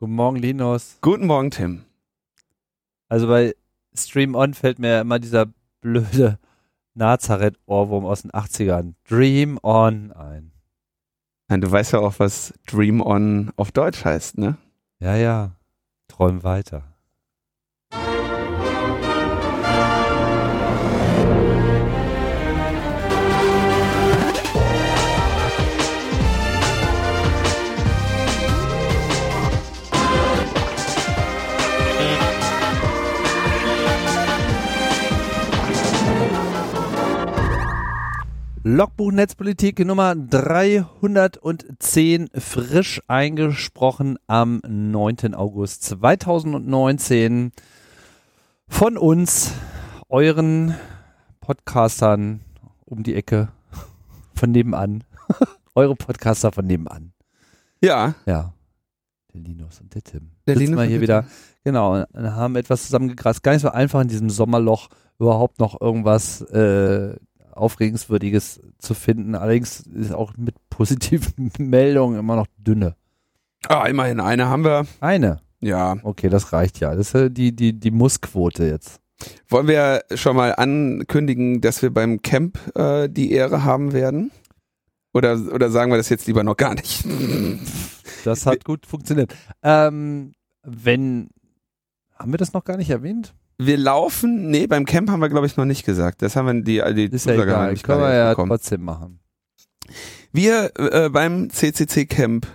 Guten 0.00 0.14
Morgen, 0.14 0.36
Linus. 0.36 0.96
Guten 1.02 1.26
Morgen, 1.26 1.50
Tim. 1.50 1.84
Also 3.10 3.26
bei 3.26 3.54
Stream 3.94 4.34
On 4.34 4.54
fällt 4.54 4.78
mir 4.78 5.02
immer 5.02 5.18
dieser 5.18 5.44
blöde 5.82 6.38
Nazareth-Ohrwurm 6.94 8.06
aus 8.06 8.22
den 8.22 8.30
80ern. 8.30 8.94
Dream 9.06 9.58
On 9.62 10.10
ein. 10.12 10.52
Du 11.48 11.70
weißt 11.70 11.92
ja 11.92 11.98
auch, 11.98 12.14
was 12.18 12.54
Dream 12.66 13.02
On 13.02 13.52
auf 13.56 13.72
Deutsch 13.72 14.02
heißt, 14.02 14.38
ne? 14.38 14.56
Ja, 15.00 15.16
ja. 15.16 15.56
Träum 16.08 16.44
weiter. 16.44 16.89
Logbuch 38.72 39.10
Netzpolitik 39.10 39.84
Nummer 39.84 40.14
310 40.14 42.28
frisch 42.38 43.02
eingesprochen 43.08 44.16
am 44.28 44.62
9. 44.64 45.34
August 45.34 45.82
2019 45.82 47.50
von 48.68 48.96
uns, 48.96 49.50
euren 50.08 50.76
Podcastern 51.40 52.42
um 52.84 53.02
die 53.02 53.16
Ecke 53.16 53.48
von 54.36 54.52
nebenan. 54.52 55.02
Eure 55.74 55.96
Podcaster 55.96 56.52
von 56.52 56.64
nebenan. 56.64 57.12
Ja. 57.82 58.14
Ja. 58.24 58.52
Der 59.34 59.40
Linus 59.40 59.80
und 59.80 59.92
der 59.96 60.02
Tim. 60.02 60.30
Der 60.46 60.54
Sitzen 60.54 60.74
Linus 60.74 60.84
wir 60.84 60.88
hier 60.88 61.00
wieder. 61.00 61.24
Genau, 61.64 62.04
und 62.04 62.34
haben 62.34 62.54
etwas 62.54 62.84
zusammengegrast. 62.84 63.42
Gar 63.42 63.54
nicht 63.54 63.62
so 63.62 63.70
einfach 63.70 64.00
in 64.00 64.06
diesem 64.06 64.30
Sommerloch 64.30 64.90
überhaupt 65.18 65.58
noch 65.58 65.80
irgendwas 65.80 66.40
äh, 66.42 67.16
Aufregenswürdiges 67.60 68.60
zu 68.78 68.94
finden. 68.94 69.34
Allerdings 69.34 69.80
ist 69.80 70.12
auch 70.12 70.32
mit 70.36 70.54
positiven 70.70 71.52
Meldungen 71.58 72.18
immer 72.18 72.36
noch 72.36 72.46
dünne. 72.58 72.96
Ah, 73.68 73.86
immerhin 73.86 74.20
eine 74.20 74.48
haben 74.48 74.64
wir. 74.64 74.86
Eine. 75.00 75.40
Ja. 75.60 75.96
Okay, 76.02 76.28
das 76.28 76.52
reicht 76.52 76.80
ja. 76.80 76.94
Das 76.94 77.08
ist 77.08 77.12
ja 77.12 77.28
die, 77.28 77.54
die, 77.54 77.78
die 77.78 77.90
Mussquote 77.90 78.64
jetzt. 78.64 79.00
Wollen 79.48 79.68
wir 79.68 80.02
schon 80.14 80.36
mal 80.36 80.54
ankündigen, 80.54 81.60
dass 81.60 81.82
wir 81.82 81.92
beim 81.92 82.22
Camp 82.22 82.58
äh, 82.74 83.08
die 83.08 83.32
Ehre 83.32 83.64
haben 83.64 83.92
werden? 83.92 84.30
Oder, 85.12 85.38
oder 85.52 85.70
sagen 85.70 85.90
wir 85.90 85.98
das 85.98 86.08
jetzt 86.08 86.26
lieber 86.26 86.42
noch 86.42 86.56
gar 86.56 86.74
nicht? 86.74 87.04
Das 88.22 88.44
hat 88.44 88.66
gut 88.66 88.84
funktioniert. 88.84 89.34
Ähm, 89.62 90.32
wenn, 90.62 91.30
haben 92.14 92.32
wir 92.32 92.36
das 92.36 92.52
noch 92.52 92.64
gar 92.64 92.76
nicht 92.76 92.90
erwähnt? 92.90 93.32
Wir 93.62 93.76
laufen, 93.76 94.50
nee, 94.50 94.66
beim 94.66 94.86
Camp 94.86 95.10
haben 95.10 95.20
wir 95.20 95.28
glaube 95.28 95.46
ich 95.46 95.56
noch 95.56 95.64
nicht 95.66 95.84
gesagt. 95.84 96.22
Das 96.22 96.34
haben 96.36 96.46
wir 96.46 96.54
die, 96.62 96.82
die 96.94 97.14
Ist 97.14 97.26
ja 97.26 97.34
egal. 97.34 97.72
nicht 97.72 97.84
Können 97.84 98.00
wir 98.00 98.14
ja 98.14 98.30
bekommen. 98.30 98.48
trotzdem 98.50 98.82
machen. 98.82 99.20
Wir 100.32 100.70
äh, 100.78 101.08
beim 101.10 101.50
CCC 101.50 102.06
Camp 102.06 102.46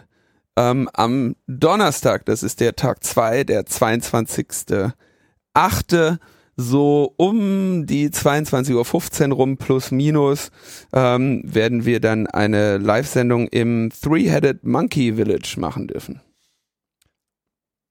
ähm, 0.58 0.90
am 0.94 1.36
Donnerstag, 1.48 2.26
das 2.26 2.42
ist 2.44 2.60
der 2.62 2.76
Tag 2.76 3.04
2, 3.04 3.44
der 3.44 3.66
22.8., 3.66 6.18
so 6.58 7.14
um 7.18 7.86
die 7.86 8.10
22.15 8.10 9.30
Uhr 9.30 9.36
rum 9.36 9.58
plus 9.58 9.92
minus 9.92 10.52
ähm, 10.94 11.42
werden 11.44 11.84
wir 11.86 12.00
dann 12.00 12.28
eine 12.28 12.78
Live-Sendung 12.78 13.48
im 13.50 13.92
Three-Headed 14.02 14.64
Monkey 14.64 15.14
Village 15.16 15.56
machen 15.58 15.88
dürfen. 15.88 16.22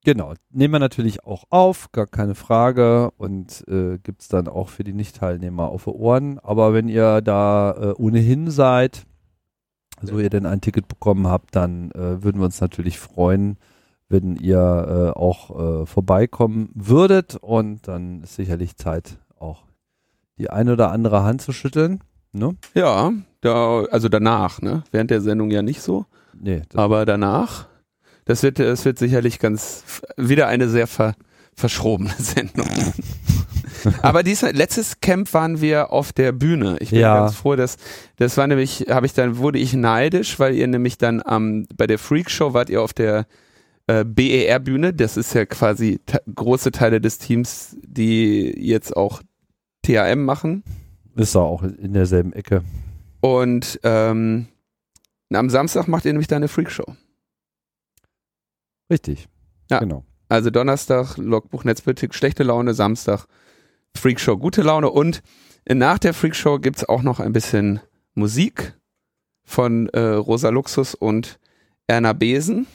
Genau, 0.05 0.35
nehmen 0.51 0.75
wir 0.75 0.79
natürlich 0.79 1.25
auch 1.25 1.45
auf, 1.49 1.91
gar 1.91 2.07
keine 2.07 2.35
Frage 2.35 3.11
und 3.17 3.65
äh, 3.69 3.99
gibt 3.99 4.21
es 4.21 4.29
dann 4.29 4.49
auch 4.49 4.69
für 4.69 4.85
die 4.85 4.93
Nicht-Teilnehmer 4.93 5.69
auf 5.69 5.85
die 5.85 5.91
Ohren. 5.91 6.39
Aber 6.39 6.75
wenn 6.75 6.89
ihr 6.89 7.23
da 7.23 7.73
äh, 7.73 7.95
ohnehin 7.95 8.51
seid, 8.51 9.07
so 10.03 10.19
ihr 10.19 10.29
denn 10.29 10.45
ein 10.45 10.61
Ticket 10.61 10.89
bekommen 10.89 11.27
habt, 11.27 11.57
dann 11.57 11.91
äh, 11.93 12.23
würden 12.23 12.39
wir 12.39 12.45
uns 12.45 12.61
natürlich 12.61 12.99
freuen, 12.99 13.57
wenn 14.11 14.37
ihr 14.37 15.15
äh, 15.17 15.19
auch 15.19 15.83
äh, 15.83 15.87
vorbeikommen 15.87 16.71
würdet 16.75 17.37
und 17.37 17.89
dann 17.89 18.23
ist 18.23 18.35
sicherlich 18.35 18.77
Zeit, 18.77 19.19
auch 19.39 19.65
die 20.37 20.51
eine 20.51 20.75
oder 20.75 20.91
andere 20.91 21.23
Hand 21.23 21.41
zu 21.41 21.53
schütteln. 21.53 22.05
Ne? 22.33 22.57
Ja, 22.75 23.13
da, 23.41 23.85
also 23.85 24.11
danach, 24.11 24.61
ne? 24.61 24.83
Während 24.91 25.11
der 25.11 25.23
Sendung 25.23 25.51
ja 25.51 25.63
nicht 25.63 25.81
so, 25.81 26.05
Nee, 26.39 26.63
aber 26.75 27.07
danach, 27.07 27.69
das 28.25 28.43
wird, 28.43 28.59
das 28.59 28.85
wird 28.85 28.99
sicherlich 28.99 29.39
ganz 29.39 29.85
wieder 30.17 30.47
eine 30.49 30.69
sehr 30.69 30.87
ver, 30.87 31.15
verschrobene 31.55 32.13
Sendung. 32.19 32.69
Aber 34.03 34.23
dies, 34.23 34.43
letztes 34.43 35.01
Camp 35.01 35.33
waren 35.35 35.61
wir 35.61 35.93
auf 35.93 36.13
der 36.13 36.33
Bühne. 36.33 36.77
Ich 36.81 36.91
bin 36.91 37.01
Ja. 37.01 37.21
ganz 37.21 37.35
froh, 37.37 37.55
dass 37.57 37.77
das 38.17 38.37
war 38.37 38.47
nämlich, 38.47 38.87
habe 38.89 39.07
ich 39.07 39.13
dann 39.13 39.37
wurde 39.39 39.59
ich 39.59 39.75
neidisch, 39.75 40.39
weil 40.39 40.55
ihr 40.55 40.67
nämlich 40.67 40.97
dann 40.97 41.21
am 41.23 41.67
bei 41.77 41.87
der 41.87 41.99
Freak 41.99 42.31
Show 42.31 42.55
wart 42.55 42.71
ihr 42.71 42.81
auf 42.83 42.93
der 42.95 43.27
äh, 43.87 44.05
BER 44.05 44.59
Bühne. 44.61 44.95
Das 44.95 45.17
ist 45.19 45.35
ja 45.35 45.45
quasi 45.45 46.01
große 46.35 46.71
Teile 46.71 47.01
des 47.01 47.19
Teams, 47.19 47.77
die 47.83 48.55
jetzt 48.59 48.97
auch 48.97 49.21
TAM 49.83 50.25
machen. 50.25 50.65
ist 51.17 51.37
auch 51.37 51.63
in 51.63 51.93
derselben 51.93 52.33
Ecke. 52.33 52.63
Und 53.21 53.81
ähm, 53.83 54.47
am 55.33 55.51
Samstag 55.51 55.89
macht 55.89 56.07
ihr 56.07 56.13
nämlich 56.13 56.29
dann 56.29 56.37
eine 56.39 56.49
Freak 56.49 56.71
Show. 56.71 56.87
Richtig. 58.91 59.29
Ja. 59.71 59.79
Genau. 59.79 60.05
Also 60.29 60.51
Donnerstag 60.51 61.17
Logbuch 61.17 61.65
Netzpolitik, 61.65 62.15
schlechte 62.15 62.43
Laune, 62.43 62.75
Samstag 62.75 63.27
Freakshow, 63.97 64.37
gute 64.37 64.63
Laune 64.63 64.91
und 64.91 65.23
nach 65.69 65.99
der 65.99 66.13
Freakshow 66.15 66.59
gibt's 66.59 66.85
auch 66.85 67.03
noch 67.03 67.21
ein 67.21 67.33
bisschen 67.33 67.81
Musik 68.15 68.75
von 69.45 69.89
äh, 69.91 70.01
Rosa 70.01 70.49
Luxus 70.49 70.95
und 70.95 71.39
Erna 71.87 72.13
Besen. 72.13 72.67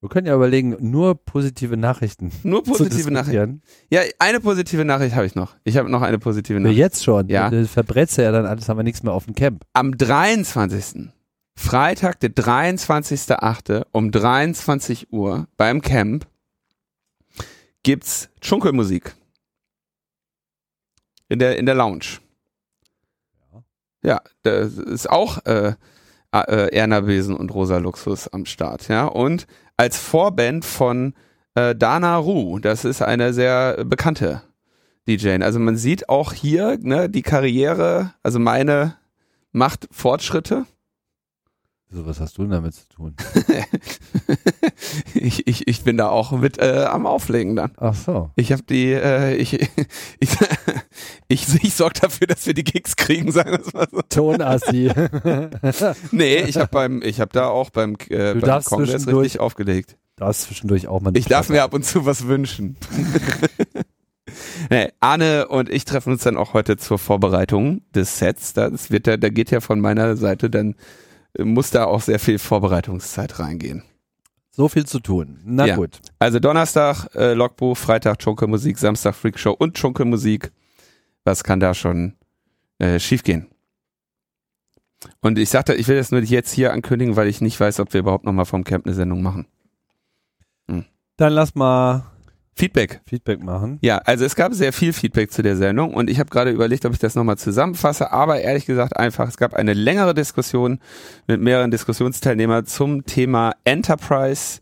Wir 0.00 0.10
können 0.10 0.26
ja 0.26 0.34
überlegen, 0.34 0.76
nur 0.78 1.14
positive 1.16 1.76
Nachrichten. 1.76 2.30
Nur 2.42 2.62
positive 2.62 3.10
Nachrichten. 3.10 3.62
Ja, 3.90 4.02
eine 4.18 4.40
positive 4.40 4.84
Nachricht 4.84 5.16
habe 5.16 5.26
ich 5.26 5.34
noch. 5.34 5.56
Ich 5.64 5.76
habe 5.76 5.90
noch 5.90 6.02
eine 6.02 6.18
positive 6.18 6.60
Nachricht. 6.60 6.78
jetzt 6.78 7.02
schon. 7.02 7.28
Ja. 7.28 7.50
Du 7.50 7.66
verbrätst 7.66 8.18
ja 8.18 8.30
dann 8.30 8.46
alles, 8.46 8.68
haben 8.68 8.76
wir 8.76 8.84
nichts 8.84 9.02
mehr 9.02 9.14
auf 9.14 9.24
dem 9.24 9.34
Camp. 9.34 9.64
Am 9.72 9.96
23. 9.96 11.08
Freitag, 11.56 12.20
der 12.20 12.30
23.8. 12.30 13.86
um 13.92 14.10
23 14.10 15.12
Uhr 15.12 15.48
beim 15.56 15.80
Camp 15.80 16.26
gibt's 17.82 18.28
Schunkelmusik. 18.40 19.14
In 21.28 21.38
der, 21.40 21.58
in 21.58 21.66
der 21.66 21.74
Lounge. 21.74 22.20
Ja, 24.02 24.20
da 24.42 24.58
ist 24.60 25.10
auch 25.10 25.44
äh, 25.46 25.74
äh, 26.32 26.74
Erna 26.76 27.00
Besen 27.00 27.36
und 27.36 27.52
Rosa 27.52 27.78
Luxus 27.78 28.28
am 28.28 28.46
Start, 28.46 28.86
ja. 28.88 29.06
Und 29.06 29.46
als 29.76 29.98
Vorband 29.98 30.64
von 30.64 31.14
äh, 31.54 31.74
Dana 31.74 32.16
Ru, 32.16 32.58
das 32.60 32.84
ist 32.84 33.02
eine 33.02 33.32
sehr 33.32 33.84
bekannte 33.84 34.42
DJ. 35.08 35.42
Also 35.42 35.58
man 35.58 35.76
sieht 35.76 36.08
auch 36.08 36.32
hier, 36.32 36.78
ne, 36.80 37.08
die 37.08 37.22
Karriere, 37.22 38.14
also 38.22 38.38
meine 38.38 38.96
macht 39.52 39.88
Fortschritte. 39.90 40.66
So, 41.88 42.04
was 42.04 42.18
hast 42.20 42.36
du 42.36 42.42
denn 42.42 42.50
damit 42.50 42.74
zu 42.74 42.88
tun? 42.88 43.14
ich, 45.14 45.46
ich, 45.46 45.68
ich 45.68 45.84
bin 45.84 45.96
da 45.96 46.08
auch 46.08 46.32
mit 46.32 46.58
äh, 46.58 46.84
am 46.90 47.06
Auflegen 47.06 47.54
dann. 47.56 47.70
Ach 47.76 47.94
so. 47.94 48.30
Ich 48.34 48.50
habe 48.52 48.64
die, 48.64 48.92
äh, 48.92 49.36
ich, 49.36 49.52
ich, 50.20 50.30
ich, 51.28 51.64
ich 51.64 51.74
sorge 51.74 52.00
dafür, 52.00 52.26
dass 52.26 52.44
wir 52.46 52.54
die 52.54 52.64
Gigs 52.64 52.96
kriegen, 52.96 53.30
sagen 53.30 53.52
wir 53.52 53.60
es 53.60 53.72
mal 53.72 53.86
so. 53.90 54.00
Tonassi. 54.08 54.90
Nee, 56.10 56.38
ich 56.42 56.56
habe 56.56 56.68
beim, 56.72 57.02
ich 57.02 57.20
habe 57.20 57.30
da 57.32 57.46
auch 57.48 57.70
beim, 57.70 57.94
äh, 58.08 58.34
Du 58.34 58.40
beim 58.40 58.40
darfst 58.40 58.68
Kongress 58.68 59.02
zwischendurch- 59.02 59.24
richtig 59.26 59.40
aufgelegt. 59.40 59.96
da 60.16 60.30
ist 60.30 60.42
zwischendurch 60.42 60.88
auch 60.88 61.00
mal 61.00 61.16
Ich 61.16 61.26
darf 61.26 61.48
mir 61.48 61.62
ab 61.62 61.72
und 61.72 61.84
zu 61.84 62.04
was 62.04 62.26
wünschen. 62.26 62.76
nee, 64.70 64.88
Arne 65.00 65.46
und 65.48 65.68
ich 65.70 65.84
treffen 65.84 66.12
uns 66.12 66.24
dann 66.24 66.36
auch 66.36 66.52
heute 66.52 66.76
zur 66.76 66.98
Vorbereitung 66.98 67.82
des 67.94 68.18
Sets. 68.18 68.54
Das 68.54 68.90
wird 68.90 69.06
da, 69.06 69.16
da 69.16 69.28
geht 69.28 69.50
ja 69.52 69.60
von 69.60 69.80
meiner 69.80 70.16
Seite 70.16 70.50
dann 70.50 70.74
muss 71.42 71.70
da 71.70 71.84
auch 71.84 72.00
sehr 72.00 72.18
viel 72.18 72.38
Vorbereitungszeit 72.38 73.38
reingehen. 73.38 73.82
So 74.52 74.68
viel 74.68 74.86
zu 74.86 75.00
tun. 75.00 75.40
Na 75.44 75.66
Ja. 75.66 75.76
gut. 75.76 76.00
Also 76.18 76.38
Donnerstag 76.40 77.14
äh, 77.14 77.34
Logbuch, 77.34 77.76
Freitag 77.76 78.22
Schunkelmusik, 78.22 78.78
Samstag 78.78 79.14
Freakshow 79.14 79.50
und 79.52 79.76
Schunkelmusik. 79.78 80.50
Was 81.24 81.44
kann 81.44 81.60
da 81.60 81.74
schon 81.74 82.14
äh, 82.78 82.98
schiefgehen? 82.98 83.48
Und 85.20 85.38
ich 85.38 85.50
sagte, 85.50 85.74
ich 85.74 85.88
will 85.88 85.96
das 85.96 86.10
nur 86.10 86.22
jetzt 86.22 86.52
hier 86.52 86.72
ankündigen, 86.72 87.16
weil 87.16 87.28
ich 87.28 87.40
nicht 87.42 87.60
weiß, 87.60 87.80
ob 87.80 87.92
wir 87.92 88.00
überhaupt 88.00 88.24
nochmal 88.24 88.46
vom 88.46 88.64
Camp 88.64 88.86
eine 88.86 88.94
Sendung 88.94 89.22
machen. 89.22 89.46
Dann 91.18 91.32
lass 91.32 91.54
mal 91.54 92.04
Feedback. 92.58 93.02
Feedback 93.06 93.42
machen. 93.42 93.78
Ja, 93.82 93.98
also 93.98 94.24
es 94.24 94.34
gab 94.34 94.54
sehr 94.54 94.72
viel 94.72 94.94
Feedback 94.94 95.30
zu 95.30 95.42
der 95.42 95.56
Sendung 95.56 95.92
und 95.92 96.08
ich 96.08 96.18
habe 96.18 96.30
gerade 96.30 96.50
überlegt, 96.50 96.86
ob 96.86 96.92
ich 96.94 96.98
das 96.98 97.14
nochmal 97.14 97.36
zusammenfasse, 97.36 98.12
aber 98.12 98.40
ehrlich 98.40 98.64
gesagt 98.64 98.96
einfach, 98.96 99.28
es 99.28 99.36
gab 99.36 99.52
eine 99.52 99.74
längere 99.74 100.14
Diskussion 100.14 100.80
mit 101.26 101.40
mehreren 101.42 101.70
Diskussionsteilnehmern 101.70 102.64
zum 102.64 103.04
Thema 103.04 103.52
Enterprise 103.64 104.60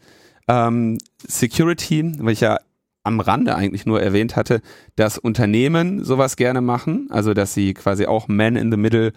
ähm, 0.49 0.99
Security, 1.25 2.13
weil 2.19 2.33
ich 2.33 2.41
ja 2.41 2.59
am 3.05 3.21
Rande 3.21 3.55
eigentlich 3.55 3.87
nur 3.87 4.03
erwähnt 4.03 4.35
hatte, 4.35 4.61
dass 4.97 5.17
Unternehmen 5.17 6.03
sowas 6.03 6.37
gerne 6.37 6.63
machen, 6.63 7.09
also 7.11 7.33
dass 7.33 7.55
sie 7.55 7.75
quasi 7.75 8.07
auch 8.07 8.27
Man 8.27 8.57
in 8.57 8.73
the 8.73 8.77
Middle 8.77 9.13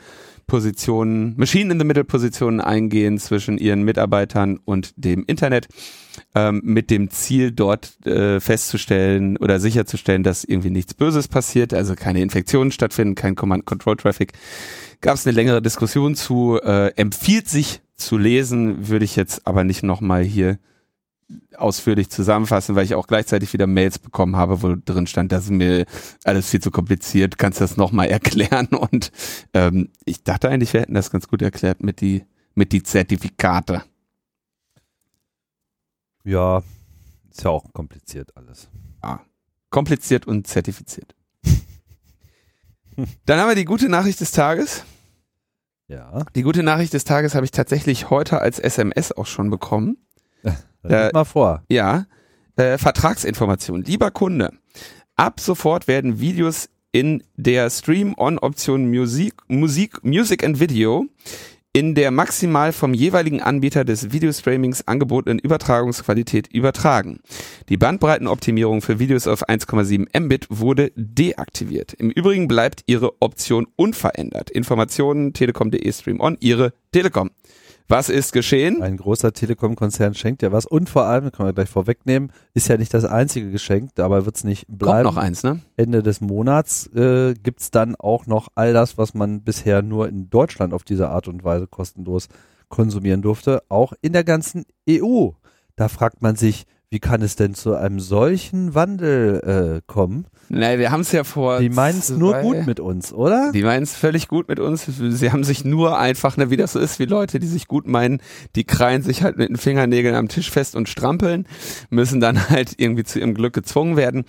Positionen, 0.47 1.35
Machine 1.37 1.71
in 1.71 1.79
the 1.79 1.85
Middle 1.85 2.05
Positionen 2.05 2.61
eingehen 2.61 3.19
zwischen 3.19 3.57
ihren 3.57 3.83
Mitarbeitern 3.83 4.59
und 4.63 4.93
dem 4.95 5.25
Internet, 5.27 5.67
ähm, 6.33 6.61
mit 6.63 6.89
dem 6.89 7.09
Ziel 7.09 7.51
dort 7.51 8.05
äh, 8.05 8.39
festzustellen 8.39 9.37
oder 9.37 9.59
sicherzustellen, 9.59 10.23
dass 10.23 10.45
irgendwie 10.45 10.69
nichts 10.69 10.93
Böses 10.93 11.27
passiert, 11.27 11.73
also 11.73 11.95
keine 11.95 12.21
Infektionen 12.21 12.71
stattfinden, 12.71 13.15
kein 13.15 13.35
Command-Control-Traffic. 13.35 14.33
Gab 15.01 15.15
es 15.15 15.27
eine 15.27 15.35
längere 15.35 15.61
Diskussion 15.61 16.15
zu, 16.15 16.59
äh, 16.63 16.93
empfiehlt 16.95 17.47
sich 17.49 17.81
zu 17.95 18.17
lesen, 18.17 18.87
würde 18.87 19.05
ich 19.05 19.15
jetzt 19.15 19.45
aber 19.45 19.63
nicht 19.63 19.83
nochmal 19.83 20.23
hier 20.23 20.57
ausführlich 21.55 22.09
zusammenfassen, 22.09 22.75
weil 22.75 22.85
ich 22.85 22.95
auch 22.95 23.07
gleichzeitig 23.07 23.51
wieder 23.53 23.67
Mails 23.67 23.99
bekommen 23.99 24.35
habe, 24.35 24.61
wo 24.61 24.75
drin 24.75 25.07
stand, 25.07 25.31
das 25.31 25.45
ist 25.45 25.51
mir 25.51 25.85
alles 26.23 26.49
viel 26.49 26.61
zu 26.61 26.71
kompliziert, 26.71 27.37
kannst 27.37 27.59
du 27.59 27.63
das 27.63 27.77
nochmal 27.77 28.07
erklären? 28.09 28.67
Und 28.67 29.11
ähm, 29.53 29.89
ich 30.05 30.23
dachte 30.23 30.49
eigentlich, 30.49 30.73
wir 30.73 30.81
hätten 30.81 30.93
das 30.93 31.11
ganz 31.11 31.27
gut 31.27 31.41
erklärt 31.41 31.83
mit 31.83 32.01
die, 32.01 32.23
mit 32.55 32.71
die 32.71 32.83
Zertifikate. 32.83 33.83
Ja, 36.23 36.63
ist 37.29 37.43
ja 37.43 37.49
auch 37.49 37.71
kompliziert 37.73 38.35
alles. 38.35 38.69
Ah, 39.01 39.19
kompliziert 39.69 40.27
und 40.27 40.47
zertifiziert. 40.47 41.15
Dann 43.25 43.39
haben 43.39 43.49
wir 43.49 43.55
die 43.55 43.65
gute 43.65 43.89
Nachricht 43.89 44.19
des 44.21 44.31
Tages. 44.31 44.83
Ja. 45.87 46.25
Die 46.35 46.41
gute 46.41 46.63
Nachricht 46.63 46.93
des 46.93 47.05
Tages 47.05 47.35
habe 47.35 47.45
ich 47.45 47.51
tatsächlich 47.51 48.09
heute 48.09 48.41
als 48.41 48.59
SMS 48.59 49.11
auch 49.11 49.25
schon 49.25 49.49
bekommen. 49.49 49.97
Äh, 50.83 51.09
mal 51.13 51.25
vor. 51.25 51.63
Ja. 51.69 52.05
Äh, 52.55 52.77
Vertragsinformation. 52.77 53.83
Lieber 53.83 54.11
Kunde, 54.11 54.51
ab 55.15 55.39
sofort 55.39 55.87
werden 55.87 56.19
Videos 56.19 56.69
in 56.91 57.23
der 57.35 57.69
Stream-On-Option 57.69 58.89
Musik, 58.89 59.35
Musik, 59.47 60.03
Music 60.03 60.43
and 60.43 60.59
Video 60.59 61.05
in 61.77 61.93
der 61.93 62.09
maximal 62.09 62.71
vom 62.73 62.95
jeweiligen 62.95 63.39
Anbieter 63.39 63.85
des 63.85 64.11
Videostreamings 64.11 64.87
angebotenen 64.87 65.37
Übertragungsqualität 65.37 66.47
übertragen. 66.47 67.19
Die 67.69 67.77
Bandbreitenoptimierung 67.77 68.81
für 68.81 68.97
Videos 68.97 69.27
auf 69.27 69.47
1,7 69.47 70.19
Mbit 70.19 70.47
wurde 70.49 70.91
deaktiviert. 70.95 71.93
Im 71.93 72.09
Übrigen 72.09 72.47
bleibt 72.47 72.81
Ihre 72.87 73.21
Option 73.21 73.67
unverändert. 73.75 74.49
Informationen 74.49 75.33
telekom.de 75.33 75.91
Stream 75.91 76.19
On, 76.19 76.35
Ihre 76.39 76.73
Telekom. 76.91 77.29
Was 77.89 78.09
ist 78.09 78.33
geschehen? 78.33 78.83
Ein 78.83 78.97
großer 78.97 79.31
Telekom-Konzern 79.31 80.13
schenkt 80.13 80.41
ja 80.41 80.51
was 80.51 80.65
und 80.65 80.89
vor 80.89 81.05
allem, 81.05 81.31
können 81.31 81.47
wir 81.47 81.53
gleich 81.53 81.69
vorwegnehmen, 81.69 82.33
ist 82.53 82.67
ja 82.67 82.75
nicht 82.75 82.93
das 82.93 83.05
einzige 83.05 83.49
Geschenk, 83.49 83.91
dabei 83.95 84.25
wird 84.25 84.35
es 84.35 84.43
nicht 84.43 84.65
bleiben. 84.67 85.05
Kommt 85.05 85.15
noch 85.15 85.23
eins, 85.23 85.43
ne? 85.43 85.61
Ende 85.77 86.03
des 86.03 86.19
Monats 86.19 86.87
äh, 86.93 87.33
gibt's 87.35 87.71
dann 87.71 87.95
auch 87.95 88.25
noch 88.25 88.49
all 88.55 88.73
das, 88.73 88.97
was 88.97 89.13
man 89.13 89.41
bisher 89.41 89.81
nur 89.83 90.09
in 90.09 90.29
Deutschland 90.29 90.73
auf 90.73 90.83
diese 90.83 91.07
Art 91.07 91.29
und 91.29 91.45
Weise 91.45 91.67
kostenlos 91.67 92.27
konsumieren 92.67 93.21
durfte, 93.21 93.63
auch 93.69 93.93
in 94.01 94.11
der 94.11 94.25
ganzen 94.25 94.65
EU. 94.89 95.29
Da 95.77 95.87
fragt 95.87 96.21
man 96.21 96.35
sich, 96.35 96.65
wie 96.89 96.99
kann 96.99 97.21
es 97.21 97.35
denn 97.35 97.53
zu 97.53 97.75
einem 97.75 97.99
solchen 97.99 98.73
Wandel 98.73 99.81
äh, 99.81 99.81
kommen? 99.87 100.25
Nein, 100.47 100.79
wir 100.79 100.91
haben 100.91 101.01
es 101.01 101.11
ja 101.11 101.25
vor. 101.25 101.59
Die 101.59 101.69
meinen 101.69 101.99
es 101.99 102.09
nur 102.09 102.35
gut 102.35 102.65
mit 102.65 102.79
uns, 102.79 103.11
oder? 103.11 103.51
Die 103.51 103.63
meinen 103.63 103.83
es 103.83 103.93
völlig 103.93 104.29
gut 104.29 104.47
mit 104.47 104.59
uns. 104.59 104.85
Sie 104.85 105.31
haben 105.31 105.43
sich 105.43 105.65
nur 105.65 105.99
einfach, 105.99 106.37
ne, 106.37 106.49
wie 106.49 106.55
das 106.55 106.71
so 106.71 106.79
ist, 106.79 106.99
wie 106.99 107.05
Leute, 107.05 107.39
die 107.39 107.47
sich 107.47 107.67
gut 107.67 107.87
meinen, 107.87 108.21
die 108.55 108.63
kreien 108.63 109.01
sich 109.01 109.21
halt 109.21 109.37
mit 109.37 109.49
den 109.49 109.57
Fingernägeln 109.57 110.15
am 110.15 110.29
Tisch 110.29 110.49
fest 110.49 110.77
und 110.77 110.87
strampeln, 110.87 111.45
müssen 111.89 112.21
dann 112.21 112.49
halt 112.49 112.75
irgendwie 112.77 113.03
zu 113.03 113.19
ihrem 113.19 113.33
Glück 113.33 113.53
gezwungen 113.53 113.97
werden. 113.97 114.23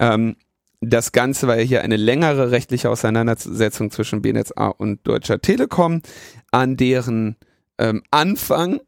Ähm, 0.00 0.34
das 0.80 1.12
Ganze 1.12 1.46
war 1.46 1.58
ja 1.58 1.62
hier 1.62 1.82
eine 1.82 1.96
längere 1.96 2.50
rechtliche 2.50 2.90
Auseinandersetzung 2.90 3.90
zwischen 3.90 4.22
BNetzA 4.22 4.68
und 4.68 5.06
Deutscher 5.06 5.40
Telekom, 5.40 6.00
an 6.50 6.76
deren 6.76 7.36
ähm, 7.78 8.02
Anfang 8.10 8.80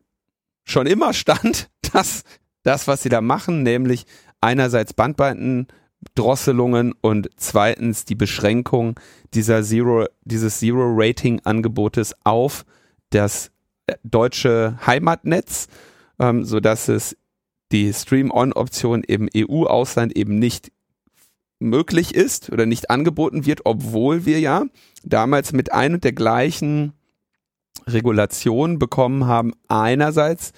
schon 0.64 0.86
immer 0.86 1.12
stand, 1.12 1.70
dass 1.92 2.24
das, 2.62 2.88
was 2.88 3.02
sie 3.02 3.08
da 3.08 3.20
machen, 3.20 3.62
nämlich 3.62 4.06
einerseits 4.40 4.92
Bandbreitendrosselungen 4.92 6.94
und 7.00 7.30
zweitens 7.36 8.04
die 8.04 8.14
Beschränkung 8.14 8.98
dieser 9.34 9.62
Zero, 9.62 10.06
dieses 10.24 10.58
Zero-Rating-Angebotes 10.58 12.14
auf 12.24 12.64
das 13.10 13.50
äh, 13.86 13.94
deutsche 14.04 14.78
Heimatnetz, 14.86 15.68
ähm, 16.18 16.44
so 16.44 16.60
dass 16.60 16.88
es 16.88 17.16
die 17.72 17.92
Stream-On-Option 17.92 19.02
im 19.04 19.28
EU-Ausland 19.34 20.16
eben 20.16 20.38
nicht 20.38 20.72
möglich 21.58 22.14
ist 22.14 22.50
oder 22.50 22.66
nicht 22.66 22.90
angeboten 22.90 23.46
wird, 23.46 23.62
obwohl 23.64 24.26
wir 24.26 24.40
ja 24.40 24.64
damals 25.04 25.52
mit 25.52 25.72
ein 25.72 25.94
und 25.94 26.04
der 26.04 26.12
gleichen 26.12 26.92
Regulation 27.86 28.78
bekommen 28.78 29.26
haben. 29.26 29.52
Einerseits 29.68 30.52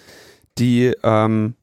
die 0.58 0.92
ähm, 1.02 1.54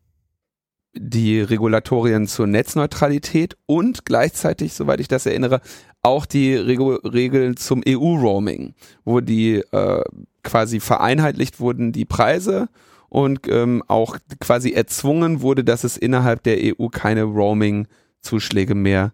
die 0.93 1.41
Regulatorien 1.41 2.27
zur 2.27 2.47
Netzneutralität 2.47 3.57
und 3.65 4.05
gleichzeitig, 4.05 4.73
soweit 4.73 4.99
ich 4.99 5.07
das 5.07 5.25
erinnere, 5.25 5.61
auch 6.01 6.25
die 6.25 6.55
Regu 6.55 6.95
Regeln 6.95 7.57
zum 7.57 7.81
EU-Roaming, 7.87 8.73
wo 9.05 9.21
die 9.21 9.57
äh, 9.71 10.03
quasi 10.43 10.79
vereinheitlicht 10.79 11.59
wurden, 11.59 11.91
die 11.91 12.05
Preise 12.05 12.69
und 13.09 13.47
ähm, 13.47 13.83
auch 13.87 14.17
quasi 14.39 14.71
erzwungen 14.71 15.41
wurde, 15.41 15.63
dass 15.63 15.83
es 15.83 15.97
innerhalb 15.97 16.43
der 16.43 16.57
EU 16.61 16.87
keine 16.87 17.23
Roaming-Zuschläge 17.23 18.75
mehr 18.75 19.13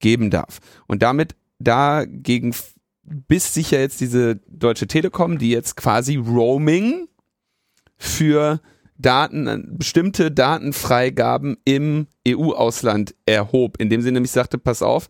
geben 0.00 0.30
darf. 0.30 0.58
Und 0.86 1.02
damit 1.02 1.34
dagegen 1.58 2.54
bis 3.02 3.54
sicher 3.54 3.80
jetzt 3.80 4.00
diese 4.00 4.36
Deutsche 4.48 4.86
Telekom, 4.86 5.38
die 5.38 5.50
jetzt 5.50 5.76
quasi 5.76 6.16
Roaming 6.16 7.08
für 7.96 8.60
Daten, 8.98 9.76
bestimmte 9.78 10.30
Datenfreigaben 10.30 11.56
im 11.64 12.06
EU-Ausland 12.26 13.14
erhob, 13.26 13.80
indem 13.80 14.00
sie 14.02 14.10
nämlich 14.10 14.32
sagte, 14.32 14.58
pass 14.58 14.82
auf, 14.82 15.08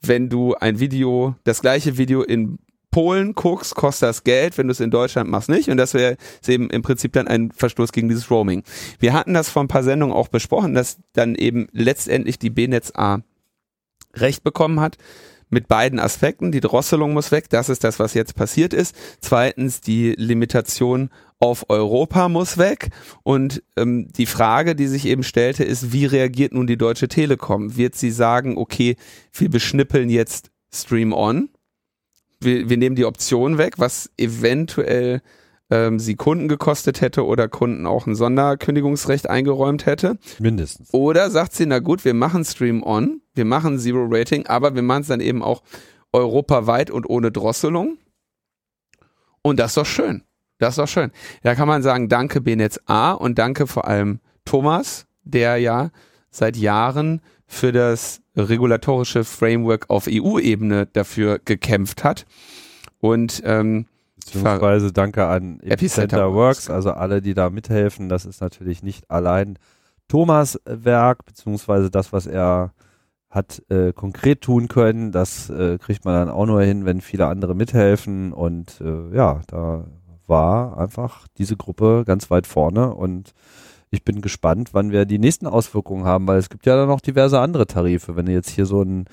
wenn 0.00 0.28
du 0.28 0.54
ein 0.54 0.80
Video, 0.80 1.36
das 1.44 1.60
gleiche 1.60 1.96
Video 1.98 2.22
in 2.22 2.58
Polen 2.90 3.34
guckst, 3.34 3.74
kostet 3.74 4.08
das 4.08 4.22
Geld, 4.22 4.58
wenn 4.58 4.66
du 4.68 4.72
es 4.72 4.80
in 4.80 4.90
Deutschland 4.90 5.30
machst 5.30 5.48
nicht. 5.48 5.70
Und 5.70 5.78
das 5.78 5.94
wäre 5.94 6.16
eben 6.46 6.68
im 6.68 6.82
Prinzip 6.82 7.12
dann 7.14 7.26
ein 7.26 7.50
Verstoß 7.50 7.90
gegen 7.90 8.08
dieses 8.08 8.30
Roaming. 8.30 8.64
Wir 9.00 9.14
hatten 9.14 9.34
das 9.34 9.48
vor 9.48 9.64
ein 9.64 9.68
paar 9.68 9.82
Sendungen 9.82 10.14
auch 10.14 10.28
besprochen, 10.28 10.74
dass 10.74 10.98
dann 11.14 11.34
eben 11.34 11.68
letztendlich 11.72 12.38
die 12.38 12.50
BNetz 12.50 12.92
A 12.94 13.20
Recht 14.14 14.44
bekommen 14.44 14.78
hat 14.78 14.98
mit 15.48 15.68
beiden 15.68 15.98
Aspekten. 15.98 16.52
Die 16.52 16.60
Drosselung 16.60 17.14
muss 17.14 17.32
weg, 17.32 17.48
das 17.48 17.70
ist 17.70 17.82
das, 17.82 17.98
was 17.98 18.12
jetzt 18.12 18.34
passiert 18.34 18.74
ist. 18.74 18.94
Zweitens 19.20 19.80
die 19.80 20.12
Limitation 20.18 21.08
auf 21.42 21.68
Europa 21.68 22.28
muss 22.28 22.56
weg. 22.56 22.90
Und 23.24 23.64
ähm, 23.76 24.08
die 24.12 24.26
Frage, 24.26 24.76
die 24.76 24.86
sich 24.86 25.06
eben 25.06 25.24
stellte, 25.24 25.64
ist, 25.64 25.92
wie 25.92 26.06
reagiert 26.06 26.54
nun 26.54 26.68
die 26.68 26.78
Deutsche 26.78 27.08
Telekom? 27.08 27.76
Wird 27.76 27.96
sie 27.96 28.12
sagen, 28.12 28.56
okay, 28.56 28.94
wir 29.32 29.50
beschnippeln 29.50 30.08
jetzt 30.08 30.52
Stream 30.72 31.12
On? 31.12 31.48
Wir, 32.38 32.70
wir 32.70 32.76
nehmen 32.76 32.94
die 32.94 33.04
Option 33.04 33.58
weg, 33.58 33.74
was 33.78 34.08
eventuell 34.16 35.20
ähm, 35.68 35.98
sie 35.98 36.14
Kunden 36.14 36.46
gekostet 36.46 37.00
hätte 37.00 37.26
oder 37.26 37.48
Kunden 37.48 37.86
auch 37.86 38.06
ein 38.06 38.14
Sonderkündigungsrecht 38.14 39.28
eingeräumt 39.28 39.84
hätte. 39.84 40.18
Mindestens. 40.38 40.94
Oder 40.94 41.28
sagt 41.30 41.54
sie, 41.54 41.66
na 41.66 41.80
gut, 41.80 42.04
wir 42.04 42.14
machen 42.14 42.44
Stream 42.44 42.84
On, 42.84 43.20
wir 43.34 43.44
machen 43.44 43.80
Zero 43.80 44.06
Rating, 44.08 44.46
aber 44.46 44.76
wir 44.76 44.82
machen 44.82 45.02
es 45.02 45.08
dann 45.08 45.20
eben 45.20 45.42
auch 45.42 45.64
europaweit 46.12 46.92
und 46.92 47.10
ohne 47.10 47.32
Drosselung. 47.32 47.98
Und 49.42 49.58
das 49.58 49.72
ist 49.72 49.76
doch 49.76 49.86
schön. 49.86 50.22
Das 50.62 50.74
ist 50.74 50.78
doch 50.78 50.86
schön. 50.86 51.10
Da 51.42 51.56
kann 51.56 51.66
man 51.66 51.82
sagen, 51.82 52.08
danke 52.08 52.40
Benetz 52.40 52.78
A 52.86 53.12
und 53.12 53.36
danke 53.38 53.66
vor 53.66 53.88
allem 53.88 54.20
Thomas, 54.44 55.06
der 55.24 55.56
ja 55.56 55.90
seit 56.30 56.56
Jahren 56.56 57.20
für 57.48 57.72
das 57.72 58.20
regulatorische 58.36 59.24
Framework 59.24 59.90
auf 59.90 60.06
EU-Ebene 60.08 60.86
dafür 60.86 61.40
gekämpft 61.44 62.04
hat. 62.04 62.26
Und 63.00 63.42
ähm, 63.44 63.86
Beziehungsweise 64.24 64.92
danke 64.92 65.26
an 65.26 65.58
Epicenter 65.62 66.32
Works, 66.32 66.70
also 66.70 66.92
alle, 66.92 67.20
die 67.20 67.34
da 67.34 67.50
mithelfen. 67.50 68.08
Das 68.08 68.24
ist 68.24 68.40
natürlich 68.40 68.84
nicht 68.84 69.10
allein 69.10 69.58
Thomas 70.06 70.60
Werk, 70.64 71.24
beziehungsweise 71.24 71.90
das, 71.90 72.12
was 72.12 72.28
er 72.28 72.72
hat 73.30 73.62
äh, 73.68 73.92
konkret 73.92 74.42
tun 74.42 74.68
können. 74.68 75.10
Das 75.10 75.50
äh, 75.50 75.78
kriegt 75.78 76.04
man 76.04 76.14
dann 76.14 76.28
auch 76.28 76.46
nur 76.46 76.62
hin, 76.62 76.84
wenn 76.84 77.00
viele 77.00 77.26
andere 77.26 77.56
mithelfen. 77.56 78.32
Und 78.32 78.80
äh, 78.80 79.16
ja, 79.16 79.40
da 79.48 79.86
war 80.32 80.78
einfach 80.78 81.28
diese 81.36 81.56
Gruppe 81.56 82.04
ganz 82.06 82.30
weit 82.30 82.46
vorne 82.46 82.94
und 82.94 83.34
ich 83.90 84.02
bin 84.02 84.22
gespannt, 84.22 84.70
wann 84.72 84.90
wir 84.90 85.04
die 85.04 85.18
nächsten 85.18 85.46
Auswirkungen 85.46 86.04
haben, 86.04 86.26
weil 86.26 86.38
es 86.38 86.48
gibt 86.48 86.64
ja 86.64 86.74
dann 86.74 86.88
noch 86.88 87.02
diverse 87.02 87.38
andere 87.38 87.66
Tarife. 87.66 88.16
Wenn 88.16 88.24
du 88.24 88.32
jetzt 88.32 88.48
hier 88.48 88.64
so 88.64 88.80
ein 88.80 89.04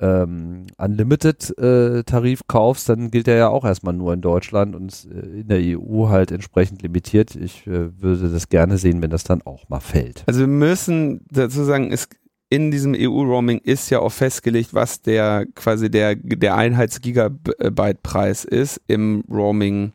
ähm, 0.00 0.66
Unlimited-Tarif 0.78 2.40
äh, 2.40 2.44
kaufst, 2.46 2.88
dann 2.88 3.10
gilt 3.10 3.26
der 3.26 3.36
ja 3.36 3.48
auch 3.48 3.64
erstmal 3.64 3.94
nur 3.94 4.14
in 4.14 4.20
Deutschland 4.20 4.76
und 4.76 5.08
äh, 5.12 5.40
in 5.40 5.48
der 5.48 5.58
EU 5.60 6.08
halt 6.08 6.30
entsprechend 6.30 6.82
limitiert. 6.82 7.34
Ich 7.34 7.66
äh, 7.66 8.00
würde 8.00 8.30
das 8.30 8.48
gerne 8.48 8.78
sehen, 8.78 9.02
wenn 9.02 9.10
das 9.10 9.24
dann 9.24 9.42
auch 9.42 9.68
mal 9.68 9.80
fällt. 9.80 10.22
Also 10.26 10.40
wir 10.40 10.46
müssen 10.46 11.26
dazu 11.30 11.64
sagen, 11.64 11.92
es 11.92 12.08
in 12.48 12.70
diesem 12.70 12.94
EU-Roaming 12.94 13.60
ist 13.64 13.88
ja 13.88 14.00
auch 14.00 14.12
festgelegt, 14.12 14.74
was 14.74 15.00
der 15.00 15.46
quasi 15.54 15.90
der, 15.90 16.16
der 16.16 16.54
Einheits-Gigabyte-Preis 16.54 18.44
ist 18.44 18.78
im 18.88 19.24
Roaming, 19.30 19.92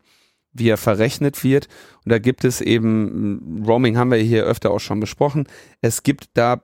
wie 0.58 0.70
er 0.70 0.78
verrechnet 0.78 1.44
wird. 1.44 1.68
Und 2.04 2.12
da 2.12 2.20
gibt 2.20 2.44
es 2.44 2.62
eben, 2.62 3.64
Roaming 3.66 3.98
haben 3.98 4.12
wir 4.12 4.18
hier 4.18 4.44
öfter 4.46 4.72
auch 4.72 4.80
schon 4.80 5.00
besprochen, 5.00 5.48
es 5.82 6.04
gibt 6.04 6.30
da 6.34 6.62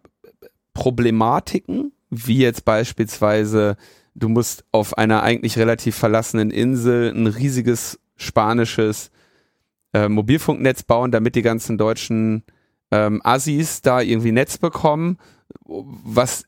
Problematiken, 0.73 1.91
wie 2.09 2.39
jetzt 2.39 2.65
beispielsweise, 2.65 3.77
du 4.15 4.29
musst 4.29 4.65
auf 4.71 4.97
einer 4.97 5.23
eigentlich 5.23 5.57
relativ 5.57 5.95
verlassenen 5.95 6.51
Insel 6.51 7.13
ein 7.13 7.27
riesiges 7.27 7.99
spanisches 8.15 9.11
äh, 9.93 10.09
Mobilfunknetz 10.09 10.83
bauen, 10.83 11.11
damit 11.11 11.35
die 11.35 11.41
ganzen 11.41 11.77
deutschen 11.77 12.43
ähm, 12.91 13.21
Assis 13.23 13.81
da 13.81 14.01
irgendwie 14.01 14.31
Netz 14.31 14.57
bekommen 14.57 15.17
was 15.65 16.45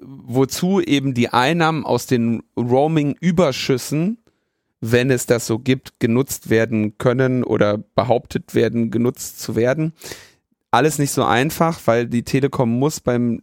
wozu 0.00 0.80
eben 0.80 1.14
die 1.14 1.30
Einnahmen 1.30 1.84
aus 1.84 2.06
den 2.06 2.42
Roaming-Überschüssen, 2.56 4.18
wenn 4.92 5.10
es 5.10 5.26
das 5.26 5.46
so 5.46 5.58
gibt, 5.58 6.00
genutzt 6.00 6.50
werden 6.50 6.98
können 6.98 7.44
oder 7.44 7.78
behauptet 7.78 8.54
werden, 8.54 8.90
genutzt 8.90 9.40
zu 9.40 9.56
werden. 9.56 9.92
Alles 10.70 10.98
nicht 10.98 11.12
so 11.12 11.24
einfach, 11.24 11.80
weil 11.86 12.06
die 12.06 12.22
Telekom 12.22 12.78
muss 12.78 13.00
beim, 13.00 13.42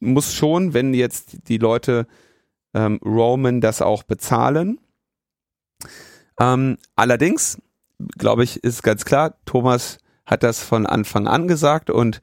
muss 0.00 0.34
schon, 0.34 0.74
wenn 0.74 0.94
jetzt 0.94 1.48
die 1.48 1.58
Leute 1.58 2.06
ähm, 2.74 3.00
roamen, 3.04 3.60
das 3.60 3.82
auch 3.82 4.02
bezahlen. 4.02 4.80
Ähm, 6.38 6.78
allerdings, 6.96 7.58
glaube 8.18 8.44
ich, 8.44 8.62
ist 8.62 8.82
ganz 8.82 9.04
klar, 9.04 9.34
Thomas 9.44 9.98
hat 10.26 10.42
das 10.42 10.60
von 10.62 10.86
Anfang 10.86 11.26
an 11.26 11.48
gesagt 11.48 11.90
und 11.90 12.20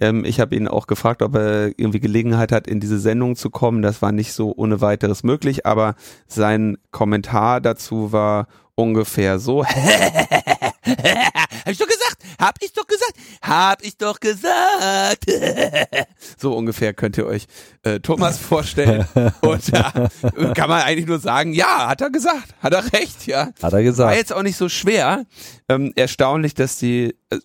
ähm, 0.00 0.24
ich 0.24 0.40
habe 0.40 0.54
ihn 0.54 0.68
auch 0.68 0.86
gefragt, 0.86 1.22
ob 1.22 1.34
er 1.36 1.78
irgendwie 1.78 2.00
Gelegenheit 2.00 2.52
hat, 2.52 2.66
in 2.66 2.80
diese 2.80 2.98
Sendung 2.98 3.36
zu 3.36 3.50
kommen. 3.50 3.82
Das 3.82 4.02
war 4.02 4.12
nicht 4.12 4.32
so 4.32 4.52
ohne 4.56 4.80
weiteres 4.80 5.22
möglich, 5.22 5.66
aber 5.66 5.94
sein 6.26 6.78
Kommentar 6.90 7.60
dazu 7.60 8.12
war 8.12 8.48
ungefähr 8.74 9.38
so. 9.38 9.64
Hab 11.64 11.68
ich 11.68 11.78
doch 11.78 11.86
gesagt, 11.86 12.16
hab 12.38 12.62
ich 12.62 12.72
doch 12.72 12.86
gesagt, 12.86 13.14
hab 13.42 13.82
ich 13.82 13.96
doch 13.96 14.20
gesagt. 14.20 15.26
so 16.38 16.56
ungefähr 16.56 16.94
könnt 16.94 17.18
ihr 17.18 17.26
euch 17.26 17.46
äh, 17.82 18.00
Thomas 18.00 18.38
vorstellen. 18.38 19.06
Und 19.40 19.72
da 19.72 20.08
kann 20.54 20.68
man 20.68 20.82
eigentlich 20.82 21.06
nur 21.06 21.18
sagen, 21.18 21.52
ja, 21.52 21.88
hat 21.88 22.00
er 22.00 22.10
gesagt, 22.10 22.54
hat 22.60 22.72
er 22.72 22.92
recht, 22.92 23.26
ja. 23.26 23.50
Hat 23.62 23.72
er 23.72 23.82
gesagt. 23.82 24.10
War 24.10 24.16
jetzt 24.16 24.32
auch 24.32 24.42
nicht 24.42 24.56
so 24.56 24.68
schwer. 24.68 25.24
Ähm, 25.68 25.92
erstaunlich, 25.96 26.54
dass 26.54 26.78
die, 26.78 27.16
äh, 27.30 27.38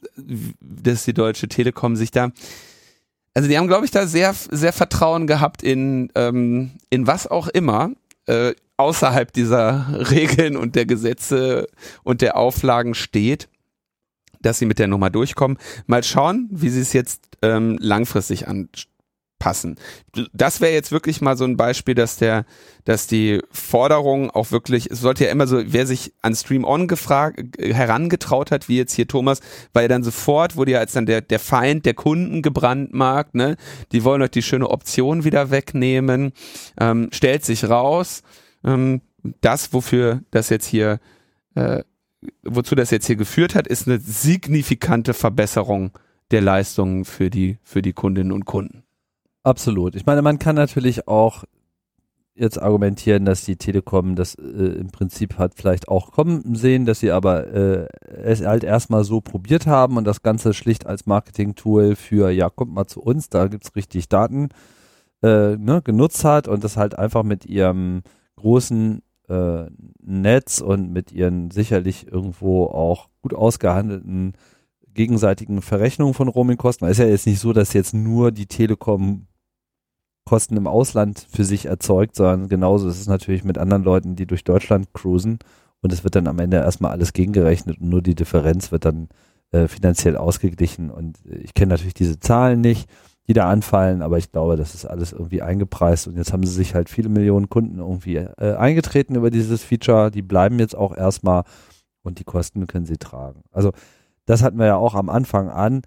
dass 0.60 1.06
die 1.06 1.14
Deutsche 1.14 1.48
Telekom 1.48 1.96
sich 1.96 2.12
da 2.12 2.30
also 3.34 3.48
die 3.48 3.58
haben, 3.58 3.68
glaube 3.68 3.86
ich, 3.86 3.92
da 3.92 4.08
sehr, 4.08 4.34
sehr 4.34 4.74
Vertrauen 4.74 5.26
gehabt 5.26 5.64
in, 5.64 6.12
ähm, 6.16 6.72
in 6.90 7.08
was 7.08 7.28
auch 7.28 7.48
immer, 7.48 7.92
äh, 8.26 8.54
außerhalb 8.82 9.32
dieser 9.32 9.88
Regeln 10.12 10.58
und 10.58 10.76
der 10.76 10.86
Gesetze 10.86 11.68
und 12.04 12.22
der 12.22 12.38
Auflagen 12.38 12.94
steht 12.94 13.48
dass 14.42 14.60
sie 14.60 14.66
mit 14.66 14.80
der 14.80 14.88
Nummer 14.88 15.10
durchkommen. 15.10 15.58
Mal 15.88 16.04
schauen, 16.04 16.48
wie 16.52 16.70
sie 16.70 16.82
es 16.82 16.94
jetzt 16.94 17.28
ähm, 17.42 17.78
langfristig 17.80 18.48
anpassen. 18.48 19.78
Das 20.34 20.62
wäre 20.62 20.74
jetzt 20.74 20.92
wirklich 20.92 21.22
mal 21.22 21.38
so 21.38 21.46
ein 21.46 21.58
Beispiel, 21.58 21.96
dass 21.96 22.18
der, 22.18 22.46
dass 22.86 23.08
die 23.08 23.42
Forderung 23.52 24.30
auch 24.30 24.52
wirklich, 24.52 24.90
es 24.92 25.02
sollte 25.02 25.26
ja 25.26 25.32
immer 25.32 25.48
so, 25.48 25.62
wer 25.66 25.88
sich 25.88 26.14
an 26.22 26.36
Stream 26.36 26.64
On 26.64 26.88
gefragt, 26.88 27.40
herangetraut 27.60 28.52
hat, 28.52 28.70
wie 28.70 28.78
jetzt 28.78 28.94
hier 28.94 29.08
Thomas, 29.08 29.40
weil 29.74 29.88
dann 29.88 30.04
sofort 30.04 30.56
wurde 30.56 30.72
ja 30.72 30.80
als 30.80 30.94
dann 30.94 31.06
der, 31.06 31.22
der 31.22 31.40
Feind 31.40 31.86
der 31.86 31.94
Kunden 31.94 32.42
gebrandmarkt, 32.42 33.36
ne? 33.36 33.58
Die 33.92 34.04
wollen 34.04 34.22
euch 34.22 34.32
die 34.32 34.44
schöne 34.44 34.70
Option 34.70 35.24
wieder 35.24 35.52
wegnehmen, 35.52 36.34
ähm, 36.80 37.10
stellt 37.12 37.46
sich 37.46 37.68
raus, 37.68 38.22
ähm, 38.64 39.02
das, 39.42 39.74
wofür 39.74 40.22
das 40.32 40.50
jetzt 40.50 40.66
hier 40.66 41.00
äh, 41.56 41.84
wozu 42.44 42.76
das 42.76 42.92
jetzt 42.92 43.08
hier 43.08 43.16
geführt 43.16 43.56
hat, 43.56 43.68
ist 43.68 43.88
eine 43.88 44.00
signifikante 44.00 45.14
Verbesserung 45.14 45.92
der 46.32 46.42
Leistungen 46.42 47.06
für 47.06 47.30
die, 47.30 47.58
für 47.64 47.82
die 47.82 47.94
Kundinnen 47.94 48.32
und 48.32 48.46
Kunden. 48.46 48.84
Absolut. 49.44 49.96
Ich 49.96 50.06
meine, 50.06 50.22
man 50.22 50.40
kann 50.40 50.56
natürlich 50.56 51.08
auch 51.08 51.44
jetzt 52.34 52.62
argumentieren, 52.62 53.26
dass 53.26 53.44
die 53.44 53.58
Telekom 53.58 54.16
das 54.16 54.36
äh, 54.36 54.40
im 54.42 54.90
Prinzip 54.90 55.38
hat 55.38 55.54
vielleicht 55.56 55.90
auch 55.90 56.12
kommen 56.12 56.56
sehen, 56.56 56.86
dass 56.86 57.02
sie 57.02 57.12
aber 57.12 57.48
äh, 57.48 57.88
es 58.08 58.46
halt 58.46 58.64
erstmal 58.64 59.04
so 59.04 59.20
probiert 59.20 59.68
haben 59.68 59.98
und 59.98 60.06
das 60.06 60.22
Ganze 60.22 60.54
schlicht 60.54 60.86
als 60.86 61.06
Marketing-Tool 61.06 61.96
für, 61.96 62.30
ja, 62.30 62.50
kommt 62.50 62.74
mal 62.74 62.88
zu 62.88 63.02
uns, 63.02 63.30
da 63.30 63.48
gibt's 63.48 63.76
richtig 63.76 64.08
Daten, 64.08 64.50
äh, 65.22 65.58
ne, 65.58 65.82
genutzt 65.84 66.24
hat 66.24 66.48
und 66.48 66.64
das 66.64 66.78
halt 66.78 66.98
einfach 66.98 67.24
mit 67.24 67.46
ihrem 67.46 68.04
großen 68.38 69.02
äh, 69.28 69.66
Netz 70.02 70.62
und 70.62 70.92
mit 70.92 71.12
ihren 71.12 71.52
sicherlich 71.52 72.08
irgendwo 72.08 72.66
auch 72.66 73.10
gut 73.22 73.34
ausgehandelten 73.34 74.34
gegenseitigen 74.94 75.62
Verrechnungen 75.62 76.14
von 76.14 76.28
Roamingkosten. 76.28 76.88
Es 76.88 77.00
ist 77.00 77.04
ja 77.04 77.10
jetzt 77.10 77.28
nicht 77.28 77.40
so, 77.40 77.54
dass 77.54 77.74
jetzt 77.74 77.94
nur 77.94 78.32
die 78.32 78.48
Telekom 78.48 79.28
Kosten 80.26 80.56
im 80.56 80.68
Ausland 80.68 81.26
für 81.32 81.44
sich 81.44 81.66
erzeugt, 81.66 82.16
sondern 82.16 82.48
genauso 82.48 82.88
ist 82.88 83.00
es 83.00 83.08
natürlich 83.08 83.44
mit 83.44 83.58
anderen 83.58 83.84
Leuten, 83.84 84.16
die 84.16 84.28
durch 84.28 84.44
Deutschland 84.44 84.94
cruisen. 84.94 85.40
Und 85.82 85.92
es 85.92 86.04
wird 86.04 86.16
dann 86.16 86.28
am 86.28 86.40
Ende 86.40 86.58
erstmal 86.58 86.92
alles 86.92 87.14
gegengerechnet 87.14 87.80
und 87.80 87.90
nur 87.90 88.02
die 88.02 88.16
Differenz 88.16 88.72
wird 88.72 88.86
dann 88.86 89.10
äh, 89.52 89.68
finanziell 89.68 90.16
ausgeglichen. 90.16 90.92
Und 90.92 91.18
ich 91.26 91.54
kenne 91.54 91.72
natürlich 91.72 91.96
diese 91.96 92.20
Zahlen 92.20 92.62
nicht 92.62 92.88
die 93.28 93.34
da 93.34 93.50
anfallen, 93.50 94.02
aber 94.02 94.18
ich 94.18 94.32
glaube, 94.32 94.58
das 94.58 94.76
ist 94.76 94.86
alles 94.86 95.12
irgendwie 95.12 95.42
eingepreist 95.42 96.08
und 96.08 96.18
jetzt 96.18 96.34
haben 96.34 96.46
sie 96.46 96.54
sich 96.54 96.74
halt 96.74 96.90
viele 96.90 97.10
Millionen 97.10 97.50
Kunden 97.50 97.80
irgendwie 97.80 98.16
äh, 98.16 98.56
eingetreten 98.56 99.16
über 99.16 99.30
dieses 99.30 99.64
Feature, 99.64 100.12
die 100.12 100.22
bleiben 100.22 100.60
jetzt 100.60 100.76
auch 100.76 100.96
erstmal 100.96 101.44
und 102.02 102.20
die 102.20 102.24
Kosten 102.24 102.68
können 102.68 102.86
sie 102.86 102.98
tragen. 102.98 103.44
Also 103.52 103.72
das 104.26 104.42
hatten 104.44 104.58
wir 104.58 104.66
ja 104.66 104.76
auch 104.76 104.96
am 104.96 105.10
Anfang 105.10 105.50
an, 105.50 105.84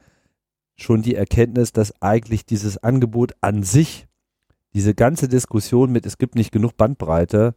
schon 0.77 1.03
die 1.03 1.15
Erkenntnis, 1.15 1.73
dass 1.73 2.01
eigentlich 2.03 2.47
dieses 2.47 2.79
Angebot 2.79 3.33
an 3.41 3.63
sich, 3.63 4.07
diese 4.75 4.95
ganze 4.95 5.29
Diskussion 5.29 5.93
mit 5.93 6.07
es 6.07 6.19
gibt 6.19 6.35
nicht 6.35 6.53
genug 6.53 6.77
Bandbreite, 6.77 7.55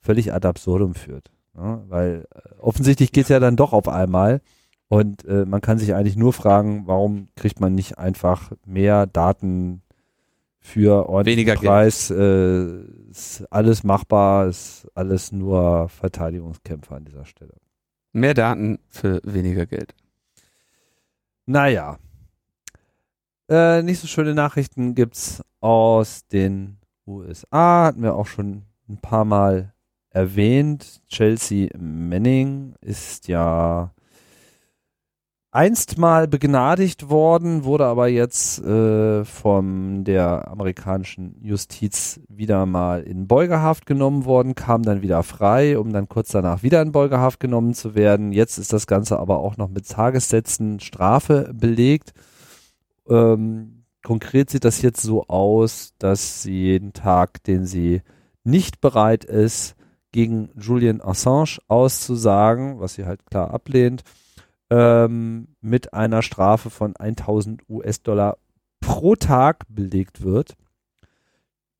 völlig 0.00 0.32
ad 0.32 0.46
absurdum 0.46 0.94
führt. 0.94 1.30
Ja, 1.56 1.82
weil 1.88 2.26
äh, 2.34 2.60
offensichtlich 2.60 3.12
geht 3.12 3.24
es 3.24 3.30
ja 3.30 3.40
dann 3.40 3.56
doch 3.56 3.72
auf 3.72 3.88
einmal 3.88 4.40
und 4.88 5.24
äh, 5.26 5.44
man 5.44 5.60
kann 5.60 5.78
sich 5.78 5.94
eigentlich 5.94 6.16
nur 6.16 6.32
fragen, 6.32 6.86
warum 6.86 7.28
kriegt 7.36 7.60
man 7.60 7.74
nicht 7.74 7.98
einfach 7.98 8.52
mehr 8.64 9.06
Daten 9.06 9.82
für 10.60 11.08
ordentlichen 11.08 11.46
Weniger 11.46 11.60
Preis? 11.60 12.10
Äh, 12.10 12.84
ist 13.10 13.44
alles 13.50 13.84
machbar, 13.84 14.46
ist 14.46 14.88
alles 14.94 15.30
nur 15.30 15.88
Verteidigungskämpfer 15.90 16.96
an 16.96 17.04
dieser 17.04 17.26
Stelle. 17.26 17.54
Mehr 18.12 18.32
Daten 18.32 18.78
für 18.88 19.20
weniger 19.24 19.66
Geld. 19.66 19.94
Naja. 21.44 21.98
Äh, 23.50 23.82
nicht 23.82 24.00
so 24.00 24.06
schöne 24.06 24.34
Nachrichten 24.34 24.94
gibt's 24.94 25.42
aus 25.60 26.26
den 26.26 26.78
USA. 27.06 27.86
Hatten 27.86 28.02
wir 28.02 28.14
auch 28.14 28.26
schon 28.26 28.62
ein 28.88 28.98
paar 28.98 29.26
Mal 29.26 29.74
erwähnt. 30.10 31.02
Chelsea 31.08 31.68
Manning 31.78 32.74
ist 32.80 33.28
ja 33.28 33.92
einst 35.50 35.96
mal 35.96 36.28
begnadigt 36.28 37.08
worden, 37.08 37.64
wurde 37.64 37.86
aber 37.86 38.08
jetzt 38.08 38.62
äh, 38.62 39.24
von 39.24 40.04
der 40.04 40.48
amerikanischen 40.48 41.36
Justiz 41.42 42.20
wieder 42.28 42.66
mal 42.66 43.02
in 43.02 43.26
Beugehaft 43.26 43.86
genommen 43.86 44.24
worden, 44.24 44.54
kam 44.54 44.82
dann 44.82 45.00
wieder 45.00 45.22
frei, 45.22 45.78
um 45.78 45.92
dann 45.92 46.08
kurz 46.08 46.28
danach 46.28 46.62
wieder 46.62 46.82
in 46.82 46.92
Beugehaft 46.92 47.40
genommen 47.40 47.72
zu 47.74 47.94
werden. 47.94 48.32
Jetzt 48.32 48.58
ist 48.58 48.72
das 48.72 48.86
Ganze 48.86 49.18
aber 49.18 49.38
auch 49.38 49.56
noch 49.56 49.68
mit 49.68 49.88
Tagessätzen 49.88 50.80
Strafe 50.80 51.50
belegt. 51.54 52.12
Ähm, 53.08 53.84
konkret 54.04 54.50
sieht 54.50 54.64
das 54.64 54.82
jetzt 54.82 55.00
so 55.00 55.24
aus, 55.28 55.94
dass 55.98 56.42
sie 56.42 56.62
jeden 56.64 56.92
Tag, 56.92 57.42
den 57.44 57.64
sie 57.64 58.02
nicht 58.44 58.80
bereit 58.80 59.24
ist, 59.24 59.76
gegen 60.12 60.50
Julian 60.58 61.00
Assange 61.00 61.58
auszusagen, 61.68 62.80
was 62.80 62.94
sie 62.94 63.06
halt 63.06 63.24
klar 63.26 63.52
ablehnt, 63.52 64.02
ähm, 64.70 65.48
mit 65.60 65.94
einer 65.94 66.22
Strafe 66.22 66.70
von 66.70 66.96
1000 66.96 67.62
US-Dollar 67.68 68.38
pro 68.80 69.16
Tag 69.16 69.64
belegt 69.68 70.22
wird. 70.22 70.56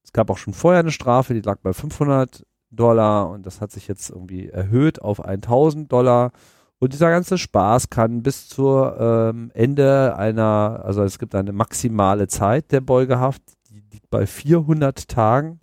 Es 0.02 0.12
gab 0.12 0.30
auch 0.30 0.38
schon 0.38 0.54
vorher 0.54 0.80
eine 0.80 0.90
Strafe, 0.90 1.34
die 1.34 1.42
lag 1.42 1.58
bei 1.60 1.72
500 1.72 2.46
Dollar 2.70 3.30
und 3.30 3.46
das 3.46 3.60
hat 3.60 3.70
sich 3.72 3.88
jetzt 3.88 4.10
irgendwie 4.10 4.48
erhöht 4.48 5.00
auf 5.02 5.24
1000 5.24 5.90
Dollar. 5.90 6.32
Und 6.78 6.92
dieser 6.92 7.10
ganze 7.10 7.38
Spaß 7.38 7.90
kann 7.90 8.22
bis 8.22 8.48
zur 8.48 8.96
ähm, 9.00 9.50
Ende 9.52 10.16
einer, 10.16 10.82
also 10.84 11.02
es 11.02 11.18
gibt 11.18 11.34
eine 11.34 11.52
maximale 11.52 12.28
Zeit 12.28 12.70
der 12.70 12.80
Beugehaft, 12.80 13.42
die 13.68 13.82
liegt 13.92 14.08
bei 14.10 14.26
400 14.26 15.08
Tagen. 15.08 15.60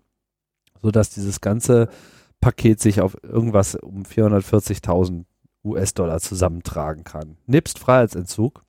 sodass 0.82 1.10
dieses 1.10 1.41
ganze 1.41 1.89
Paket 2.41 2.79
sich 2.79 3.01
auf 3.01 3.17
irgendwas 3.24 3.75
um 3.75 4.03
440.000 4.03 5.25
US-Dollar 5.66 6.20
zusammentragen 6.20 7.04
kann. 7.04 7.38
Nebst 7.46 7.80
Freiheitsentzug. 7.80 8.64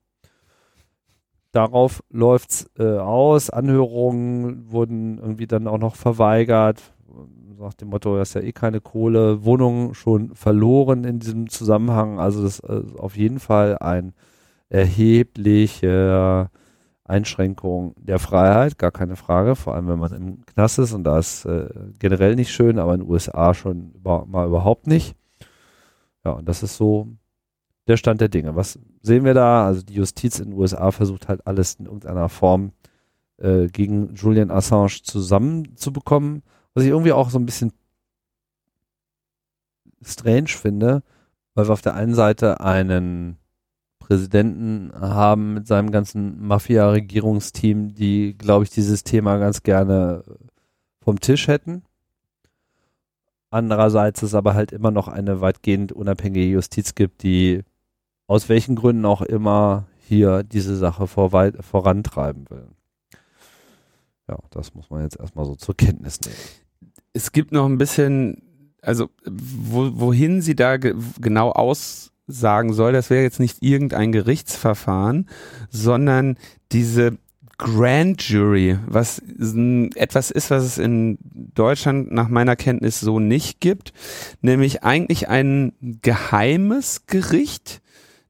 Darauf 1.52 2.02
läuft's 2.10 2.68
äh, 2.78 2.98
aus. 2.98 3.50
Anhörungen 3.50 4.70
wurden 4.70 5.18
irgendwie 5.18 5.46
dann 5.46 5.68
auch 5.68 5.78
noch 5.78 5.96
verweigert. 5.96 6.92
Nach 7.58 7.74
dem 7.74 7.88
Motto, 7.88 8.18
das 8.18 8.30
ist 8.30 8.34
ja 8.34 8.40
eh 8.42 8.52
keine 8.52 8.80
Kohle. 8.80 9.44
Wohnungen 9.44 9.94
schon 9.94 10.34
verloren 10.34 11.04
in 11.04 11.20
diesem 11.20 11.48
Zusammenhang. 11.48 12.18
Also 12.18 12.42
das 12.42 12.58
ist 12.58 12.98
auf 12.98 13.16
jeden 13.16 13.38
Fall 13.38 13.78
ein 13.78 14.12
erhebliche 14.68 16.50
Einschränkung 17.08 17.94
der 17.96 18.18
Freiheit, 18.18 18.78
gar 18.78 18.90
keine 18.90 19.16
Frage, 19.16 19.54
vor 19.54 19.74
allem 19.74 19.88
wenn 19.88 19.98
man 19.98 20.12
im 20.12 20.46
Knast 20.46 20.78
ist 20.78 20.92
und 20.92 21.04
da 21.04 21.18
ist 21.18 21.44
äh, 21.44 21.68
generell 21.98 22.34
nicht 22.34 22.50
schön, 22.50 22.78
aber 22.78 22.94
in 22.94 23.00
den 23.00 23.10
USA 23.10 23.54
schon 23.54 23.92
über, 23.94 24.26
mal 24.26 24.46
überhaupt 24.46 24.86
nicht. 24.86 25.14
Ja, 26.26 26.32
und 26.32 26.48
das 26.48 26.64
ist 26.64 26.76
so 26.76 27.06
der 27.86 27.96
Stand 27.96 28.20
der 28.20 28.28
Dinge. 28.28 28.56
Was 28.56 28.80
sehen 29.00 29.24
wir 29.24 29.32
da? 29.32 29.64
Also 29.64 29.82
die 29.82 29.94
Justiz 29.94 30.40
in 30.40 30.50
den 30.50 30.58
USA 30.58 30.90
versucht 30.90 31.28
halt 31.28 31.46
alles 31.46 31.76
in 31.76 31.86
irgendeiner 31.86 32.28
Form 32.28 32.72
äh, 33.36 33.68
gegen 33.68 34.12
Julian 34.16 34.50
Assange 34.50 35.02
zusammenzubekommen, 35.04 36.42
was 36.74 36.82
ich 36.82 36.90
irgendwie 36.90 37.12
auch 37.12 37.30
so 37.30 37.38
ein 37.38 37.46
bisschen 37.46 37.72
strange 40.02 40.48
finde, 40.48 41.04
weil 41.54 41.68
wir 41.68 41.72
auf 41.72 41.80
der 41.80 41.94
einen 41.94 42.16
Seite 42.16 42.58
einen 42.58 43.38
Präsidenten 44.00 44.90
haben 44.98 45.54
mit 45.54 45.68
seinem 45.68 45.92
ganzen 45.92 46.44
Mafia-Regierungsteam, 46.44 47.94
die, 47.94 48.36
glaube 48.36 48.64
ich, 48.64 48.70
dieses 48.70 49.04
Thema 49.04 49.36
ganz 49.36 49.62
gerne 49.62 50.24
vom 51.04 51.20
Tisch 51.20 51.46
hätten. 51.46 51.84
Andererseits 53.50 54.22
es 54.22 54.34
aber 54.34 54.54
halt 54.54 54.72
immer 54.72 54.90
noch 54.90 55.08
eine 55.08 55.40
weitgehend 55.40 55.92
unabhängige 55.92 56.46
Justiz 56.46 56.94
gibt, 56.94 57.22
die 57.22 57.62
aus 58.26 58.48
welchen 58.48 58.74
Gründen 58.74 59.04
auch 59.04 59.22
immer 59.22 59.86
hier 59.98 60.42
diese 60.42 60.76
Sache 60.76 61.06
vor 61.06 61.30
vorantreiben 61.60 62.48
will. 62.50 62.68
Ja, 64.28 64.38
das 64.50 64.74
muss 64.74 64.90
man 64.90 65.02
jetzt 65.02 65.18
erstmal 65.18 65.44
so 65.44 65.54
zur 65.54 65.76
Kenntnis 65.76 66.20
nehmen. 66.20 66.36
Es 67.12 67.32
gibt 67.32 67.52
noch 67.52 67.66
ein 67.66 67.78
bisschen, 67.78 68.42
also 68.82 69.08
wo, 69.24 69.90
wohin 69.94 70.42
sie 70.42 70.56
da 70.56 70.76
ge 70.76 70.94
genau 71.20 71.52
aus 71.52 72.12
sagen 72.26 72.72
soll, 72.72 72.92
das 72.92 73.08
wäre 73.08 73.22
jetzt 73.22 73.38
nicht 73.38 73.62
irgendein 73.62 74.10
Gerichtsverfahren, 74.10 75.28
sondern 75.70 76.36
diese 76.72 77.18
Grand 77.58 78.22
Jury, 78.28 78.78
was 78.86 79.22
etwas 79.94 80.30
ist, 80.30 80.50
was 80.50 80.64
es 80.64 80.78
in 80.78 81.18
Deutschland 81.22 82.12
nach 82.12 82.28
meiner 82.28 82.56
Kenntnis 82.56 83.00
so 83.00 83.18
nicht 83.18 83.60
gibt, 83.60 83.92
nämlich 84.42 84.84
eigentlich 84.84 85.28
ein 85.28 85.72
geheimes 85.80 87.06
Gericht, 87.06 87.80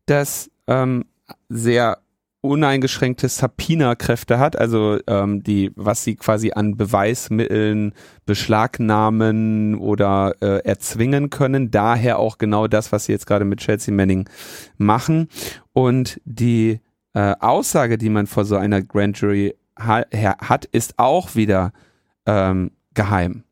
das 0.07 0.51
ähm, 0.69 1.05
sehr 1.49 1.99
uneingeschränkte 2.41 3.29
Subpoena-Kräfte 3.29 4.39
hat, 4.39 4.57
also 4.57 4.99
ähm, 5.07 5.43
die, 5.43 5.73
was 5.75 6.05
sie 6.05 6.17
quasi 6.17 6.53
an 6.53 6.77
Beweismitteln 6.77 7.93
beschlagnahmen 8.25 9.75
oder 9.75 10.35
äh, 10.41 10.65
erzwingen 10.65 11.31
können. 11.31 11.71
Daher 11.71 12.19
auch 12.19 12.39
genau 12.39 12.69
das, 12.69 12.93
was 12.93 13.07
sie 13.07 13.13
jetzt 13.13 13.27
gerade 13.27 13.45
mit 13.45 13.61
Chelsea 13.61 13.93
Manning 13.93 14.29
machen. 14.79 15.29
Und 15.73 16.21
die 16.25 16.81
äh, 17.17 17.35
Aussage, 17.41 17.97
die 17.97 18.11
man 18.11 18.27
vor 18.27 18.45
so 18.45 18.57
einer 18.57 18.83
Grand 18.83 19.19
Jury 19.19 19.57
ha 19.79 20.05
hat, 20.13 20.67
ist 20.67 20.99
auch 20.99 21.35
wieder 21.35 21.73
ähm, 22.27 22.73
geheim. 22.93 23.43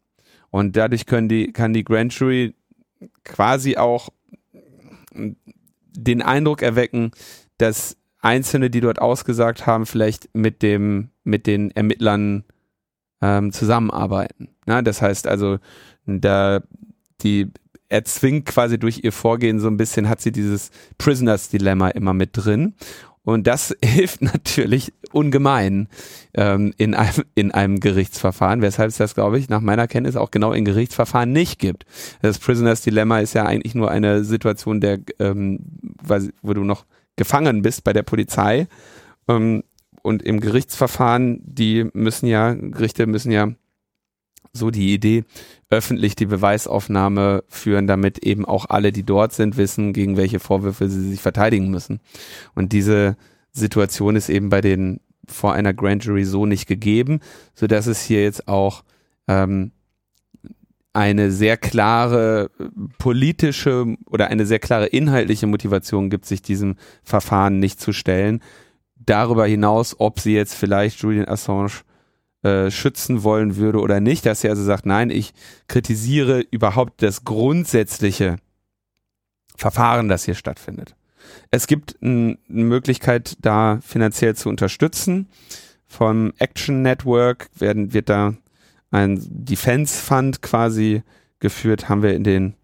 Und 0.51 0.77
dadurch 0.77 1.07
können 1.07 1.31
die, 1.31 1.51
kann 1.51 1.73
die 1.73 1.83
Grand 1.83 2.13
Jury 2.13 2.55
quasi 3.25 3.79
auch 3.79 4.11
den 5.97 6.21
Eindruck 6.21 6.61
erwecken, 6.61 7.13
dass 7.57 7.97
Einzelne, 8.21 8.69
die 8.69 8.81
dort 8.81 9.01
ausgesagt 9.01 9.67
haben, 9.67 9.87
vielleicht 9.87 10.29
mit 10.35 10.61
dem, 10.61 11.09
mit 11.25 11.47
den 11.47 11.71
Ermittlern 11.71 12.45
ähm, 13.23 13.51
zusammenarbeiten. 13.51 14.51
Ja, 14.67 14.83
das 14.83 15.01
heißt 15.01 15.27
also, 15.27 15.59
da 16.05 16.63
die 17.23 17.51
erzwingt 17.89 18.45
quasi 18.45 18.79
durch 18.79 19.05
ihr 19.05 19.13
Vorgehen 19.13 19.59
so 19.59 19.69
ein 19.69 19.79
bisschen, 19.79 20.09
hat 20.09 20.21
sie 20.21 20.33
dieses 20.33 20.71
Prisoners 20.99 21.49
Dilemma 21.49 21.89
immer 21.89 22.13
mit 22.13 22.31
drin. 22.33 22.75
Und 23.25 23.47
das 23.47 23.75
hilft 23.85 24.23
natürlich 24.23 24.93
ungemein 25.13 25.89
ähm, 26.35 26.73
in, 26.77 26.95
einem, 26.95 27.25
in 27.35 27.51
einem 27.51 27.81
Gerichtsverfahren, 27.81 28.63
weshalb 28.63 28.91
es 28.91 28.99
das, 28.99 29.15
glaube 29.15 29.39
ich, 29.39 29.49
nach 29.49 29.61
meiner 29.61 29.89
Kenntnis 29.89 30.17
auch 30.17 30.31
genau 30.31 30.53
in 30.53 30.65
Gerichtsverfahren 30.65 31.33
nicht 31.33 31.59
gibt. 31.59 31.85
Das 32.23 32.39
Prisoners 32.39 32.83
Dilemma 32.83 33.19
ist 33.21 33.35
ja 33.35 33.45
eigentlich 33.45 33.75
nur 33.75 33.91
eine 33.91 34.25
Situation, 34.25 34.81
der, 34.81 35.01
ähm, 35.19 35.61
wo 36.43 36.55
du 36.55 36.65
noch 36.65 36.85
gefangen 37.17 37.63
bist 37.63 37.85
bei 37.85 37.93
der 37.93 38.03
Polizei. 38.03 38.67
Ähm, 39.29 39.65
und 40.03 40.23
im 40.23 40.41
Gerichtsverfahren, 40.41 41.41
die 41.45 41.89
müssen 41.95 42.27
ja, 42.27 42.53
Gerichte 42.53 43.07
müssen 43.07 43.33
ja 43.33 43.49
so 44.53 44.71
die 44.71 44.93
Idee, 44.93 45.25
öffentlich 45.71 46.17
die 46.17 46.27
Beweisaufnahme 46.27 47.45
führen, 47.49 47.87
damit 47.87 48.19
eben 48.19 48.45
auch 48.45 48.67
alle, 48.69 48.93
die 48.93 49.03
dort 49.03 49.33
sind, 49.33 49.57
wissen, 49.57 49.93
gegen 49.93 50.17
welche 50.17 50.41
Vorwürfe 50.41 50.89
sie 50.89 51.09
sich 51.11 51.21
verteidigen 51.21 51.71
müssen. 51.71 52.01
Und 52.55 52.73
diese 52.73 53.17
Situation 53.53 54.17
ist 54.17 54.29
eben 54.29 54.51
bei 54.51 54.61
den 54.61 55.01
vor 55.27 55.55
einer 55.55 55.73
Grand 55.73 56.05
Jury 56.05 56.25
so 56.25 56.47
nicht 56.47 56.67
gegeben, 56.67 57.21
so 57.55 57.67
dass 57.67 57.87
es 57.87 58.03
hier 58.03 58.23
jetzt 58.23 58.47
auch 58.47 58.85
ähm, 59.27 59.73
eine 60.93 61.33
sehr 61.33 61.57
klare 61.57 62.51
politische 62.99 63.97
oder 64.07 64.29
eine 64.29 64.47
sehr 64.47 64.61
klare 64.61 64.87
inhaltliche 64.87 65.47
Motivation 65.47 66.09
gibt, 66.09 66.25
sich 66.25 66.41
diesem 66.41 66.77
Verfahren 67.03 67.59
nicht 67.59 67.81
zu 67.81 67.93
stellen. 67.93 68.41
Darüber 68.95 69.47
hinaus, 69.47 69.97
ob 69.99 70.21
sie 70.21 70.35
jetzt 70.35 70.55
vielleicht 70.55 71.01
Julian 71.01 71.29
Assange 71.29 71.73
äh, 72.45 72.71
schützen 72.71 73.23
wollen 73.23 73.57
würde 73.57 73.81
oder 73.81 74.01
nicht, 74.01 74.27
dass 74.27 74.43
sie 74.43 74.51
also 74.51 74.63
sagt, 74.63 74.85
nein, 74.85 75.09
ich 75.09 75.33
kritisiere 75.67 76.41
überhaupt 76.51 77.03
das 77.03 77.25
grundsätzliche 77.25 78.37
Verfahren, 79.57 80.09
das 80.09 80.25
hier 80.25 80.35
stattfindet. 80.35 80.95
Es 81.51 81.67
gibt 81.67 81.97
eine 82.03 82.37
Möglichkeit, 82.49 83.39
da 83.41 83.79
finanziell 83.81 84.37
zu 84.37 84.51
unterstützen. 84.51 85.29
Vom 85.87 86.35
Action 86.39 86.83
Network 86.83 87.49
werden, 87.59 87.95
wird 87.95 88.11
da 88.11 88.35
ein 88.91 89.19
Defense 89.23 89.99
Fund 89.99 90.43
quasi 90.43 91.03
geführt, 91.39 91.89
haben 91.89 92.03
wir 92.03 92.15
in 92.15 92.25
den 92.25 92.55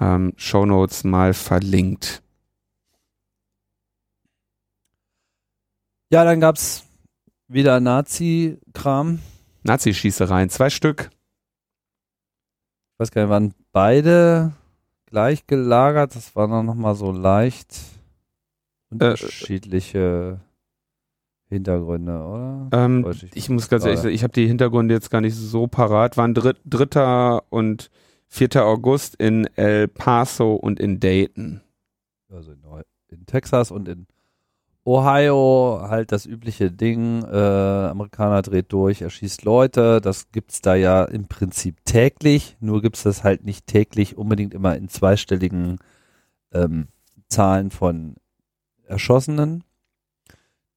ähm, 0.00 0.32
Show 0.36 0.66
Notes 0.66 1.04
mal 1.04 1.34
verlinkt. 1.34 2.20
Ja, 6.10 6.24
dann 6.24 6.40
gab's 6.40 6.87
wieder 7.48 7.80
Nazi-Kram. 7.80 9.20
Nazi-Schießereien, 9.62 10.50
zwei 10.50 10.70
Stück. 10.70 11.10
Ich 12.92 13.00
weiß 13.00 13.10
gar 13.10 13.22
nicht, 13.22 13.30
waren 13.30 13.54
beide 13.72 14.52
gleich 15.06 15.46
gelagert. 15.46 16.14
Das 16.14 16.36
war 16.36 16.48
dann 16.48 16.66
nochmal 16.66 16.94
so 16.94 17.10
leicht 17.10 17.72
äh, 18.90 18.94
unterschiedliche 18.94 20.40
Hintergründe, 21.48 22.18
oder? 22.18 22.68
Ähm, 22.72 23.06
ich, 23.10 23.34
ich 23.34 23.48
muss 23.48 23.68
ganz 23.68 23.84
ehrlich 23.84 24.00
sagen, 24.00 24.14
ich 24.14 24.22
habe 24.22 24.32
die 24.32 24.46
Hintergründe 24.46 24.94
jetzt 24.94 25.10
gar 25.10 25.20
nicht 25.20 25.34
so 25.34 25.66
parat. 25.66 26.16
Waren 26.16 26.34
3. 26.34 27.40
und 27.48 27.90
4. 28.28 28.64
August 28.64 29.14
in 29.16 29.46
El 29.56 29.88
Paso 29.88 30.54
und 30.54 30.78
in 30.78 31.00
Dayton. 31.00 31.62
Also 32.30 32.52
in, 32.52 32.62
in 33.08 33.24
Texas 33.24 33.70
und 33.70 33.88
in 33.88 34.06
Ohio 34.88 35.82
halt 35.82 36.12
das 36.12 36.24
übliche 36.24 36.72
Ding. 36.72 37.22
Äh, 37.22 37.36
Amerikaner 37.36 38.40
dreht 38.40 38.72
durch, 38.72 39.02
erschießt 39.02 39.44
Leute. 39.44 40.00
Das 40.00 40.32
gibt's 40.32 40.62
da 40.62 40.74
ja 40.76 41.04
im 41.04 41.28
Prinzip 41.28 41.84
täglich. 41.84 42.56
Nur 42.60 42.80
gibt's 42.80 43.02
das 43.02 43.22
halt 43.22 43.44
nicht 43.44 43.66
täglich 43.66 44.16
unbedingt 44.16 44.54
immer 44.54 44.76
in 44.76 44.88
zweistelligen 44.88 45.78
ähm, 46.54 46.88
Zahlen 47.28 47.70
von 47.70 48.14
Erschossenen. 48.86 49.62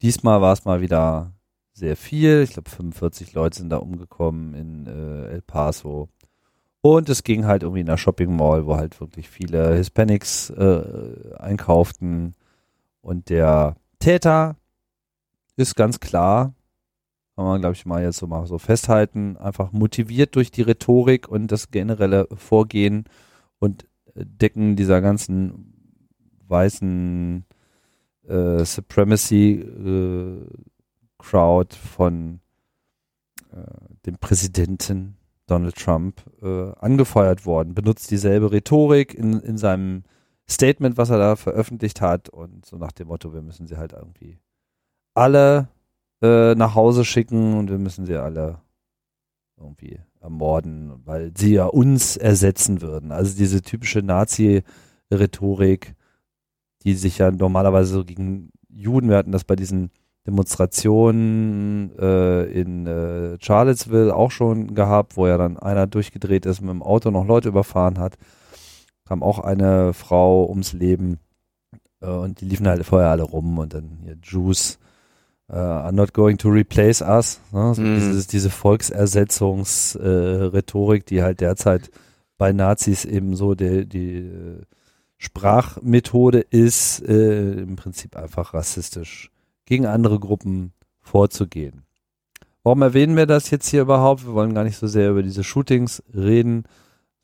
Diesmal 0.02 0.42
war 0.42 0.52
es 0.52 0.66
mal 0.66 0.82
wieder 0.82 1.32
sehr 1.72 1.96
viel. 1.96 2.42
Ich 2.42 2.52
glaube, 2.52 2.70
45 2.70 3.32
Leute 3.32 3.60
sind 3.60 3.70
da 3.70 3.78
umgekommen 3.78 4.56
in 4.56 4.88
äh, 4.88 5.28
El 5.36 5.42
Paso. 5.42 6.10
Und 6.82 7.08
es 7.08 7.24
ging 7.24 7.46
halt 7.46 7.64
irgendwie 7.64 7.80
in 7.80 7.86
der 7.86 7.96
Shopping 7.96 8.36
Mall, 8.36 8.66
wo 8.66 8.76
halt 8.76 9.00
wirklich 9.00 9.30
viele 9.30 9.74
Hispanics 9.74 10.50
äh, 10.50 11.34
einkauften. 11.38 12.36
Und 13.02 13.30
der 13.30 13.78
Täter 14.02 14.58
ist 15.56 15.76
ganz 15.76 16.00
klar, 16.00 16.54
kann 17.36 17.46
man 17.46 17.62
glaube 17.62 17.76
ich 17.76 17.86
mal 17.86 18.04
jetzt 18.04 18.18
so 18.18 18.28
mal 18.28 18.46
so 18.46 18.58
festhalten, 18.58 19.38
einfach 19.38 19.72
motiviert 19.72 20.36
durch 20.36 20.52
die 20.52 20.64
Rhetorik 20.64 21.30
und 21.30 21.48
das 21.52 21.72
generelle 21.72 22.28
Vorgehen 22.36 23.06
und 23.60 23.88
Decken 24.16 24.76
dieser 24.76 25.00
ganzen 25.00 25.74
weißen 26.48 27.46
äh, 28.28 28.66
Supremacy 28.66 29.54
äh, 29.54 30.46
Crowd 31.18 31.76
von 31.76 32.42
äh, 33.52 33.62
dem 34.06 34.18
Präsidenten 34.18 35.18
Donald 35.48 35.76
Trump 35.76 36.22
äh, 36.42 36.72
angefeuert 36.80 37.46
worden, 37.46 37.74
benutzt 37.74 38.12
dieselbe 38.12 38.52
Rhetorik 38.52 39.14
in, 39.14 39.40
in 39.40 39.58
seinem 39.58 40.04
Statement, 40.52 40.98
was 40.98 41.10
er 41.10 41.18
da 41.18 41.36
veröffentlicht 41.36 42.02
hat 42.02 42.30
und 42.30 42.66
so 42.66 42.78
nach 42.78 42.92
dem 42.92 43.08
Motto, 43.08 43.34
wir 43.34 43.42
müssen 43.42 43.68
sie 43.68 43.78
halt 43.78 43.94
irgendwie 43.94 44.38
alle 45.14 45.70
äh, 46.22 46.56
nach 46.56 46.76
Hause 46.76 47.06
schicken 47.06 47.58
und 47.58 47.70
wir 47.70 47.80
müssen 47.80 48.06
sie 48.06 48.16
alle 48.16 48.60
irgendwie 49.58 50.00
ermorden, 50.20 51.02
weil 51.06 51.32
sie 51.36 51.54
ja 51.54 51.66
uns 51.66 52.18
ersetzen 52.18 52.82
würden. 52.82 53.12
Also 53.12 53.36
diese 53.36 53.62
typische 53.62 54.02
Nazi-Rhetorik, 54.02 55.96
die 56.84 56.94
sich 56.94 57.18
ja 57.18 57.32
normalerweise 57.32 57.94
so 57.94 58.06
gegen 58.06 58.52
Juden, 58.70 59.10
wir 59.10 59.18
hatten 59.18 59.32
das 59.32 59.44
bei 59.44 59.56
diesen 59.56 59.92
Demonstrationen 60.28 61.98
äh, 61.98 62.44
in 62.44 62.86
äh, 62.86 63.38
Charlottesville 63.40 64.16
auch 64.16 64.30
schon 64.30 64.76
gehabt, 64.76 65.18
wo 65.18 65.26
ja 65.28 65.38
dann 65.38 65.58
einer 65.58 65.88
durchgedreht 65.88 66.46
ist, 66.46 66.62
mit 66.62 66.70
dem 66.70 66.84
Auto 66.84 67.10
noch 67.10 67.26
Leute 67.26 67.50
überfahren 67.50 67.98
hat. 67.98 68.18
Kam 69.12 69.24
auch 69.24 69.40
eine 69.40 69.92
Frau 69.92 70.48
ums 70.48 70.72
Leben 70.72 71.20
äh, 72.00 72.06
und 72.06 72.40
die 72.40 72.46
liefen 72.46 72.66
halt 72.66 72.86
vorher 72.86 73.10
alle 73.10 73.24
rum 73.24 73.58
und 73.58 73.74
dann 73.74 73.98
hier 74.02 74.16
Jews 74.24 74.80
uh, 75.50 75.56
are 75.56 75.92
not 75.92 76.14
going 76.14 76.38
to 76.38 76.48
replace 76.48 77.02
us. 77.02 77.42
Ne? 77.52 77.76
So 77.76 77.82
mm. 77.82 77.96
dieses, 77.96 78.28
diese 78.28 78.50
Volksersetzungsrhetorik, 78.50 81.02
äh, 81.02 81.06
die 81.10 81.24
halt 81.24 81.42
derzeit 81.42 81.92
bei 82.38 82.54
Nazis 82.54 83.04
eben 83.04 83.36
so 83.36 83.54
die, 83.54 83.86
die 83.86 84.20
äh, 84.20 84.62
Sprachmethode 85.18 86.40
ist, 86.40 87.02
äh, 87.02 87.64
im 87.64 87.76
Prinzip 87.76 88.16
einfach 88.16 88.54
rassistisch 88.54 89.30
gegen 89.66 89.88
andere 89.88 90.22
Gruppen 90.22 90.72
vorzugehen. 91.02 91.84
Warum 92.64 92.82
erwähnen 92.82 93.18
wir 93.18 93.26
das 93.26 93.50
jetzt 93.50 93.68
hier 93.68 93.82
überhaupt? 93.82 94.26
Wir 94.26 94.36
wollen 94.36 94.54
gar 94.54 94.64
nicht 94.64 94.78
so 94.78 94.88
sehr 94.88 95.10
über 95.10 95.22
diese 95.22 95.44
Shootings 95.44 96.02
reden, 96.16 96.64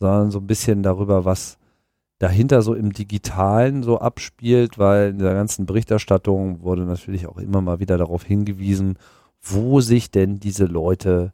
sondern 0.01 0.31
so 0.31 0.39
ein 0.39 0.47
bisschen 0.47 0.83
darüber, 0.83 1.23
was 1.23 1.57
dahinter 2.19 2.61
so 2.61 2.73
im 2.73 2.93
Digitalen 2.93 3.83
so 3.83 3.99
abspielt, 3.99 4.77
weil 4.77 5.11
in 5.11 5.19
der 5.19 5.33
ganzen 5.33 5.65
Berichterstattung 5.65 6.61
wurde 6.61 6.83
natürlich 6.83 7.27
auch 7.27 7.37
immer 7.37 7.61
mal 7.61 7.79
wieder 7.79 7.97
darauf 7.97 8.23
hingewiesen, 8.23 8.97
wo 9.41 9.81
sich 9.81 10.09
denn 10.11 10.39
diese 10.39 10.65
Leute 10.65 11.33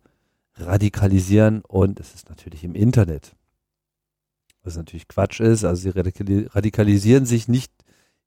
radikalisieren 0.55 1.61
und 1.61 1.99
es 1.99 2.13
ist 2.13 2.29
natürlich 2.29 2.63
im 2.63 2.75
Internet. 2.75 3.35
Was 4.63 4.77
natürlich 4.77 5.07
Quatsch 5.07 5.39
ist, 5.39 5.65
also 5.65 5.81
sie 5.81 5.89
radikalisieren 5.89 7.25
sich 7.25 7.47
nicht 7.47 7.71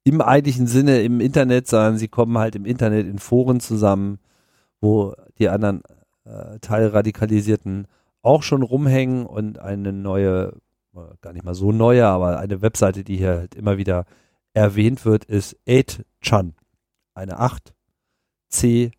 im 0.05 0.21
eigentlichen 0.21 0.67
Sinne 0.67 1.03
im 1.03 1.21
Internet, 1.21 1.67
sondern 1.67 1.99
sie 1.99 2.09
kommen 2.09 2.39
halt 2.39 2.55
im 2.55 2.65
Internet 2.65 3.07
in 3.07 3.19
Foren 3.19 3.61
zusammen, 3.61 4.19
wo 4.81 5.15
die 5.39 5.49
anderen 5.49 5.83
äh, 6.25 6.59
Teilradikalisierten 6.61 7.87
auch 8.23 8.43
schon 8.43 8.63
rumhängen 8.63 9.27
und 9.27 9.59
eine 9.59 9.93
neue, 9.93 10.53
gar 11.21 11.33
nicht 11.33 11.45
mal 11.45 11.55
so 11.55 11.73
neue, 11.73 12.07
aber 12.07 12.39
eine 12.39 12.63
Webseite, 12.63 13.05
die 13.05 13.17
hier 13.17 13.37
halt 13.37 13.55
immer 13.55 13.77
wieder 13.79 14.05
erwähnt 14.53 15.05
wird, 15.05 15.25
ist 15.25 15.57
8chan. 15.67 16.53
Eine 17.15 17.39
8 17.39 17.75
C 18.49 18.91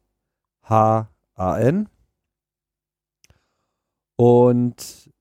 H 0.64 1.10
A 1.36 1.58
N. 1.60 1.90
Und 4.16 5.12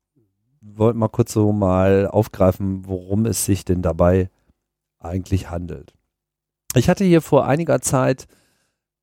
wollte 0.60 0.98
mal 0.98 1.08
kurz 1.08 1.32
so 1.32 1.52
mal 1.52 2.06
aufgreifen, 2.06 2.86
worum 2.86 3.26
es 3.26 3.44
sich 3.44 3.64
denn 3.64 3.82
dabei 3.82 4.30
eigentlich 4.98 5.50
handelt. 5.50 5.94
Ich 6.74 6.88
hatte 6.88 7.04
hier 7.04 7.22
vor 7.22 7.46
einiger 7.46 7.80
Zeit 7.80 8.26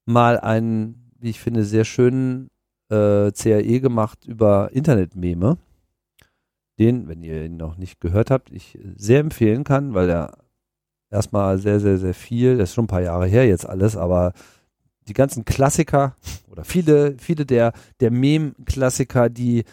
mal 0.06 0.40
einen, 0.40 1.12
wie 1.20 1.30
ich 1.30 1.40
finde, 1.40 1.64
sehr 1.64 1.86
schönen 1.86 2.50
äh, 2.90 3.32
CAE 3.32 3.80
gemacht 3.80 4.26
über 4.26 4.72
Internetmeme. 4.74 5.58
Den, 6.80 7.08
wenn 7.08 7.22
ihr 7.22 7.46
ihn 7.46 7.58
noch 7.58 7.78
nicht 7.78 8.02
gehört 8.02 8.32
habt, 8.32 8.52
ich 8.52 8.80
sehr 8.96 9.20
empfehlen 9.20 9.64
kann, 9.64 9.94
weil 9.94 10.10
er 10.10 10.38
erstmal 11.12 11.60
sehr, 11.60 11.80
sehr, 11.80 11.98
sehr 11.98 12.14
viel, 12.16 12.58
das 12.58 12.70
ist 12.70 12.76
schon 12.76 12.86
ein 12.86 12.88
paar 12.88 13.02
Jahre 13.02 13.28
her 13.28 13.48
jetzt 13.48 13.68
alles, 13.68 13.96
aber 13.96 14.34
die 15.08 15.14
ganzen 15.14 15.46
Klassiker 15.46 16.16
oder 16.50 16.64
viele, 16.64 17.16
viele 17.20 17.46
der, 17.46 17.74
der 18.00 18.12
Meme-Klassiker, 18.12 19.30
die 19.30 19.64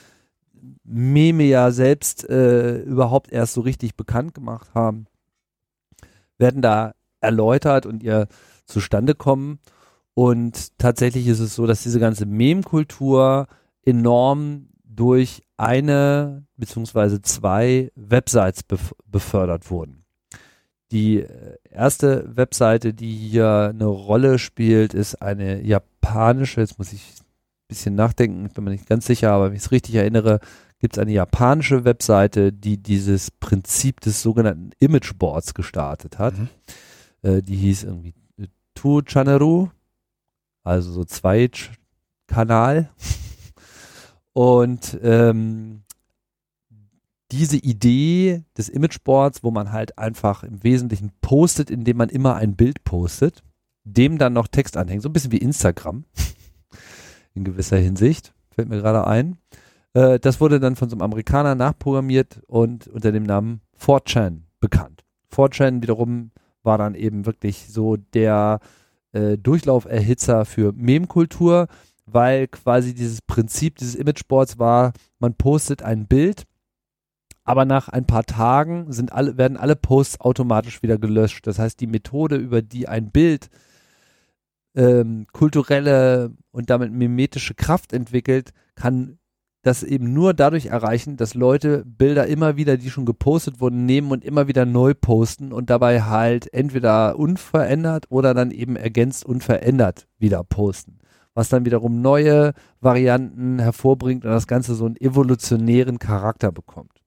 Meme 0.84 1.44
ja 1.44 1.70
selbst 1.70 2.28
äh, 2.28 2.78
überhaupt 2.82 3.32
erst 3.32 3.54
so 3.54 3.62
richtig 3.62 3.96
bekannt 3.96 4.34
gemacht 4.34 4.74
haben, 4.74 5.06
werden 6.36 6.62
da 6.62 6.94
erläutert 7.20 7.86
und 7.86 8.02
ihr 8.02 8.28
zustande 8.66 9.14
kommen. 9.14 9.58
Und 10.14 10.76
tatsächlich 10.78 11.26
ist 11.28 11.40
es 11.40 11.54
so, 11.54 11.66
dass 11.66 11.82
diese 11.82 12.00
ganze 12.00 12.26
Meme-Kultur 12.26 13.46
enorm 13.84 14.68
durch 14.84 15.42
eine 15.60 16.46
beziehungsweise 16.56 17.20
zwei 17.20 17.90
Websites 17.94 18.62
bef 18.62 18.94
befördert 19.06 19.70
wurden. 19.70 20.04
Die 20.90 21.18
äh, 21.20 21.56
erste 21.70 22.24
Webseite, 22.34 22.94
die 22.94 23.14
hier 23.14 23.70
eine 23.72 23.86
Rolle 23.86 24.38
spielt, 24.38 24.94
ist 24.94 25.22
eine 25.22 25.62
japanische, 25.62 26.60
jetzt 26.60 26.78
muss 26.78 26.92
ich 26.92 27.02
ein 27.02 27.68
bisschen 27.68 27.94
nachdenken, 27.94 28.46
ich 28.46 28.54
bin 28.54 28.64
mir 28.64 28.70
nicht 28.70 28.88
ganz 28.88 29.06
sicher, 29.06 29.32
aber 29.32 29.46
wenn 29.46 29.56
ich 29.56 29.62
es 29.62 29.70
richtig 29.70 29.94
erinnere, 29.94 30.40
gibt 30.80 30.96
es 30.96 30.98
eine 30.98 31.12
japanische 31.12 31.84
Webseite, 31.84 32.52
die 32.52 32.78
dieses 32.78 33.30
Prinzip 33.30 34.00
des 34.00 34.22
sogenannten 34.22 34.70
Imageboards 34.80 35.54
gestartet 35.54 36.18
hat. 36.18 36.38
Mhm. 36.38 36.48
Äh, 37.22 37.42
die 37.42 37.56
hieß 37.56 37.84
irgendwie 37.84 38.14
Tu 38.74 39.02
Chanaru, 39.04 39.68
also 40.64 40.90
so 40.90 41.04
zwei 41.04 41.50
Kanal. 42.26 42.90
Und 44.40 44.98
ähm, 45.02 45.82
diese 47.30 47.58
Idee 47.58 48.42
des 48.56 48.70
Imageboards, 48.70 49.44
wo 49.44 49.50
man 49.50 49.70
halt 49.70 49.98
einfach 49.98 50.44
im 50.44 50.64
Wesentlichen 50.64 51.12
postet, 51.20 51.70
indem 51.70 51.98
man 51.98 52.08
immer 52.08 52.36
ein 52.36 52.56
Bild 52.56 52.82
postet, 52.82 53.42
dem 53.84 54.16
dann 54.16 54.32
noch 54.32 54.48
Text 54.48 54.78
anhängt, 54.78 55.02
so 55.02 55.10
ein 55.10 55.12
bisschen 55.12 55.32
wie 55.32 55.36
Instagram 55.36 56.06
in 57.34 57.44
gewisser 57.44 57.76
Hinsicht, 57.76 58.32
fällt 58.50 58.70
mir 58.70 58.78
gerade 58.78 59.06
ein. 59.06 59.36
Äh, 59.92 60.18
das 60.18 60.40
wurde 60.40 60.58
dann 60.58 60.74
von 60.74 60.88
so 60.88 60.94
einem 60.94 61.02
Amerikaner 61.02 61.54
nachprogrammiert 61.54 62.40
und 62.46 62.88
unter 62.88 63.12
dem 63.12 63.24
Namen 63.24 63.60
4chan 63.78 64.44
bekannt. 64.58 65.04
4chan 65.30 65.82
wiederum 65.82 66.30
war 66.62 66.78
dann 66.78 66.94
eben 66.94 67.26
wirklich 67.26 67.66
so 67.68 67.98
der 67.98 68.60
äh, 69.12 69.36
Durchlauferhitzer 69.36 70.46
für 70.46 70.72
Meme-Kultur, 70.72 71.68
weil 72.12 72.48
quasi 72.48 72.94
dieses 72.94 73.22
Prinzip 73.22 73.76
dieses 73.76 73.94
Imageboards 73.94 74.58
war, 74.58 74.92
man 75.18 75.34
postet 75.34 75.82
ein 75.82 76.06
Bild, 76.06 76.44
aber 77.44 77.64
nach 77.64 77.88
ein 77.88 78.06
paar 78.06 78.24
Tagen 78.24 78.92
sind 78.92 79.12
alle, 79.12 79.36
werden 79.36 79.56
alle 79.56 79.76
Posts 79.76 80.20
automatisch 80.20 80.82
wieder 80.82 80.98
gelöscht. 80.98 81.46
Das 81.46 81.58
heißt, 81.58 81.80
die 81.80 81.86
Methode, 81.86 82.36
über 82.36 82.62
die 82.62 82.86
ein 82.86 83.10
Bild 83.10 83.48
ähm, 84.74 85.26
kulturelle 85.32 86.32
und 86.52 86.70
damit 86.70 86.92
mimetische 86.92 87.54
Kraft 87.54 87.92
entwickelt, 87.92 88.50
kann 88.76 89.18
das 89.62 89.82
eben 89.82 90.12
nur 90.14 90.32
dadurch 90.32 90.66
erreichen, 90.66 91.16
dass 91.16 91.34
Leute 91.34 91.84
Bilder 91.84 92.26
immer 92.26 92.56
wieder, 92.56 92.76
die 92.76 92.90
schon 92.90 93.04
gepostet 93.04 93.60
wurden, 93.60 93.84
nehmen 93.84 94.10
und 94.10 94.24
immer 94.24 94.48
wieder 94.48 94.64
neu 94.64 94.94
posten 94.94 95.52
und 95.52 95.68
dabei 95.68 96.02
halt 96.02 96.52
entweder 96.54 97.18
unverändert 97.18 98.06
oder 98.10 98.32
dann 98.32 98.52
eben 98.52 98.76
ergänzt 98.76 99.24
unverändert 99.24 100.06
wieder 100.18 100.44
posten. 100.44 100.98
Was 101.34 101.48
dann 101.48 101.64
wiederum 101.64 102.00
neue 102.00 102.52
Varianten 102.80 103.58
hervorbringt 103.58 104.24
und 104.24 104.30
das 104.30 104.46
Ganze 104.46 104.74
so 104.74 104.86
einen 104.86 104.96
evolutionären 104.96 105.98
Charakter 105.98 106.52
bekommt. 106.52 107.02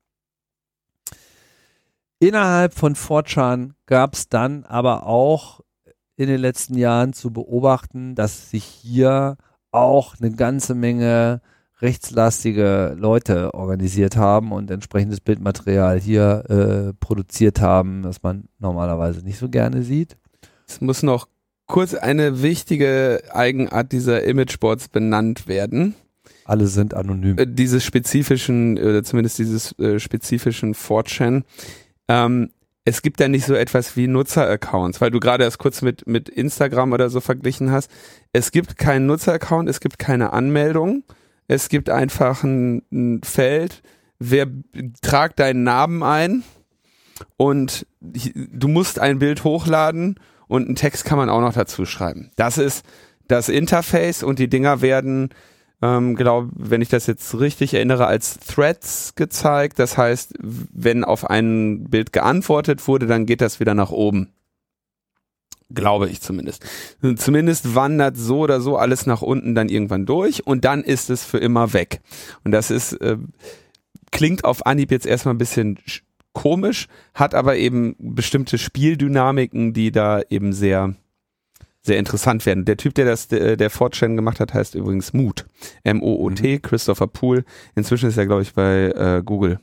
Innerhalb 2.20 2.74
von 2.74 2.96
4chan 2.96 3.72
gab 3.86 4.14
es 4.14 4.30
dann 4.30 4.64
aber 4.64 5.06
auch 5.06 5.60
in 6.16 6.28
den 6.28 6.40
letzten 6.40 6.78
Jahren 6.78 7.12
zu 7.12 7.32
beobachten, 7.32 8.16
dass 8.16 8.50
sich 8.50 8.64
hier 8.64 9.36
auch 9.72 10.16
eine 10.20 10.32
ganze 10.32 10.76
Menge 10.76 11.42
rechtslastige 11.82 12.96
Leute 12.98 13.54
organisiert 13.54 14.16
haben 14.16 14.54
und 14.54 14.72
entsprechendes 14.72 15.20
Bildmaterial 15.20 16.00
hier 16.00 16.44
äh, 16.50 16.94
produziert 16.94 17.60
haben, 17.60 18.04
das 18.04 18.24
man 18.24 18.46
normalerweise 18.58 19.22
nicht 19.22 19.38
so 19.38 19.50
gerne 19.50 19.84
sieht. 19.84 20.18
Es 20.66 20.80
muss 20.80 21.04
noch 21.04 21.28
kurz 21.68 21.94
eine 21.94 22.42
wichtige 22.42 23.24
Eigenart 23.32 23.92
dieser 23.92 24.24
Imageboards 24.24 24.90
benannt 24.90 25.48
werden. 25.48 25.96
Alle 26.46 26.68
sind 26.68 26.94
anonym. 26.94 27.38
Äh, 27.38 27.48
dieses 27.48 27.84
spezifischen, 27.84 28.78
oder 28.78 29.04
zumindest 29.04 29.40
dieses 29.40 29.78
äh, 29.80 30.00
spezifischen 30.00 30.76
4chan. 30.76 31.44
Ähm, 32.08 32.50
es 32.86 33.02
gibt 33.02 33.22
da 33.22 33.30
nicht 33.30 33.46
so 33.46 33.54
etwas 33.54 33.96
wie 33.96 34.08
Nutzeraccounts, 34.08 35.00
weil 35.00 35.10
du 35.10 35.22
gerade 35.22 35.46
erst 35.46 35.58
kurz 35.58 35.82
mit, 35.82 36.06
mit 36.06 36.28
Instagram 36.28 36.92
oder 36.92 37.10
so 37.10 37.22
verglichen 37.22 37.72
hast. 37.72 37.90
Es 38.34 38.52
gibt 38.52 38.78
keinen 38.78 39.06
Nutzeraccount, 39.06 39.70
es 39.70 39.80
gibt 39.80 40.00
keine 40.00 40.34
Anmeldung 40.34 41.04
es 41.48 41.70
gibt 41.70 41.90
einfach 41.90 42.44
ein, 42.44 42.84
ein 42.92 43.22
Feld, 43.24 43.82
wer 44.20 44.48
tragt 45.02 45.40
deinen 45.40 45.64
Namen 45.64 46.04
ein 46.04 46.44
und 47.38 47.86
du 48.00 48.68
musst 48.68 49.00
ein 49.00 49.20
Bild 49.20 49.44
hochladen 49.44 50.20
und 50.54 50.68
einen 50.68 50.76
Text 50.76 51.04
kann 51.04 51.18
man 51.18 51.30
auch 51.30 51.42
noch 51.42 51.54
dazu 51.54 51.84
schreiben. 51.84 52.30
Das 52.36 52.60
ist 52.60 52.86
das 53.28 53.50
Interface 53.50 54.22
und 54.22 54.38
die 54.38 54.48
Dinger 54.48 54.82
werden 54.82 55.30
ähm, 55.82 56.16
glaube, 56.16 56.52
wenn 56.56 56.84
ich 56.84 56.90
das 56.90 57.08
jetzt 57.08 57.40
richtig 57.40 57.74
erinnere, 57.74 58.06
als 58.06 58.38
Threads 58.38 59.16
gezeigt. 59.16 59.80
Das 59.80 59.98
heißt, 59.98 60.36
wenn 60.40 61.04
auf 61.04 61.28
ein 61.28 61.86
Bild 61.90 62.14
geantwortet 62.14 62.88
wurde, 62.88 63.08
dann 63.08 63.26
geht 63.26 63.42
das 63.42 63.60
wieder 63.60 63.74
nach 63.74 63.90
oben. 63.90 64.30
Glaube 65.74 66.08
ich 66.08 66.22
zumindest. 66.22 66.64
Zumindest 67.16 67.74
wandert 67.74 68.16
so 68.16 68.42
oder 68.42 68.62
so 68.62 68.78
alles 68.78 69.08
nach 69.08 69.24
unten 69.24 69.56
dann 69.56 69.70
irgendwann 69.70 70.06
durch 70.06 70.46
und 70.46 70.66
dann 70.66 70.84
ist 70.84 71.10
es 71.10 71.26
für 71.26 71.40
immer 71.40 71.74
weg. 71.74 72.02
Und 72.44 72.52
das 72.52 72.70
ist, 72.70 72.94
äh, 73.02 73.18
klingt 74.12 74.46
auf 74.46 74.68
Anhieb 74.68 74.92
jetzt 74.92 75.08
erstmal 75.08 75.34
ein 75.34 75.40
bisschen 75.40 75.80
komisch, 76.34 76.88
hat 77.14 77.36
aber 77.36 77.56
eben 77.56 77.96
bestimmte 78.00 78.58
Spieldynamiken, 78.58 79.74
die 79.74 79.92
da 79.92 80.22
eben 80.30 80.54
sehr 80.54 80.96
sehr 81.86 82.00
interessant 82.00 82.46
werden. 82.46 82.64
Der 82.64 82.78
Typ, 82.78 82.96
der 82.96 83.06
das, 83.06 83.28
der, 83.28 83.58
der 83.58 83.70
Fortran 83.70 84.16
gemacht 84.16 84.40
hat, 84.40 84.54
heißt 84.54 84.74
übrigens 84.76 85.12
Moot. 85.12 85.46
M-O-O-T, 85.84 86.56
mhm. 86.56 86.62
Christopher 86.62 87.08
Poole. 87.08 87.44
Inzwischen 87.76 88.08
ist 88.08 88.18
er, 88.18 88.26
glaube 88.26 88.42
ich, 88.42 88.54
bei 88.54 88.86
äh, 88.86 89.22
Google. 89.24 89.60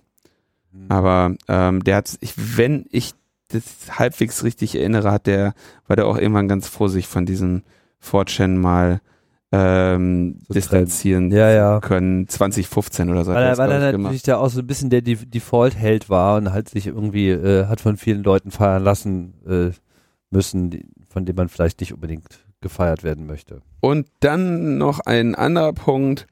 Mhm. 0.70 0.86
Aber 0.90 1.34
ähm, 1.48 1.82
der 1.82 1.96
hat, 1.96 2.18
ich, 2.20 2.34
wenn 2.36 2.84
ich 2.90 3.14
das 3.48 3.98
halbwegs 3.98 4.44
richtig 4.44 4.76
erinnere, 4.76 5.10
hat 5.10 5.26
der, 5.26 5.54
war 5.86 5.96
der 5.96 6.06
auch 6.06 6.18
irgendwann 6.18 6.46
ganz 6.46 6.70
sich 6.88 7.06
von 7.06 7.24
diesem 7.24 7.62
Fortran 7.98 8.58
mal 8.58 9.00
ähm, 9.52 10.38
so 10.46 10.54
distanzieren 10.54 11.32
ja, 11.32 11.50
ja. 11.50 11.80
können. 11.80 12.28
2015 12.28 13.10
oder 13.10 13.24
so. 13.24 13.32
Weil, 13.32 13.44
er, 13.44 13.58
weil 13.58 13.70
er 13.70 13.92
natürlich 13.92 14.22
da 14.22 14.36
auch 14.38 14.48
so 14.48 14.60
ein 14.60 14.66
bisschen 14.66 14.90
der 14.90 15.02
Default-Held 15.02 16.08
war 16.08 16.36
und 16.36 16.52
halt 16.52 16.68
sich 16.68 16.86
irgendwie, 16.86 17.30
äh, 17.30 17.66
hat 17.66 17.80
von 17.80 17.96
vielen 17.96 18.22
Leuten 18.22 18.50
feiern 18.50 18.84
lassen 18.84 19.34
äh, 19.46 19.70
müssen, 20.30 20.70
die, 20.70 20.86
von 21.08 21.24
dem 21.24 21.36
man 21.36 21.48
vielleicht 21.48 21.80
nicht 21.80 21.92
unbedingt 21.92 22.40
gefeiert 22.60 23.02
werden 23.02 23.26
möchte. 23.26 23.62
Und 23.80 24.06
dann 24.20 24.78
noch 24.78 25.00
ein 25.00 25.34
anderer 25.34 25.72
Punkt, 25.72 26.26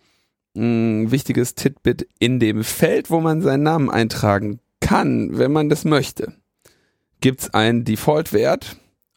ein 0.57 1.11
wichtiges 1.11 1.54
Titbit 1.54 2.07
in 2.18 2.38
dem 2.38 2.62
Feld, 2.62 3.11
wo 3.11 3.20
man 3.20 3.42
seinen 3.42 3.62
Namen 3.62 3.90
eintragen 3.90 4.61
kann, 4.81 5.38
wenn 5.38 5.52
man 5.52 5.68
das 5.68 5.85
möchte, 5.85 6.35
gibt 7.20 7.40
es 7.40 7.54
einen 7.54 7.85
Default-Wert 7.85 8.76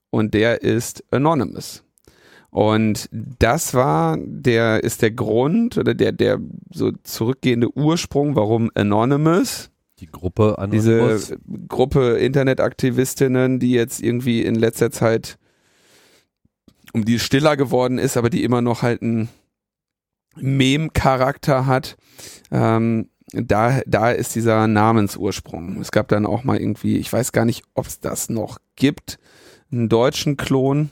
und 0.09 0.33
der 0.33 0.61
ist 0.61 1.03
Anonymous. 1.11 1.83
Und 2.51 3.09
das 3.11 3.73
war 3.73 4.17
der, 4.21 4.83
ist 4.83 5.01
der 5.01 5.11
Grund 5.11 5.77
oder 5.77 5.93
der, 5.93 6.11
der 6.11 6.39
so 6.69 6.91
zurückgehende 7.03 7.75
Ursprung, 7.75 8.35
warum 8.35 8.69
Anonymous 8.75 9.71
die 10.01 10.07
Gruppe 10.07 10.57
Anonymous. 10.57 11.27
Diese 11.27 11.39
Gruppe 11.67 12.17
Internetaktivistinnen, 12.17 13.59
die 13.59 13.71
jetzt 13.71 14.01
irgendwie 14.01 14.41
in 14.41 14.55
letzter 14.55 14.91
Zeit 14.91 15.37
um 16.93 17.05
die 17.05 17.19
stiller 17.19 17.55
geworden 17.55 17.99
ist, 17.99 18.17
aber 18.17 18.29
die 18.29 18.43
immer 18.43 18.61
noch 18.61 18.81
halt 18.81 19.01
einen 19.01 19.29
Mem-Charakter 20.35 21.67
hat. 21.67 21.95
Ähm, 22.51 23.09
da, 23.31 23.79
da 23.85 24.11
ist 24.11 24.35
dieser 24.35 24.67
Namensursprung. 24.67 25.79
Es 25.79 25.91
gab 25.91 26.09
dann 26.09 26.25
auch 26.25 26.43
mal 26.43 26.57
irgendwie, 26.57 26.97
ich 26.97 27.13
weiß 27.13 27.31
gar 27.31 27.45
nicht, 27.45 27.63
ob 27.75 27.85
es 27.85 28.01
das 28.01 28.29
noch 28.29 28.57
gibt, 28.75 29.19
einen 29.71 29.87
deutschen 29.87 30.35
Klon. 30.35 30.89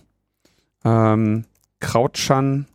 Ähm, 0.86 1.46
Krautschan. 1.80 2.68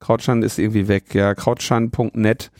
Krautschan 0.00 0.42
ist 0.42 0.58
irgendwie 0.58 0.88
weg, 0.88 1.14
ja. 1.14 1.34
Krautschan.net. 1.34 2.50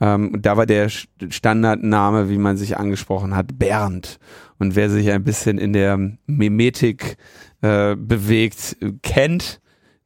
Ähm, 0.00 0.36
da 0.40 0.56
war 0.56 0.66
der 0.66 0.88
Standardname, 0.88 2.28
wie 2.28 2.38
man 2.38 2.56
sich 2.56 2.76
angesprochen 2.76 3.34
hat, 3.34 3.58
Bernd. 3.58 4.18
Und 4.58 4.76
wer 4.76 4.90
sich 4.90 5.10
ein 5.10 5.24
bisschen 5.24 5.58
in 5.58 5.72
der 5.72 5.98
Mimetik 6.26 7.16
äh, 7.62 7.96
bewegt, 7.96 8.76
kennt 9.02 9.60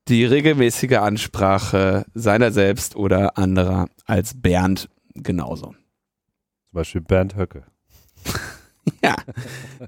die 0.08 0.24
regelmäßige 0.24 0.98
Ansprache 0.98 2.04
seiner 2.14 2.50
selbst 2.50 2.96
oder 2.96 3.36
anderer 3.38 3.88
als 4.06 4.40
Bernd 4.40 4.88
genauso. 5.14 5.66
Zum 5.66 5.76
Beispiel 6.72 7.00
Bernd 7.00 7.36
Höcke. 7.36 7.64
ja, 9.02 9.16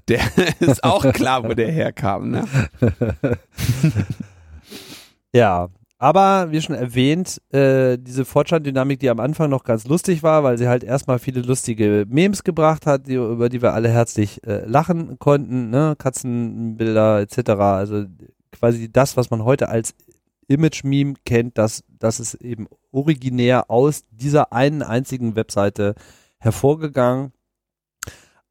der 0.07 0.21
ist 0.59 0.83
auch 0.83 1.11
klar, 1.13 1.43
wo 1.43 1.53
der 1.53 1.71
herkam. 1.71 2.29
Ne? 2.29 2.47
ja, 5.33 5.69
aber 6.03 6.51
wie 6.51 6.59
schon 6.59 6.75
erwähnt, 6.75 7.41
äh, 7.53 7.97
diese 7.97 8.25
Fortschrittdynamik, 8.25 8.99
die 8.99 9.09
am 9.09 9.21
Anfang 9.21 9.49
noch 9.49 9.63
ganz 9.63 9.87
lustig 9.87 10.21
war, 10.21 10.43
weil 10.43 10.57
sie 10.57 10.67
halt 10.67 10.83
erstmal 10.83 11.17
viele 11.17 11.39
lustige 11.39 12.05
Memes 12.09 12.43
gebracht 12.43 12.85
hat, 12.85 13.07
die, 13.07 13.13
über 13.13 13.47
die 13.47 13.61
wir 13.61 13.73
alle 13.73 13.87
herzlich 13.87 14.45
äh, 14.45 14.65
lachen 14.65 15.17
konnten, 15.17 15.69
ne? 15.69 15.95
Katzenbilder 15.97 17.21
etc. 17.21 17.51
Also 17.51 18.03
quasi 18.51 18.91
das, 18.91 19.15
was 19.15 19.29
man 19.29 19.45
heute 19.45 19.69
als 19.69 19.95
Image-Meme 20.47 21.13
kennt, 21.25 21.57
das, 21.57 21.85
das 21.87 22.19
ist 22.19 22.33
eben 22.35 22.67
originär 22.91 23.71
aus 23.71 24.03
dieser 24.11 24.51
einen 24.51 24.81
einzigen 24.81 25.37
Webseite 25.37 25.95
hervorgegangen. 26.37 27.31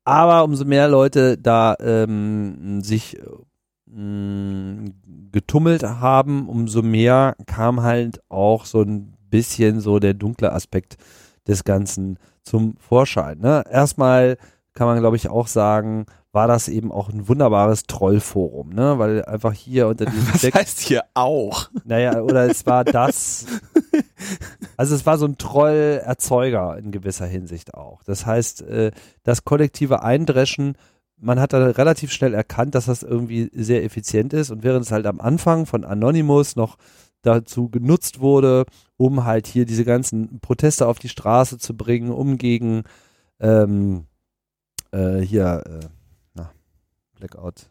Aber 0.04 0.44
umso 0.44 0.64
mehr 0.64 0.88
Leute 0.88 1.36
da 1.36 1.76
ähm, 1.80 2.80
sich 2.82 3.18
mh, 3.94 4.90
getummelt 5.32 5.82
haben, 5.82 6.48
umso 6.48 6.82
mehr 6.82 7.36
kam 7.46 7.82
halt 7.82 8.20
auch 8.28 8.64
so 8.64 8.82
ein 8.82 9.14
bisschen 9.30 9.80
so 9.80 9.98
der 9.98 10.14
dunkle 10.14 10.52
Aspekt 10.52 10.96
des 11.46 11.64
Ganzen 11.64 12.18
zum 12.42 12.76
Vorschein. 12.76 13.38
Ne? 13.38 13.64
Erstmal 13.70 14.36
kann 14.74 14.86
man, 14.86 15.00
glaube 15.00 15.16
ich, 15.16 15.28
auch 15.28 15.46
sagen, 15.46 16.06
war 16.32 16.48
das 16.48 16.68
eben 16.68 16.90
auch 16.90 17.10
ein 17.10 17.28
wunderbares 17.28 17.82
Trollforum, 17.84 18.70
ne? 18.70 18.98
Weil 18.98 19.22
einfach 19.26 19.52
hier 19.52 19.86
unter 19.86 20.06
diesem 20.06 20.28
Was 20.32 20.40
Deck, 20.40 20.54
heißt 20.54 20.80
hier 20.80 21.04
auch? 21.12 21.68
Naja, 21.84 22.20
oder 22.22 22.50
es 22.50 22.66
war 22.66 22.84
das. 22.84 23.46
Also 24.76 24.94
es 24.94 25.04
war 25.04 25.18
so 25.18 25.26
ein 25.26 25.36
Trollerzeuger 25.36 26.78
in 26.78 26.92
gewisser 26.92 27.26
Hinsicht 27.26 27.74
auch. 27.74 28.02
Das 28.04 28.24
heißt, 28.24 28.62
äh, 28.62 28.92
das 29.24 29.44
kollektive 29.44 30.02
Eindreschen 30.02 30.76
man 31.22 31.40
hat 31.40 31.52
da 31.52 31.64
relativ 31.64 32.12
schnell 32.12 32.34
erkannt, 32.34 32.74
dass 32.74 32.86
das 32.86 33.02
irgendwie 33.02 33.48
sehr 33.54 33.84
effizient 33.84 34.32
ist. 34.32 34.50
Und 34.50 34.64
während 34.64 34.84
es 34.84 34.92
halt 34.92 35.06
am 35.06 35.20
Anfang 35.20 35.66
von 35.66 35.84
Anonymous 35.84 36.56
noch 36.56 36.76
dazu 37.22 37.68
genutzt 37.68 38.20
wurde, 38.20 38.64
um 38.96 39.24
halt 39.24 39.46
hier 39.46 39.64
diese 39.64 39.84
ganzen 39.84 40.40
Proteste 40.40 40.86
auf 40.88 40.98
die 40.98 41.08
Straße 41.08 41.58
zu 41.58 41.76
bringen, 41.76 42.10
um 42.10 42.38
gegen 42.38 42.82
ähm, 43.38 44.06
äh, 44.90 45.20
hier 45.20 45.62
äh, 45.64 45.86
na, 46.34 46.50
Blackout 47.14 47.70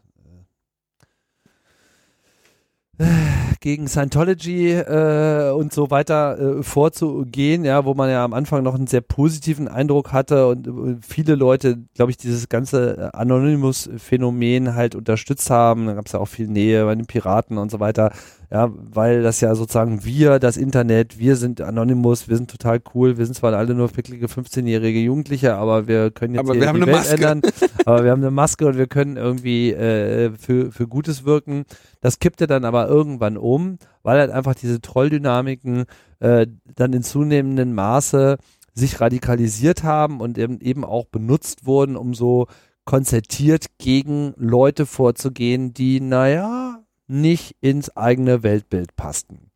gegen 3.60 3.88
Scientology 3.88 4.72
äh, 4.72 5.52
und 5.52 5.74
so 5.74 5.92
weiter 5.92 6.60
äh, 6.60 6.64
vorzugehen, 6.64 7.64
ja, 7.64 7.86
wo 7.86 7.94
man 7.94 8.10
ja 8.10 8.24
am 8.24 8.34
Anfang 8.34 8.64
noch 8.64 8.76
einen 8.76 8.88
sehr 8.88 9.02
positiven 9.02 9.68
Eindruck 9.68 10.12
hatte 10.12 10.48
und 10.48 10.68
äh, 10.68 10.98
viele 11.02 11.36
Leute, 11.36 11.78
glaube 11.94 12.12
ich, 12.12 12.18
dieses 12.18 12.50
ganze 12.50 12.98
äh, 12.98 13.18
Anonymous-Phänomen 13.18 14.76
halt 14.76 14.96
unterstützt 14.96 15.50
haben. 15.50 15.86
Da 15.86 15.94
gab 15.94 16.08
es 16.08 16.14
ja 16.14 16.20
auch 16.20 16.28
viel 16.28 16.48
Nähe 16.48 16.86
bei 16.86 16.96
den 16.96 17.06
Piraten 17.06 17.58
und 17.58 17.70
so 17.72 17.80
weiter, 17.80 18.12
ja, 18.52 18.70
weil 18.76 19.24
das 19.24 19.40
ja 19.40 19.56
sozusagen 19.56 20.04
wir, 20.04 20.38
das 20.38 20.58
Internet, 20.58 21.18
wir 21.18 21.38
sind 21.38 21.62
Anonymous, 21.62 22.28
wir 22.28 22.36
sind 22.36 22.52
total 22.52 22.82
cool, 22.94 23.18
wir 23.18 23.26
sind 23.26 23.36
zwar 23.36 23.54
alle 23.54 23.74
nur 23.74 23.88
picklige 23.88 24.26
15-jährige 24.26 25.00
Jugendliche, 25.00 25.56
aber 25.56 25.88
wir 25.88 26.12
können 26.12 26.36
jetzt 26.36 26.50
aber 26.50 26.60
wir 26.60 26.68
haben 26.68 26.82
die 26.82 26.88
Welt 26.88 26.98
Maske. 26.98 27.14
ändern, 27.14 27.42
aber 27.86 28.04
wir 28.04 28.12
haben 28.12 28.22
eine 28.22 28.32
Maske 28.32 28.68
und 28.68 28.78
wir 28.78 28.88
können 28.88 29.16
irgendwie 29.16 29.72
äh, 29.72 30.32
für, 30.38 30.70
für 30.74 30.86
Gutes 30.86 31.24
wirken. 31.24 31.64
Das 32.02 32.20
kippte 32.20 32.46
dann 32.46 32.66
aber 32.66 32.90
irgendwann 32.90 33.38
um, 33.38 33.78
weil 34.04 34.20
halt 34.20 34.32
einfach 34.32 34.56
diese 34.56 34.82
Trolldynamiken 34.82 35.86
äh, 36.20 36.46
dann 36.76 36.92
in 36.92 37.04
zunehmendem 37.04 37.74
Maße 37.74 38.38
sich 38.74 39.00
radikalisiert 39.00 39.84
haben 39.84 40.20
und 40.20 40.38
eben, 40.38 40.60
eben 40.60 40.84
auch 40.84 41.06
benutzt 41.06 41.66
wurden, 41.66 41.96
um 41.96 42.14
so 42.14 42.48
konzertiert 42.84 43.68
gegen 43.78 44.34
Leute 44.36 44.86
vorzugehen, 44.86 45.74
die, 45.74 46.02
naja, 46.02 46.71
nicht 47.12 47.56
ins 47.62 47.96
eigene 47.96 48.44
Weltbild 48.44 48.96
passten. 48.96 49.52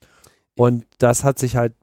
Und 0.56 0.86
das 1.00 1.24
hat 1.24 1.40
sich 1.40 1.56
halt 1.56 1.74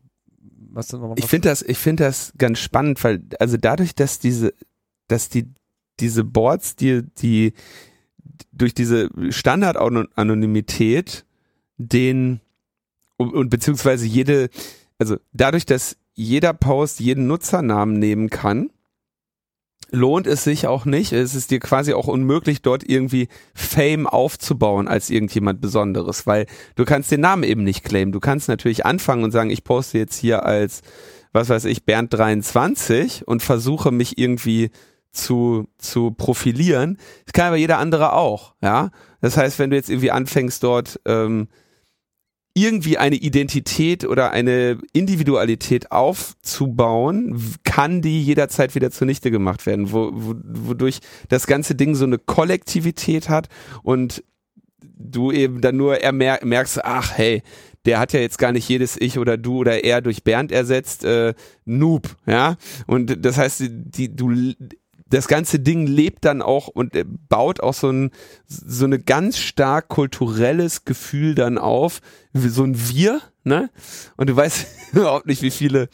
was 0.75 0.93
noch 0.93 1.15
Ich 1.17 1.27
finde 1.27 1.49
das, 1.49 1.63
ich 1.63 1.79
finde 1.79 2.05
das 2.05 2.33
ganz 2.39 2.59
spannend, 2.59 3.03
weil 3.05 3.23
also 3.39 3.57
dadurch, 3.57 3.95
dass 3.95 4.19
diese, 4.19 4.55
dass 5.09 5.29
die 5.29 5.51
diese 6.01 6.25
Boards, 6.25 6.77
die 6.77 7.03
die 7.19 7.53
durch 8.53 8.75
diese 8.75 9.11
Standard-Anonymität 9.31 11.25
den 11.77 12.41
und, 13.17 13.35
und 13.35 13.51
beziehungsweise 13.51 14.07
jede, 14.07 14.49
also 14.99 15.17
dadurch, 15.33 15.67
dass 15.67 15.97
jeder 16.15 16.53
Post 16.55 17.01
jeden 17.01 17.27
Nutzernamen 17.27 17.99
nehmen 17.99 18.31
kann, 18.31 18.71
lohnt 19.93 20.27
es 20.27 20.43
sich 20.43 20.67
auch 20.67 20.87
nicht. 20.87 21.13
Es 21.13 21.35
ist 21.35 21.51
dir 21.51 21.61
quasi 21.61 21.93
auch 21.93 22.09
unmöglich, 22.09 22.63
dort 22.63 22.83
irgendwie 22.89 23.29
Fame 23.55 24.07
aufzubauen 24.07 24.89
als 24.89 25.11
irgendjemand 25.11 25.61
Besonderes, 25.61 26.27
weil 26.27 26.47
du 26.75 26.85
kannst 26.85 27.11
den 27.11 27.21
Namen 27.21 27.45
eben 27.45 27.63
nicht 27.63 27.85
claimen. 27.85 28.11
Du 28.11 28.19
kannst 28.19 28.49
natürlich 28.49 28.85
anfangen 28.87 29.23
und 29.23 29.31
sagen, 29.31 29.51
ich 29.51 29.65
poste 29.65 29.99
jetzt 29.99 30.17
hier 30.17 30.45
als, 30.45 30.81
was 31.33 31.51
weiß 31.51 31.67
ich, 31.67 31.85
Bernd 31.85 32.13
23 32.13 33.29
und 33.29 33.43
versuche 33.43 33.93
mich 33.93 34.19
irgendwie 34.19 34.71
zu, 35.13 35.69
zu 35.77 36.11
profilieren. 36.11 36.97
Das 37.27 37.35
kann 37.35 37.49
aber 37.49 37.57
jeder 37.57 37.79
andere 37.79 38.15
auch, 38.15 38.55
ja. 38.63 38.91
Das 39.21 39.37
heißt, 39.37 39.59
wenn 39.59 39.71
du 39.71 39.77
jetzt 39.77 39.91
irgendwie 39.91 40.11
anfängst 40.11 40.63
dort, 40.65 40.99
ähm, 41.05 41.49
irgendwie 42.55 42.99
eine 42.99 43.17
Identität 43.17 44.05
oder 44.05 44.31
eine 44.31 44.79
Individualität 44.93 45.91
aufzubauen, 45.91 47.55
kann 47.65 48.03
die 48.03 48.23
jederzeit 48.23 48.75
wieder 48.75 48.91
zunichte 48.91 49.31
gemacht 49.31 49.65
werden, 49.65 49.93
wo, 49.93 50.11
wo, 50.13 50.35
wodurch 50.45 50.99
das 51.29 51.47
ganze 51.47 51.75
Ding 51.75 51.95
so 51.95 52.05
eine 52.05 52.19
Kollektivität 52.19 53.29
hat 53.29 53.49
und 53.83 54.23
du 54.83 55.33
eben 55.33 55.61
dann 55.61 55.77
nur 55.77 55.99
merkst, 56.13 56.85
ach 56.85 57.17
hey, 57.17 57.43
der 57.85 57.99
hat 57.99 58.13
ja 58.13 58.21
jetzt 58.21 58.39
gar 58.39 58.53
nicht 58.53 58.69
jedes 58.69 59.01
Ich 59.01 59.19
oder 59.19 59.37
du 59.37 59.59
oder 59.59 59.85
er 59.85 60.01
durch 60.01 60.23
Bernd 60.23 60.53
ersetzt, 60.53 61.05
äh, 61.05 61.35
Noob, 61.65 62.17
ja. 62.27 62.57
Und 62.87 63.25
das 63.25 63.39
heißt, 63.39 63.65
die, 63.69 64.15
du 64.15 64.55
das 65.13 65.29
ganze 65.29 65.61
Ding 65.61 65.87
lebt 65.87 66.25
dann 66.25 66.41
auch 66.41 66.69
und 66.69 66.97
äh, 66.97 67.05
baut 67.07 67.61
auch 67.61 67.75
so 67.75 67.91
ein 67.91 68.11
so 68.47 68.87
eine 68.87 68.99
ganz 68.99 69.39
stark 69.39 69.89
kulturelles 69.89 70.85
Gefühl 70.85 71.35
dann 71.35 71.59
auf, 71.59 72.01
so 72.33 72.65
ein 72.65 72.75
Wir, 72.89 73.21
ne? 73.45 73.71
Und 74.17 74.31
du 74.31 74.37
weißt 74.37 74.67
überhaupt 74.93 75.27
nicht, 75.27 75.43
wie 75.43 75.51
viele 75.51 75.89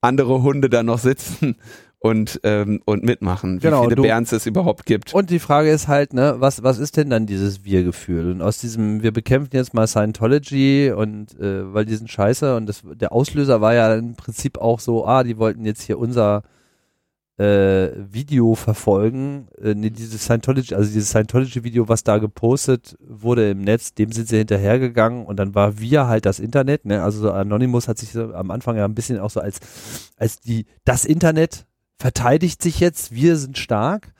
andere 0.00 0.42
Hunde 0.42 0.68
da 0.68 0.82
noch 0.82 0.98
sitzen 0.98 1.56
und 2.00 2.40
ähm, 2.42 2.82
und 2.84 3.04
mitmachen, 3.04 3.58
wie 3.58 3.60
genau, 3.60 3.84
viele 3.84 3.94
du, 3.96 4.04
es 4.04 4.46
überhaupt 4.46 4.84
gibt. 4.84 5.14
Und 5.14 5.30
die 5.30 5.38
Frage 5.38 5.70
ist 5.70 5.86
halt, 5.86 6.12
ne, 6.12 6.34
was 6.38 6.64
was 6.64 6.78
ist 6.78 6.96
denn 6.96 7.08
dann 7.08 7.26
dieses 7.26 7.64
Wir-Gefühl? 7.64 8.32
Und 8.32 8.42
aus 8.42 8.58
diesem, 8.58 9.02
wir 9.04 9.12
bekämpfen 9.12 9.54
jetzt 9.54 9.74
mal 9.74 9.86
Scientology 9.86 10.90
und 10.90 11.38
äh, 11.38 11.72
weil 11.72 11.84
die 11.84 11.94
sind 11.94 12.10
scheiße 12.10 12.56
und 12.56 12.66
das 12.66 12.82
der 12.84 13.12
Auslöser 13.12 13.60
war 13.60 13.74
ja 13.74 13.94
im 13.94 14.16
Prinzip 14.16 14.58
auch 14.58 14.80
so, 14.80 15.06
ah, 15.06 15.22
die 15.22 15.38
wollten 15.38 15.64
jetzt 15.64 15.82
hier 15.82 15.98
unser 15.98 16.42
äh, 17.38 17.90
Video 18.10 18.54
verfolgen, 18.54 19.48
äh, 19.62 19.74
nee, 19.74 19.90
dieses 19.90 20.24
Scientology, 20.24 20.74
also 20.74 20.90
dieses 20.90 21.10
Scientology-Video, 21.10 21.88
was 21.88 22.02
da 22.02 22.18
gepostet 22.18 22.96
wurde 23.00 23.50
im 23.50 23.60
Netz, 23.60 23.92
dem 23.92 24.10
sind 24.12 24.28
sie 24.28 24.38
hinterhergegangen 24.38 25.26
und 25.26 25.36
dann 25.36 25.54
war 25.54 25.78
wir 25.78 26.06
halt 26.06 26.24
das 26.24 26.40
Internet, 26.40 26.86
ne? 26.86 27.02
Also 27.02 27.20
so 27.20 27.32
Anonymous 27.32 27.88
hat 27.88 27.98
sich 27.98 28.16
am 28.16 28.50
Anfang 28.50 28.76
ja 28.76 28.86
ein 28.86 28.94
bisschen 28.94 29.18
auch 29.18 29.30
so 29.30 29.40
als, 29.40 29.60
als 30.16 30.40
die, 30.40 30.64
das 30.84 31.04
Internet 31.04 31.66
verteidigt 31.98 32.62
sich 32.62 32.80
jetzt, 32.80 33.12
wir 33.12 33.36
sind 33.36 33.58
stark. 33.58 34.12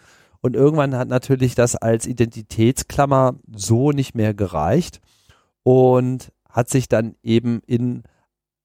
Und 0.42 0.54
irgendwann 0.54 0.94
hat 0.94 1.08
natürlich 1.08 1.54
das 1.54 1.74
als 1.74 2.06
Identitätsklammer 2.06 3.34
so 3.52 3.90
nicht 3.90 4.14
mehr 4.14 4.32
gereicht 4.32 5.00
und 5.64 6.30
hat 6.48 6.68
sich 6.68 6.88
dann 6.88 7.16
eben 7.22 7.62
in 7.66 8.04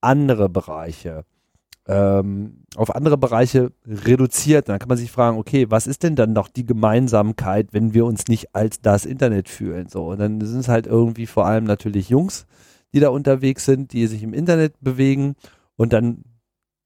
andere 0.02 0.48
Bereiche 0.50 1.26
ähm, 1.88 2.63
auf 2.76 2.96
andere 2.96 3.17
Bereiche 3.17 3.72
reduziert. 3.86 4.70
Dann 4.70 4.80
kann 4.80 4.89
man 4.89 4.98
sich 4.98 5.12
fragen, 5.12 5.38
okay, 5.38 5.67
was 5.70 5.88
ist 5.88 6.04
denn 6.04 6.15
dann 6.15 6.34
noch 6.34 6.48
die 6.48 6.65
Gemeinsamkeit, 6.65 7.70
wenn 7.72 7.94
wir 7.94 8.06
uns 8.06 8.28
nicht 8.28 8.56
als 8.56 8.82
das 8.82 9.06
Internet 9.06 9.50
fühlen? 9.50 9.88
So, 9.89 10.10
und 10.10 10.20
dann 10.20 10.39
sind 10.41 10.60
es 10.60 10.67
halt 10.67 10.88
irgendwie 10.88 11.26
vor 11.26 11.46
allem 11.46 11.65
natürlich 11.65 12.10
Jungs, 12.10 12.46
die 12.94 13.00
da 13.00 13.10
unterwegs 13.10 13.65
sind, 13.65 13.94
die 13.94 14.08
sich 14.08 14.24
im 14.24 14.34
Internet 14.34 14.76
bewegen 14.82 15.36
und 15.76 15.94
dann 15.94 16.24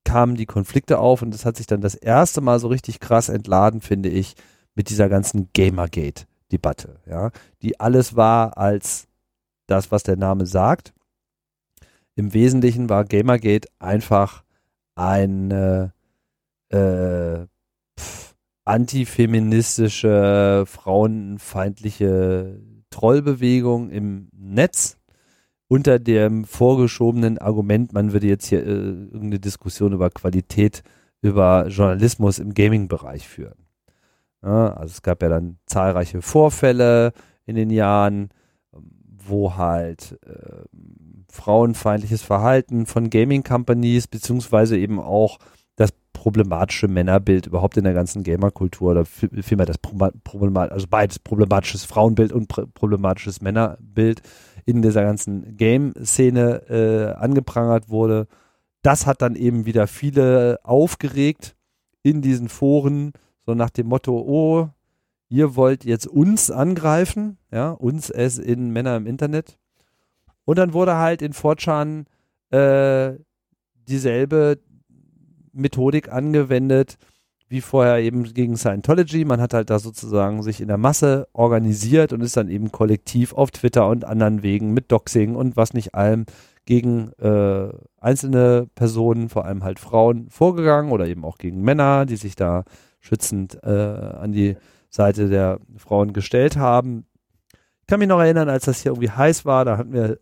kamen 0.05 0.35
die 0.35 0.45
Konflikte 0.45 0.99
auf 0.99 1.21
und 1.21 1.33
das 1.33 1.45
hat 1.45 1.57
sich 1.57 1.67
dann 1.67 1.81
das 1.81 1.95
erste 1.95 2.39
Mal 2.39 2.59
so 2.59 2.67
richtig 2.67 2.99
krass 2.99 3.27
entladen, 3.27 3.81
finde 3.81 4.09
ich, 4.09 4.35
mit 4.75 4.89
dieser 4.89 5.09
ganzen 5.09 5.49
Gamergate-Debatte, 5.53 6.99
ja, 7.07 7.31
die 7.61 7.79
alles 7.79 8.15
war 8.15 8.57
als 8.57 9.07
das, 9.67 9.91
was 9.91 10.03
der 10.03 10.15
Name 10.15 10.45
sagt. 10.45 10.93
Im 12.15 12.33
Wesentlichen 12.33 12.87
war 12.87 13.03
Gamergate 13.03 13.67
einfach 13.79 14.44
eine 14.95 15.93
äh, 16.69 17.45
antifeministische, 18.65 20.65
frauenfeindliche 20.65 22.59
Trollbewegung 22.89 23.89
im 23.89 24.29
Netz 24.31 24.97
unter 25.67 25.99
dem 25.99 26.45
vorgeschobenen 26.45 27.37
Argument, 27.37 27.93
man 27.93 28.13
würde 28.13 28.27
jetzt 28.27 28.47
hier 28.47 28.65
äh, 28.65 28.69
irgendeine 28.69 29.39
Diskussion 29.39 29.93
über 29.93 30.09
Qualität, 30.09 30.83
über 31.21 31.67
Journalismus 31.67 32.39
im 32.39 32.53
Gaming-Bereich 32.53 33.27
führen. 33.27 33.65
Ja, 34.43 34.73
also 34.73 34.91
es 34.91 35.01
gab 35.01 35.23
ja 35.23 35.29
dann 35.29 35.57
zahlreiche 35.65 36.21
Vorfälle 36.21 37.13
in 37.45 37.55
den 37.55 37.71
Jahren, 37.71 38.29
wo 38.71 39.55
halt 39.55 40.19
äh, 40.25 40.65
frauenfeindliches 41.35 42.23
Verhalten 42.23 42.85
von 42.85 43.09
Gaming 43.09 43.43
Companies, 43.43 44.07
beziehungsweise 44.07 44.77
eben 44.77 44.99
auch 44.99 45.37
das 45.75 45.91
problematische 46.13 46.87
Männerbild 46.87 47.45
überhaupt 47.45 47.77
in 47.77 47.83
der 47.83 47.93
ganzen 47.93 48.23
Gamer-Kultur 48.23 48.91
oder 48.91 49.05
vielmehr 49.05 49.65
das 49.65 49.77
Problemat 49.77 50.71
also 50.71 50.87
beides 50.89 51.19
problematisches 51.19 51.83
Frauenbild 51.85 52.31
und 52.31 52.47
problematisches 52.47 53.41
Männerbild 53.41 54.21
in 54.65 54.81
dieser 54.81 55.03
ganzen 55.03 55.57
Game-Szene 55.57 56.69
äh, 56.69 57.13
angeprangert 57.19 57.89
wurde. 57.89 58.27
Das 58.81 59.05
hat 59.05 59.21
dann 59.21 59.35
eben 59.35 59.65
wieder 59.65 59.87
viele 59.87 60.59
aufgeregt 60.63 61.55
in 62.01 62.21
diesen 62.21 62.49
Foren, 62.49 63.11
so 63.45 63.53
nach 63.53 63.69
dem 63.69 63.87
Motto, 63.87 64.17
oh, 64.17 64.69
ihr 65.29 65.55
wollt 65.55 65.85
jetzt 65.85 66.07
uns 66.07 66.49
angreifen, 66.49 67.37
ja, 67.51 67.71
uns 67.71 68.09
es 68.09 68.37
in 68.37 68.71
Männer 68.71 68.95
im 68.95 69.05
Internet. 69.05 69.59
Und 70.45 70.57
dann 70.57 70.73
wurde 70.73 70.95
halt 70.95 71.21
in 71.21 71.33
Fortran 71.33 72.05
äh, 72.51 73.13
dieselbe 73.87 74.59
Methodik 75.51 76.11
angewendet 76.11 76.97
wie 77.47 77.61
vorher 77.61 77.99
eben 77.99 78.23
gegen 78.33 78.57
Scientology. 78.57 79.23
Man 79.23 79.39
hat 79.39 79.53
halt 79.53 79.69
da 79.69 79.79
sozusagen 79.79 80.41
sich 80.41 80.61
in 80.61 80.67
der 80.67 80.77
Masse 80.77 81.27
organisiert 81.33 82.11
und 82.11 82.21
ist 82.21 82.37
dann 82.37 82.49
eben 82.49 82.71
kollektiv 82.71 83.33
auf 83.33 83.51
Twitter 83.51 83.87
und 83.87 84.03
anderen 84.03 84.41
Wegen 84.41 84.73
mit 84.73 84.91
Doxing 84.91 85.35
und 85.35 85.55
was 85.55 85.73
nicht 85.73 85.93
allem 85.93 86.25
gegen 86.65 87.11
äh, 87.19 87.69
einzelne 87.99 88.67
Personen, 88.73 89.29
vor 89.29 89.45
allem 89.45 89.63
halt 89.63 89.79
Frauen, 89.79 90.29
vorgegangen 90.29 90.91
oder 90.91 91.07
eben 91.07 91.23
auch 91.23 91.37
gegen 91.37 91.61
Männer, 91.61 92.07
die 92.07 92.15
sich 92.15 92.35
da 92.35 92.63
schützend 92.99 93.63
äh, 93.63 93.69
an 93.69 94.31
die 94.31 94.57
Seite 94.89 95.29
der 95.29 95.59
Frauen 95.77 96.13
gestellt 96.13 96.57
haben. 96.57 97.05
Ich 97.81 97.87
kann 97.87 97.99
mich 97.99 98.07
noch 98.07 98.19
erinnern, 98.19 98.49
als 98.49 98.65
das 98.65 98.81
hier 98.81 98.93
irgendwie 98.93 99.11
heiß 99.11 99.45
war, 99.45 99.63
da 99.63 99.77
hatten 99.77 99.93
wir 99.93 100.17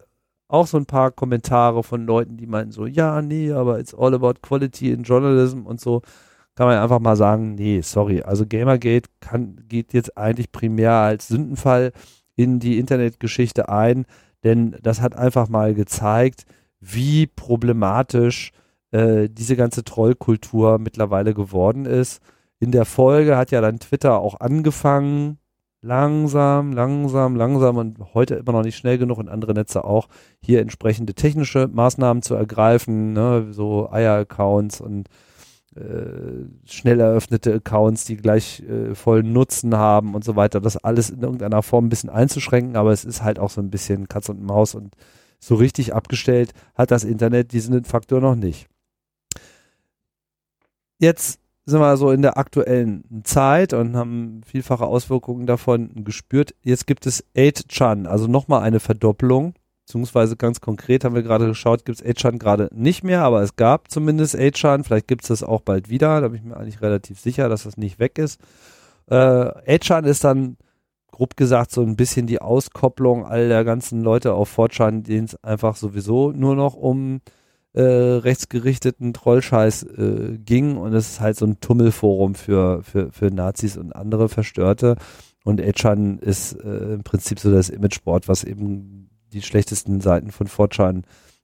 auch 0.48 0.68
so 0.68 0.78
ein 0.78 0.86
paar 0.86 1.12
Kommentare 1.12 1.84
von 1.84 2.06
Leuten, 2.06 2.38
die 2.38 2.48
meinten 2.48 2.72
so, 2.72 2.86
ja, 2.86 3.22
nee, 3.22 3.52
aber 3.52 3.80
it's 3.80 3.94
all 3.94 4.14
about 4.14 4.36
quality 4.42 4.92
in 4.92 5.04
journalism 5.04 5.66
und 5.66 5.82
so. 5.82 6.02
Kann 6.56 6.68
man 6.68 6.78
einfach 6.78 7.00
mal 7.00 7.16
sagen, 7.16 7.56
nee, 7.56 7.82
sorry. 7.82 8.22
Also 8.22 8.46
Gamergate 8.46 9.10
kann, 9.20 9.64
geht 9.68 9.94
jetzt 9.94 10.18
eigentlich 10.18 10.52
primär 10.52 10.92
als 10.92 11.28
Sündenfall 11.28 11.92
in 12.36 12.60
die 12.60 12.78
Internetgeschichte 12.78 13.70
ein, 13.70 14.06
denn 14.44 14.78
das 14.82 15.02
hat 15.02 15.16
einfach 15.16 15.50
mal 15.50 15.74
gezeigt, 15.74 16.46
wie 16.80 17.28
problematisch 17.28 18.52
äh, 18.92 19.30
diese 19.30 19.56
ganze 19.56 19.84
Trollkultur 19.84 20.78
mittlerweile 20.78 21.34
geworden 21.34 21.86
ist. 21.86 22.22
In 22.60 22.72
der 22.72 22.86
Folge 22.86 23.38
hat 23.38 23.52
ja 23.52 23.62
dann 23.62 23.80
Twitter 23.80 24.20
auch 24.20 24.40
angefangen, 24.40 25.40
langsam, 25.84 26.72
langsam, 26.72 27.36
langsam 27.36 27.78
und 27.78 28.13
heute 28.13 28.36
immer 28.36 28.54
noch 28.54 28.63
nicht 28.63 28.78
schnell 28.78 28.98
genug 28.98 29.17
und 29.17 29.28
andere 29.28 29.54
Netze 29.54 29.84
auch, 29.84 30.08
hier 30.41 30.62
entsprechende 30.62 31.13
technische 31.13 31.69
Maßnahmen 31.72 32.24
zu 32.24 32.36
ergreifen, 32.36 33.12
ne, 33.13 33.48
so 33.52 33.91
Eier-Accounts 33.91 34.80
und 34.80 35.10
äh, 35.76 36.46
schnell 36.65 37.02
eröffnete 37.02 37.54
Accounts, 37.56 38.06
die 38.06 38.15
gleich 38.15 38.62
äh, 38.62 38.96
vollen 38.96 39.34
Nutzen 39.34 39.76
haben 39.76 40.15
und 40.15 40.24
so 40.24 40.38
weiter, 40.38 40.62
das 40.62 40.78
alles 40.78 41.10
in 41.10 41.22
irgendeiner 41.22 41.62
Form 41.62 41.86
ein 41.86 41.89
bisschen 41.89 42.10
einzuschränken, 42.10 42.78
aber 42.78 42.91
es 42.93 43.04
ist 43.04 43.22
halt 43.22 43.38
auch 43.38 43.50
so 43.50 43.60
ein 43.60 43.69
bisschen 43.69 44.08
Katz 44.08 44.30
und 44.30 44.41
Maus 44.41 44.76
und 44.76 44.96
so 45.39 45.56
richtig 45.56 45.93
abgestellt 45.93 46.54
hat 46.76 46.91
das 46.91 47.04
Internet 47.04 47.52
diesen 47.52 47.84
Faktor 47.84 48.22
noch 48.22 48.36
nicht. 48.36 48.67
Jetzt 51.00 51.43
sind 51.65 51.80
wir 51.80 51.95
so 51.97 52.12
in 52.12 52.21
der 52.21 52.38
aktuellen 52.38 53.23
Zeit 53.23 53.73
und 53.73 53.95
haben 53.95 54.41
vielfache 54.45 54.86
Auswirkungen 54.86 55.45
davon 55.45 56.04
gespürt. 56.04 56.54
Jetzt 56.62 56.88
gibt 56.88 57.06
es 57.06 57.23
8chan, 57.36 58.06
also 58.06 58.28
nochmal 58.28 58.63
eine 58.63 58.80
Verdopplung. 58.80 59.54
Beziehungsweise 59.86 60.38
ganz 60.38 60.62
konkret 60.62 61.04
haben 61.04 61.15
wir 61.15 61.23
gerade 61.23 61.47
geschaut, 61.47 61.86
gibt 61.86 62.02
es 62.02 62.06
8chan 62.06 62.38
gerade 62.38 62.69
nicht 62.73 63.04
mehr, 63.04 63.21
aber 63.23 63.41
es 63.41 63.56
gab 63.56 63.91
zumindest 63.91 64.36
8chan. 64.36 64.84
Vielleicht 64.84 65.08
gibt 65.08 65.23
es 65.23 65.30
das 65.30 65.43
auch 65.43 65.62
bald 65.62 65.89
wieder. 65.89 66.21
Da 66.21 66.30
bin 66.30 66.39
ich 66.39 66.43
mir 66.43 66.58
eigentlich 66.58 66.82
relativ 66.82 67.19
sicher, 67.19 67.49
dass 67.49 67.63
das 67.63 67.78
nicht 67.78 67.99
weg 67.99 68.17
ist. 68.17 68.39
Äh, 69.08 69.15
8chan 69.15 70.05
ist 70.05 70.24
dann 70.24 70.57
grob 71.11 71.38
gesagt 71.38 71.72
so 71.72 71.82
ein 71.82 71.95
bisschen 71.95 72.28
die 72.28 72.41
Auskopplung 72.41 73.26
all 73.26 73.47
der 73.47 73.64
ganzen 73.64 74.01
Leute 74.01 74.34
auf 74.34 74.57
4chan, 74.57 75.03
denen 75.03 75.26
es 75.26 75.41
einfach 75.43 75.76
sowieso 75.76 76.32
nur 76.32 76.55
noch 76.55 76.76
um 76.76 77.22
äh, 77.74 77.82
rechtsgerichteten 77.82 79.13
Trollscheiß 79.13 79.84
äh, 79.84 80.38
ging 80.38 80.78
und 80.78 80.93
es 80.93 81.13
ist 81.13 81.19
halt 81.19 81.38
so 81.38 81.45
ein 81.45 81.59
Tummelforum 81.59 82.36
für, 82.36 82.84
für, 82.84 83.11
für 83.11 83.32
Nazis 83.32 83.78
und 83.78 83.95
andere 83.95 84.30
Verstörte. 84.30 84.95
Und 85.43 85.59
Echan 85.59 86.19
ist 86.19 86.53
äh, 86.53 86.93
im 86.93 87.03
Prinzip 87.03 87.39
so 87.39 87.51
das 87.51 87.69
Imageboard, 87.69 88.28
was 88.28 88.43
eben 88.43 89.09
die 89.34 89.41
schlechtesten 89.41 90.01
Seiten 90.01 90.32
von 90.32 90.47
Fortran 90.47 91.03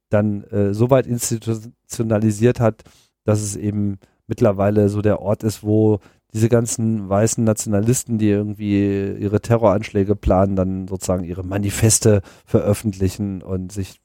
dann 0.10 0.44
äh, 0.46 0.74
so 0.74 0.90
weit 0.90 1.08
institutionalisiert 1.08 2.60
hat, 2.60 2.84
dass 3.26 3.42
es 3.42 3.56
eben 3.56 3.98
mittlerweile 4.28 4.90
so 4.90 5.02
der 5.02 5.22
Ort 5.22 5.44
ist, 5.44 5.64
wo 5.64 6.00
diese 6.34 6.50
ganzen 6.50 7.10
weißen 7.10 7.44
Nationalisten, 7.44 8.20
die 8.20 8.30
irgendwie 8.30 9.14
ihre 9.20 9.42
Terroranschläge 9.42 10.16
planen, 10.16 10.56
dann 10.56 10.88
sozusagen 10.88 11.24
ihre 11.24 11.44
Manifeste 11.44 12.22
veröffentlichen 12.46 13.42
und 13.42 13.72
sich 13.72 14.00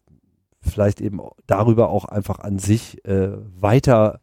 vielleicht 0.64 1.00
eben 1.00 1.20
darüber 1.46 1.88
auch 1.88 2.04
einfach 2.04 2.40
an 2.40 2.58
sich 2.58 3.04
äh, 3.04 3.30
weiter 3.58 4.20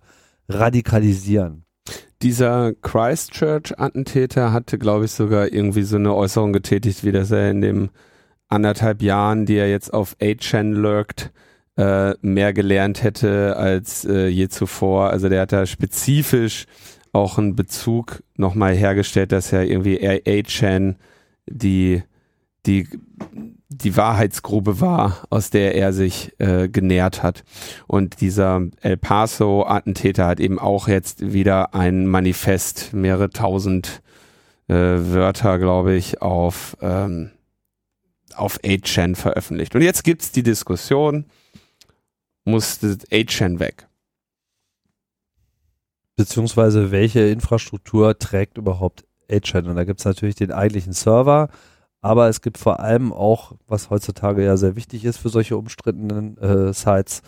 radikalisieren. 0.50 1.66
Dieser 2.22 2.74
Christchurch-Attentäter 2.74 4.54
hatte, 4.54 4.78
glaube 4.78 5.06
ich, 5.06 5.12
sogar 5.12 5.52
irgendwie 5.52 5.84
so 5.84 5.96
eine 5.96 6.14
Äußerung 6.14 6.54
getätigt, 6.54 7.04
wie 7.04 7.12
dass 7.12 7.32
er 7.32 7.50
in 7.50 7.62
dem 7.62 7.90
anderthalb 8.48 9.02
Jahren, 9.02 9.46
die 9.46 9.56
er 9.56 9.70
jetzt 9.70 9.94
auf 9.94 10.16
8chan 10.20 10.74
lurkt, 10.74 11.32
äh, 11.78 12.14
mehr 12.22 12.54
gelernt 12.54 13.02
hätte 13.02 13.56
als 13.56 14.06
äh, 14.06 14.28
je 14.28 14.50
zuvor. 14.50 15.10
Also 15.10 15.30
der 15.30 15.42
hat 15.42 15.52
da 15.52 15.66
spezifisch 15.66 16.66
auch 17.14 17.38
einen 17.38 17.56
Bezug 17.56 18.24
nochmal 18.36 18.76
hergestellt, 18.76 19.32
dass 19.32 19.52
ja 19.52 19.62
irgendwie 19.62 20.00
8chan 20.00 20.96
die, 21.50 22.04
die 22.66 22.88
die 23.72 23.96
Wahrheitsgrube 23.96 24.82
war, 24.82 25.26
aus 25.30 25.50
der 25.50 25.76
er 25.76 25.94
sich 25.94 26.34
äh, 26.40 26.68
genährt 26.68 27.24
hat. 27.24 27.44
Und 27.88 28.20
dieser 28.20 28.64
El 28.82 28.98
Paso-Attentäter 28.98 30.28
hat 30.28 30.40
eben 30.42 30.60
auch 30.60 30.90
jetzt 30.90 31.34
wieder 31.34 31.74
ein 31.74 32.06
Manifest, 32.06 32.94
mehrere 32.94 33.30
tausend 33.30 34.02
äh, 34.68 34.74
Wörter, 34.76 35.58
glaube 35.58 35.96
ich, 35.96 36.22
auf, 36.22 36.76
ähm, 36.82 37.32
auf 38.36 38.60
8chan 38.60 39.16
veröffentlicht. 39.16 39.74
Und 39.74 39.82
jetzt 39.84 40.04
gibt's 40.04 40.32
die 40.32 40.44
Diskussion, 40.44 41.26
muss 42.44 42.80
8chan 42.82 43.60
weg? 43.60 43.88
Beziehungsweise 46.18 46.92
welche 46.92 47.22
Infrastruktur 47.22 48.20
trägt 48.20 48.58
überhaupt 48.58 49.06
8chan? 49.30 49.70
Und 49.70 49.78
da 49.78 49.86
gibt's 49.86 50.04
natürlich 50.04 50.36
den 50.36 50.52
eigentlichen 50.52 50.94
Server, 50.94 51.50
aber 52.02 52.28
es 52.28 52.42
gibt 52.42 52.58
vor 52.58 52.80
allem 52.80 53.14
auch, 53.14 53.54
was 53.68 53.90
heutzutage 53.90 54.44
ja 54.44 54.58
sehr 54.58 54.76
wichtig 54.76 55.06
ist 55.06 55.18
für 55.18 55.30
solche 55.30 55.58
umstrittenen 55.58 56.38
äh, 56.38 56.74
Sites, 56.74 57.22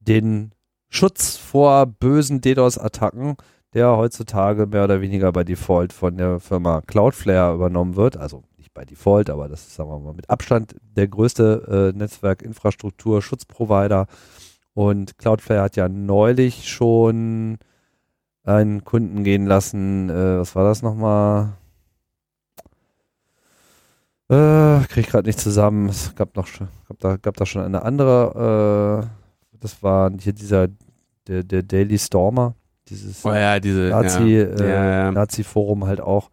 den 0.00 0.52
Schutz 0.88 1.36
vor 1.36 1.86
bösen 1.86 2.40
DDoS-Attacken, 2.40 3.36
der 3.74 3.96
heutzutage 3.96 4.66
mehr 4.66 4.84
oder 4.84 5.00
weniger 5.00 5.32
bei 5.32 5.44
Default 5.44 5.92
von 5.92 6.16
der 6.16 6.40
Firma 6.40 6.82
Cloudflare 6.82 7.54
übernommen 7.54 7.96
wird. 7.96 8.16
Also 8.16 8.42
nicht 8.58 8.74
bei 8.74 8.84
Default, 8.84 9.30
aber 9.30 9.48
das 9.48 9.62
ist, 9.62 9.76
sagen 9.76 9.88
wir 9.88 9.98
mal, 9.98 10.12
mit 10.12 10.28
Abstand 10.28 10.76
der 10.96 11.08
größte 11.08 11.92
äh, 11.94 11.96
Netzwerk-Infrastruktur-Schutzprovider. 11.96 14.06
Und 14.74 15.18
Cloudflare 15.18 15.62
hat 15.62 15.76
ja 15.76 15.88
neulich 15.88 16.68
schon 16.68 17.58
einen 18.44 18.84
Kunden 18.84 19.24
gehen 19.24 19.46
lassen. 19.46 20.10
Äh, 20.10 20.40
was 20.40 20.54
war 20.54 20.64
das 20.64 20.82
nochmal? 20.82 21.54
Äh, 24.32 24.86
krieg 24.86 25.04
ich 25.04 25.10
gerade 25.10 25.28
nicht 25.28 25.38
zusammen. 25.38 25.90
Es 25.90 26.14
gab 26.14 26.34
noch 26.36 26.48
gab 26.88 26.98
da, 27.00 27.16
gab 27.18 27.36
da 27.36 27.44
schon 27.44 27.62
eine 27.62 27.82
andere. 27.82 29.04
Äh, 29.52 29.58
das 29.60 29.82
war 29.82 30.10
hier 30.18 30.32
dieser 30.32 30.68
der, 31.28 31.44
der 31.44 31.62
Daily 31.62 31.98
Stormer, 31.98 32.54
dieses 32.88 33.24
oh 33.26 33.32
ja, 33.32 33.60
diese, 33.60 33.90
Nazi, 33.90 34.22
ja. 34.22 34.46
Äh, 34.46 34.68
ja, 34.68 34.84
ja. 34.84 35.12
Nazi-Forum 35.12 35.84
halt 35.84 36.00
auch. 36.00 36.30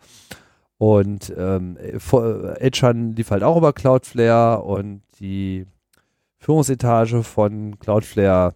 Und 0.77 1.33
ähm, 1.37 1.77
Edgehan 1.77 3.17
lief 3.17 3.31
halt 3.31 3.43
auch 3.43 3.57
über 3.57 3.73
Cloudflare 3.73 4.63
und 4.63 5.01
die 5.19 5.67
Führungsetage 6.37 7.23
von 7.23 7.77
Cloudflare 7.79 8.55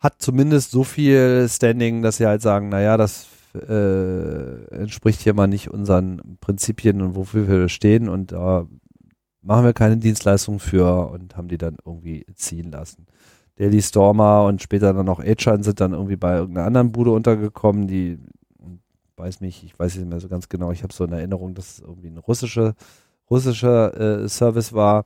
hat 0.00 0.14
zumindest 0.18 0.72
so 0.72 0.82
viel 0.82 1.46
Standing, 1.48 2.02
dass 2.02 2.16
sie 2.16 2.26
halt 2.26 2.42
sagen, 2.42 2.70
naja, 2.70 2.96
das 2.96 3.29
äh, 3.54 4.64
entspricht 4.74 5.20
hier 5.20 5.34
mal 5.34 5.46
nicht 5.46 5.70
unseren 5.70 6.38
Prinzipien 6.40 7.00
und 7.02 7.14
wofür 7.14 7.48
wir 7.48 7.68
stehen 7.68 8.08
und 8.08 8.32
da 8.32 8.66
machen 9.42 9.64
wir 9.64 9.72
keine 9.72 9.96
Dienstleistung 9.96 10.58
für 10.58 11.10
und 11.10 11.36
haben 11.36 11.48
die 11.48 11.58
dann 11.58 11.76
irgendwie 11.84 12.26
ziehen 12.34 12.70
lassen. 12.70 13.06
Daily 13.56 13.82
Stormer 13.82 14.44
und 14.44 14.62
später 14.62 14.92
dann 14.92 15.08
auch 15.08 15.20
Achan 15.20 15.62
sind 15.62 15.80
dann 15.80 15.92
irgendwie 15.92 16.16
bei 16.16 16.36
irgendeiner 16.36 16.66
anderen 16.66 16.92
Bude 16.92 17.10
untergekommen, 17.10 17.86
die 17.86 18.18
weiß 19.16 19.40
mich, 19.40 19.64
ich 19.64 19.78
weiß 19.78 19.96
nicht 19.96 20.08
mehr 20.08 20.20
so 20.20 20.28
ganz 20.28 20.48
genau, 20.48 20.72
ich 20.72 20.82
habe 20.82 20.94
so 20.94 21.04
eine 21.04 21.18
Erinnerung, 21.18 21.54
dass 21.54 21.72
es 21.72 21.80
irgendwie 21.80 22.08
ein 22.08 22.18
russischer 22.18 22.74
russischer 23.30 24.22
äh, 24.22 24.28
Service 24.28 24.72
war. 24.72 25.04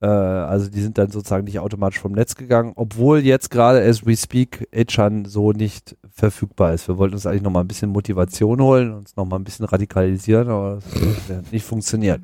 Äh, 0.00 0.06
also 0.06 0.70
die 0.70 0.80
sind 0.80 0.98
dann 0.98 1.10
sozusagen 1.10 1.44
nicht 1.44 1.58
automatisch 1.58 1.98
vom 1.98 2.12
Netz 2.12 2.34
gegangen, 2.34 2.72
obwohl 2.76 3.20
jetzt 3.20 3.50
gerade 3.50 3.82
as 3.82 4.06
we 4.06 4.16
speak 4.16 4.68
Achan 4.74 5.24
so 5.24 5.52
nicht 5.52 5.96
verfügbar 6.10 6.74
ist. 6.74 6.88
Wir 6.88 6.98
wollten 6.98 7.14
uns 7.14 7.26
eigentlich 7.26 7.42
nochmal 7.42 7.64
ein 7.64 7.68
bisschen 7.68 7.90
Motivation 7.90 8.60
holen, 8.60 8.92
uns 8.94 9.16
nochmal 9.16 9.40
ein 9.40 9.44
bisschen 9.44 9.66
radikalisieren, 9.66 10.48
aber 10.48 10.76
das 10.76 11.36
hat 11.36 11.52
nicht 11.52 11.64
funktioniert. 11.64 12.20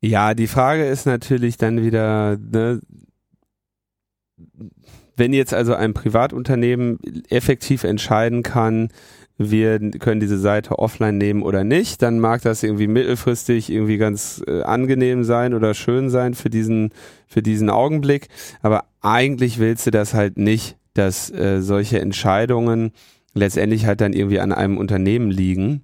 Ja, 0.00 0.34
die 0.34 0.46
Frage 0.46 0.86
ist 0.86 1.06
natürlich 1.06 1.56
dann 1.56 1.82
wieder, 1.82 2.36
ne, 2.36 2.80
wenn 5.16 5.32
jetzt 5.32 5.54
also 5.54 5.74
ein 5.74 5.94
Privatunternehmen 5.94 6.98
effektiv 7.28 7.82
entscheiden 7.84 8.42
kann, 8.42 8.88
wir 9.38 9.78
können 9.98 10.20
diese 10.20 10.38
Seite 10.38 10.78
offline 10.78 11.18
nehmen 11.18 11.42
oder 11.42 11.62
nicht, 11.62 12.00
dann 12.00 12.20
mag 12.20 12.40
das 12.42 12.62
irgendwie 12.62 12.86
mittelfristig 12.86 13.70
irgendwie 13.70 13.98
ganz 13.98 14.42
äh, 14.46 14.62
angenehm 14.62 15.24
sein 15.24 15.52
oder 15.52 15.74
schön 15.74 16.08
sein 16.08 16.34
für 16.34 16.48
diesen, 16.48 16.90
für 17.26 17.42
diesen 17.42 17.68
Augenblick. 17.68 18.28
Aber 18.62 18.84
eigentlich 19.02 19.58
willst 19.58 19.86
du 19.86 19.90
das 19.90 20.14
halt 20.14 20.38
nicht, 20.38 20.76
dass 20.94 21.30
äh, 21.30 21.60
solche 21.60 22.00
Entscheidungen 22.00 22.92
letztendlich 23.34 23.84
halt 23.84 24.00
dann 24.00 24.14
irgendwie 24.14 24.40
an 24.40 24.52
einem 24.52 24.78
Unternehmen 24.78 25.30
liegen, 25.30 25.82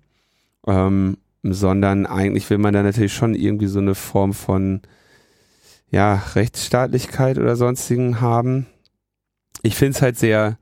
ähm, 0.67 1.19
sondern 1.43 2.07
eigentlich 2.07 2.49
will 2.49 2.59
man 2.59 2.73
da 2.73 2.83
natürlich 2.83 3.13
schon 3.13 3.35
irgendwie 3.35 3.67
so 3.67 3.81
eine 3.81 3.95
Form 3.95 4.33
von 4.33 4.81
ja, 5.91 6.23
Rechtsstaatlichkeit 6.35 7.37
oder 7.37 7.57
sonstigen 7.57 8.23
haben. 8.23 8.67
Ich 9.63 9.77
finde 9.77 9.97
es 9.97 10.03
halt 10.03 10.19
sehr, 10.19 10.57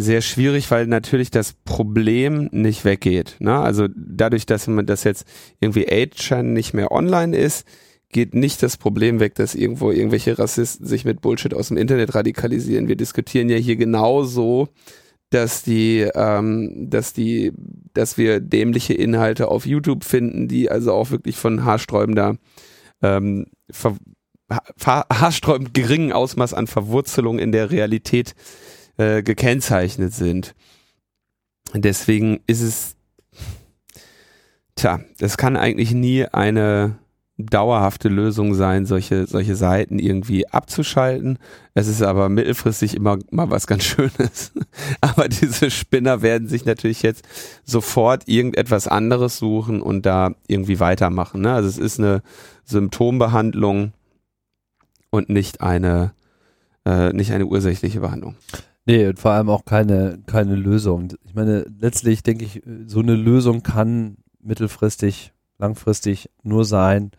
sehr 0.00 0.22
schwierig, 0.22 0.70
weil 0.70 0.86
natürlich 0.86 1.30
das 1.30 1.52
Problem 1.64 2.48
nicht 2.52 2.84
weggeht. 2.84 3.36
Ne? 3.38 3.58
Also 3.58 3.86
dadurch, 3.94 4.46
dass 4.46 4.66
man 4.66 4.86
das 4.86 5.04
jetzt 5.04 5.26
irgendwie 5.60 5.88
8chan 5.88 6.42
nicht 6.42 6.74
mehr 6.74 6.92
online 6.92 7.36
ist, 7.36 7.66
geht 8.12 8.34
nicht 8.34 8.62
das 8.62 8.76
Problem 8.76 9.20
weg, 9.20 9.34
dass 9.34 9.54
irgendwo 9.54 9.90
irgendwelche 9.90 10.38
Rassisten 10.38 10.86
sich 10.86 11.04
mit 11.04 11.20
Bullshit 11.20 11.54
aus 11.54 11.68
dem 11.68 11.76
Internet 11.76 12.14
radikalisieren. 12.14 12.88
Wir 12.88 12.96
diskutieren 12.96 13.48
ja 13.48 13.56
hier 13.56 13.76
genauso, 13.76 14.68
dass 15.30 15.62
die, 15.62 16.08
ähm, 16.14 16.88
dass 16.90 17.12
die, 17.12 17.52
dass 17.94 18.18
wir 18.18 18.40
dämliche 18.40 18.94
Inhalte 18.94 19.48
auf 19.48 19.64
YouTube 19.64 20.02
finden, 20.02 20.48
die 20.48 20.70
also 20.70 20.92
auch 20.92 21.12
wirklich 21.12 21.36
von 21.36 21.64
haarsträubender, 21.64 22.36
ähm, 23.00 23.46
ver 23.70 23.96
haarsträubend 24.84 25.72
geringen 25.74 26.12
Ausmaß 26.12 26.54
an 26.54 26.66
Verwurzelung 26.66 27.38
in 27.38 27.52
der 27.52 27.70
Realität 27.70 28.34
äh, 29.00 29.22
gekennzeichnet 29.22 30.12
sind. 30.12 30.54
Deswegen 31.72 32.40
ist 32.46 32.60
es, 32.60 32.96
tja, 34.74 35.00
das 35.18 35.38
kann 35.38 35.56
eigentlich 35.56 35.92
nie 35.92 36.26
eine 36.26 36.98
dauerhafte 37.38 38.10
Lösung 38.10 38.54
sein, 38.54 38.84
solche, 38.84 39.26
solche 39.26 39.56
Seiten 39.56 39.98
irgendwie 39.98 40.46
abzuschalten. 40.48 41.38
Es 41.72 41.88
ist 41.88 42.02
aber 42.02 42.28
mittelfristig 42.28 42.94
immer 42.94 43.16
mal 43.30 43.48
was 43.48 43.66
ganz 43.66 43.84
Schönes. 43.84 44.52
aber 45.00 45.28
diese 45.28 45.70
Spinner 45.70 46.20
werden 46.20 46.48
sich 46.48 46.66
natürlich 46.66 47.00
jetzt 47.00 47.24
sofort 47.64 48.28
irgendetwas 48.28 48.86
anderes 48.86 49.38
suchen 49.38 49.80
und 49.80 50.04
da 50.04 50.34
irgendwie 50.46 50.78
weitermachen. 50.78 51.40
Ne? 51.40 51.54
Also 51.54 51.70
es 51.70 51.78
ist 51.78 51.98
eine 51.98 52.22
Symptombehandlung 52.66 53.94
und 55.08 55.30
nicht 55.30 55.62
eine, 55.62 56.12
äh, 56.84 57.14
nicht 57.14 57.32
eine 57.32 57.46
ursächliche 57.46 58.00
Behandlung. 58.00 58.36
Nee, 58.86 59.06
und 59.08 59.18
vor 59.18 59.32
allem 59.32 59.50
auch 59.50 59.64
keine, 59.64 60.20
keine 60.26 60.54
Lösung. 60.56 61.12
Ich 61.24 61.34
meine, 61.34 61.66
letztlich 61.78 62.22
denke 62.22 62.44
ich, 62.44 62.62
so 62.86 63.00
eine 63.00 63.14
Lösung 63.14 63.62
kann 63.62 64.16
mittelfristig, 64.40 65.32
langfristig 65.58 66.30
nur 66.42 66.64
sein, 66.64 67.10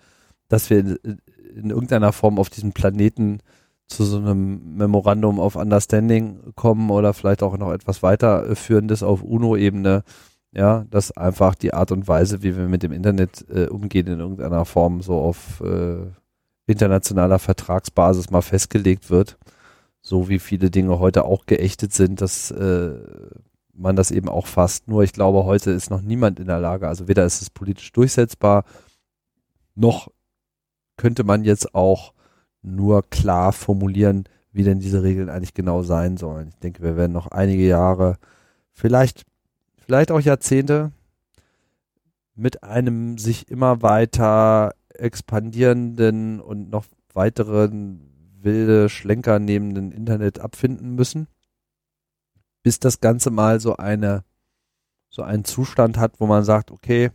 dass 0.48 0.70
wir 0.70 0.80
in, 0.80 1.20
in 1.56 1.70
irgendeiner 1.70 2.14
Form 2.14 2.40
auf 2.40 2.50
diesem 2.50 2.74
Planeten 2.74 3.40
zu 3.88 4.04
so 4.06 4.18
einem 4.18 4.76
Memorandum 4.78 5.40
of 5.40 5.56
Understanding 5.56 6.54
kommen 6.56 6.90
oder 6.90 7.14
vielleicht 7.14 7.44
auch 7.44 7.58
noch 7.58 7.72
etwas 7.72 8.02
weiterführendes 8.02 9.04
auf 9.04 9.22
UNO-Ebene, 9.22 10.04
ja, 10.54 10.86
dass 10.90 11.16
einfach 11.16 11.56
die 11.56 11.74
Art 11.74 11.92
und 11.92 12.08
Weise, 12.08 12.42
wie 12.42 12.56
wir 12.58 12.68
mit 12.68 12.84
dem 12.84 12.92
Internet 12.92 13.46
äh, 13.50 13.68
umgehen, 13.68 14.08
in 14.08 14.20
irgendeiner 14.20 14.66
Form 14.66 15.02
so 15.02 15.16
auf 15.20 15.62
äh, 15.62 16.08
internationaler 16.68 17.40
Vertragsbasis 17.40 18.32
mal 18.32 18.42
festgelegt 18.42 19.10
wird 19.10 19.38
so 20.02 20.30
wie 20.30 20.40
viele 20.40 20.72
Dinge 20.72 21.00
heute 21.00 21.26
auch 21.26 21.46
geächtet 21.46 21.94
sind, 21.94 22.22
dass 22.22 22.52
äh, 22.52 22.94
man 23.74 23.96
das 23.96 24.12
eben 24.12 24.30
auch 24.30 24.48
fasst. 24.48 24.88
Nur 24.88 25.04
ich 25.04 25.14
glaube, 25.14 25.46
heute 25.46 25.72
ist 25.72 25.90
noch 25.90 26.02
niemand 26.02 26.40
in 26.40 26.48
der 26.48 26.60
Lage, 26.60 26.88
also 26.88 27.08
weder 27.08 27.26
ist 27.26 27.42
es 27.42 27.50
politisch 27.50 27.92
durchsetzbar, 27.92 28.64
noch 29.76 30.10
könnte 30.98 31.24
man 31.24 31.44
jetzt 31.44 31.74
auch 31.74 32.14
nur 32.62 33.10
klar 33.10 33.54
formulieren, 33.54 34.26
wie 34.52 34.64
denn 34.64 34.80
diese 34.80 35.04
Regeln 35.04 35.30
eigentlich 35.30 35.54
genau 35.54 35.82
sein 35.84 36.18
sollen. 36.18 36.50
Ich 36.50 36.60
denke, 36.60 36.84
wir 36.84 36.98
werden 36.98 37.14
noch 37.14 37.28
einige 37.28 37.66
Jahre, 37.66 38.18
vielleicht, 38.72 39.24
vielleicht 39.78 40.12
auch 40.12 40.20
Jahrzehnte 40.20 40.92
mit 42.36 42.64
einem 42.64 43.18
sich 43.18 43.50
immer 43.50 43.82
weiter 43.82 44.74
expandierenden 44.94 46.40
und 46.40 46.70
noch 46.70 46.86
weiteren 47.14 48.11
wilde 48.44 48.90
Schlenker 48.90 49.40
nehmenden 49.40 49.92
Internet 49.92 50.40
abfinden 50.40 50.96
müssen, 50.96 51.28
bis 52.64 52.80
das 52.80 53.00
Ganze 53.00 53.30
mal 53.32 53.60
so 53.60 53.78
eine 53.78 54.24
so 55.12 55.24
einen 55.24 55.44
Zustand 55.44 55.98
hat, 55.98 56.20
wo 56.20 56.26
man 56.26 56.44
sagt, 56.46 56.72
okay, 56.72 57.12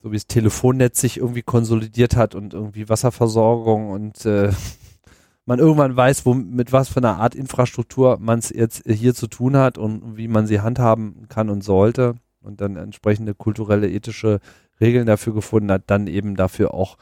so 0.00 0.12
wie 0.12 0.16
das 0.16 0.28
Telefonnetz 0.28 1.00
sich 1.00 1.18
irgendwie 1.18 1.42
konsolidiert 1.42 2.14
hat 2.14 2.34
und 2.36 2.54
irgendwie 2.54 2.88
Wasserversorgung 2.88 3.90
und 3.90 4.24
äh, 4.24 4.52
man 5.44 5.58
irgendwann 5.58 5.96
weiß, 5.96 6.24
wo, 6.24 6.34
mit 6.34 6.72
was 6.72 6.88
für 6.88 6.98
einer 6.98 7.18
Art 7.18 7.34
Infrastruktur 7.34 8.18
man 8.20 8.38
es 8.38 8.50
jetzt 8.50 8.82
hier 8.86 9.14
zu 9.14 9.26
tun 9.26 9.56
hat 9.56 9.76
und 9.76 10.16
wie 10.16 10.28
man 10.28 10.46
sie 10.46 10.60
handhaben 10.60 11.26
kann 11.28 11.50
und 11.50 11.64
sollte 11.64 12.14
und 12.40 12.60
dann 12.60 12.76
entsprechende 12.76 13.34
kulturelle, 13.34 13.90
ethische 13.90 14.38
Regeln 14.80 15.06
dafür 15.06 15.34
gefunden 15.34 15.72
hat, 15.72 15.84
dann 15.86 16.06
eben 16.06 16.36
dafür 16.36 16.74
auch 16.74 16.96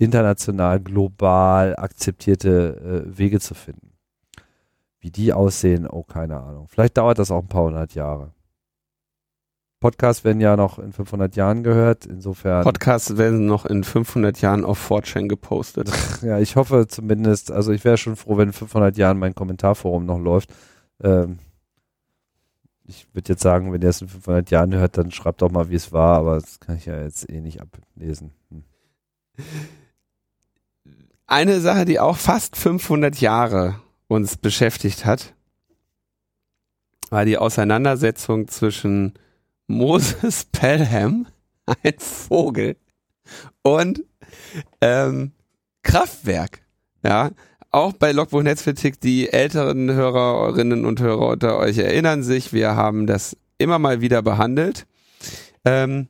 international, 0.00 0.80
global 0.80 1.76
akzeptierte 1.76 3.04
äh, 3.06 3.18
Wege 3.18 3.38
zu 3.38 3.54
finden. 3.54 3.92
Wie 4.98 5.10
die 5.10 5.32
aussehen, 5.32 5.86
oh, 5.86 6.02
keine 6.02 6.40
Ahnung. 6.40 6.68
Vielleicht 6.68 6.96
dauert 6.96 7.18
das 7.18 7.30
auch 7.30 7.42
ein 7.42 7.48
paar 7.48 7.64
hundert 7.64 7.94
Jahre. 7.94 8.32
Podcasts 9.78 10.24
werden 10.24 10.40
ja 10.40 10.56
noch 10.56 10.78
in 10.78 10.92
500 10.92 11.36
Jahren 11.36 11.62
gehört, 11.62 12.04
insofern. 12.04 12.64
Podcasts 12.64 13.16
werden 13.16 13.46
noch 13.46 13.64
in 13.64 13.82
500 13.82 14.40
Jahren 14.40 14.64
auf 14.66 14.78
4 14.78 15.26
gepostet. 15.26 15.90
ja, 16.22 16.38
ich 16.38 16.56
hoffe 16.56 16.86
zumindest, 16.86 17.50
also 17.50 17.72
ich 17.72 17.84
wäre 17.84 17.96
schon 17.96 18.16
froh, 18.16 18.36
wenn 18.36 18.48
in 18.48 18.52
500 18.52 18.96
Jahren 18.98 19.18
mein 19.18 19.34
Kommentarforum 19.34 20.04
noch 20.04 20.18
läuft. 20.18 20.52
Ähm, 21.02 21.38
ich 22.84 23.06
würde 23.14 23.30
jetzt 23.30 23.42
sagen, 23.42 23.72
wenn 23.72 23.80
ihr 23.80 23.88
es 23.88 24.02
in 24.02 24.08
500 24.08 24.50
Jahren 24.50 24.74
hört, 24.74 24.98
dann 24.98 25.10
schreibt 25.10 25.40
doch 25.40 25.50
mal, 25.50 25.70
wie 25.70 25.76
es 25.76 25.92
war, 25.92 26.18
aber 26.18 26.34
das 26.34 26.60
kann 26.60 26.76
ich 26.76 26.86
ja 26.86 27.00
jetzt 27.00 27.30
eh 27.30 27.40
nicht 27.40 27.60
ablesen. 27.62 28.32
Hm. 28.50 28.64
Eine 31.30 31.60
Sache, 31.60 31.84
die 31.84 32.00
auch 32.00 32.16
fast 32.16 32.56
500 32.56 33.20
Jahre 33.20 33.76
uns 34.08 34.36
beschäftigt 34.36 35.04
hat, 35.04 35.32
war 37.08 37.24
die 37.24 37.38
Auseinandersetzung 37.38 38.48
zwischen 38.48 39.14
Moses 39.68 40.46
Pelham, 40.52 41.28
ein 41.84 41.94
Vogel, 41.98 42.76
und 43.62 44.02
ähm, 44.80 45.30
Kraftwerk. 45.84 46.62
Ja, 47.04 47.30
auch 47.70 47.92
bei 47.92 48.10
Logbuch 48.10 48.42
Netzpolitik, 48.42 49.00
die 49.00 49.32
älteren 49.32 49.88
Hörerinnen 49.88 50.84
und 50.84 51.00
Hörer 51.00 51.28
unter 51.28 51.58
euch 51.58 51.78
erinnern 51.78 52.24
sich, 52.24 52.52
wir 52.52 52.74
haben 52.74 53.06
das 53.06 53.36
immer 53.56 53.78
mal 53.78 54.00
wieder 54.00 54.22
behandelt. 54.22 54.84
Ähm, 55.64 56.08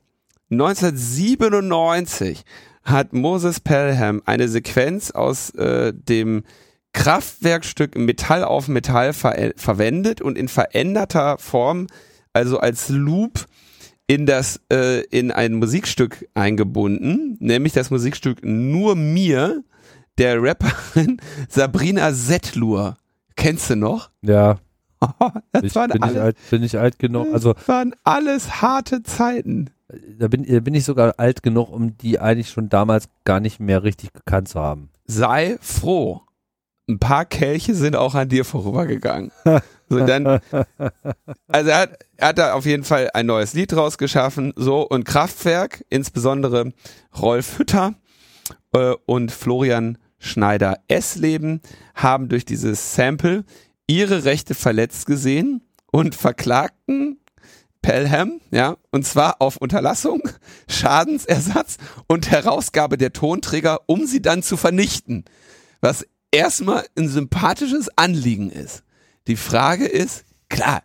1997 0.49 2.43
hat 2.83 3.13
Moses 3.13 3.59
Pelham 3.59 4.21
eine 4.25 4.47
Sequenz 4.47 5.11
aus 5.11 5.51
äh, 5.51 5.93
dem 5.93 6.43
Kraftwerkstück 6.93 7.97
Metall 7.97 8.43
auf 8.43 8.67
Metall 8.67 9.13
ver 9.13 9.53
verwendet 9.55 10.21
und 10.21 10.37
in 10.37 10.47
veränderter 10.47 11.37
Form, 11.37 11.87
also 12.33 12.59
als 12.59 12.89
Loop, 12.89 13.45
in 14.07 14.25
das 14.25 14.59
äh, 14.71 15.01
in 15.05 15.31
ein 15.31 15.53
Musikstück 15.53 16.27
eingebunden, 16.33 17.37
nämlich 17.39 17.73
das 17.73 17.91
Musikstück 17.91 18.43
Nur 18.43 18.95
mir 18.95 19.63
der 20.17 20.41
Rapperin 20.41 21.21
Sabrina 21.49 22.11
Settlur. 22.11 22.97
Kennst 23.35 23.69
du 23.69 23.75
noch? 23.75 24.09
Ja. 24.21 24.59
das 25.51 25.63
ich, 25.63 25.75
waren 25.75 25.91
bin, 25.91 26.03
alles, 26.03 26.15
ich 26.15 26.21
alt, 26.21 26.37
bin 26.49 26.63
ich 26.63 26.77
alt 26.77 26.99
genug? 26.99 27.33
Also 27.33 27.53
das 27.53 27.67
waren 27.67 27.95
alles 28.03 28.61
harte 28.61 29.01
Zeiten. 29.01 29.69
Da 30.17 30.27
bin, 30.27 30.43
bin 30.63 30.73
ich 30.73 30.85
sogar 30.85 31.15
alt 31.17 31.43
genug, 31.43 31.69
um 31.71 31.97
die 31.97 32.19
eigentlich 32.19 32.49
schon 32.49 32.69
damals 32.69 33.09
gar 33.23 33.39
nicht 33.39 33.59
mehr 33.59 33.83
richtig 33.83 34.13
gekannt 34.13 34.49
zu 34.49 34.59
haben. 34.59 34.89
Sei 35.05 35.57
froh. 35.61 36.21
Ein 36.87 36.99
paar 36.99 37.25
Kelche 37.25 37.75
sind 37.75 37.95
auch 37.95 38.15
an 38.15 38.29
dir 38.29 38.43
vorübergegangen. 38.43 39.31
so, 39.89 40.05
dann, 40.05 40.25
also 41.47 41.69
er 41.69 41.77
hat, 41.77 41.99
er 42.17 42.27
hat 42.29 42.37
da 42.37 42.53
auf 42.53 42.65
jeden 42.65 42.83
Fall 42.83 43.09
ein 43.13 43.25
neues 43.25 43.53
Lied 43.53 43.73
rausgeschaffen. 43.73 44.53
So, 44.55 44.81
und 44.87 45.05
Kraftwerk, 45.05 45.85
insbesondere 45.89 46.73
Rolf 47.17 47.59
Hütter 47.59 47.93
äh, 48.73 48.93
und 49.05 49.31
Florian 49.31 49.97
Schneider-Essleben 50.19 51.61
haben 51.95 52.29
durch 52.29 52.45
dieses 52.45 52.95
Sample 52.95 53.43
ihre 53.87 54.23
Rechte 54.23 54.53
verletzt 54.53 55.05
gesehen 55.05 55.61
und 55.91 56.15
verklagten 56.15 57.19
Pelham, 57.81 58.41
ja, 58.51 58.77
und 58.91 59.05
zwar 59.05 59.41
auf 59.41 59.57
Unterlassung, 59.57 60.21
Schadensersatz 60.67 61.77
und 62.07 62.29
Herausgabe 62.29 62.97
der 62.97 63.13
Tonträger, 63.13 63.81
um 63.87 64.05
sie 64.05 64.21
dann 64.21 64.43
zu 64.43 64.55
vernichten. 64.55 65.25
Was 65.81 66.05
erstmal 66.31 66.85
ein 66.97 67.09
sympathisches 67.09 67.89
Anliegen 67.97 68.51
ist. 68.51 68.83
Die 69.27 69.35
Frage 69.35 69.85
ist, 69.85 70.25
klar, 70.49 70.81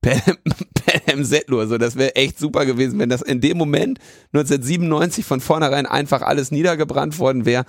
Pelham, 0.00 0.36
Pelham 0.74 1.24
Settlur, 1.24 1.66
so 1.66 1.78
das 1.78 1.96
wäre 1.96 2.14
echt 2.14 2.38
super 2.38 2.64
gewesen, 2.64 2.98
wenn 2.98 3.08
das 3.08 3.22
in 3.22 3.40
dem 3.40 3.58
Moment 3.58 3.98
1997 4.32 5.24
von 5.24 5.40
vornherein 5.40 5.86
einfach 5.86 6.22
alles 6.22 6.52
niedergebrannt 6.52 7.18
worden 7.18 7.44
wäre 7.44 7.64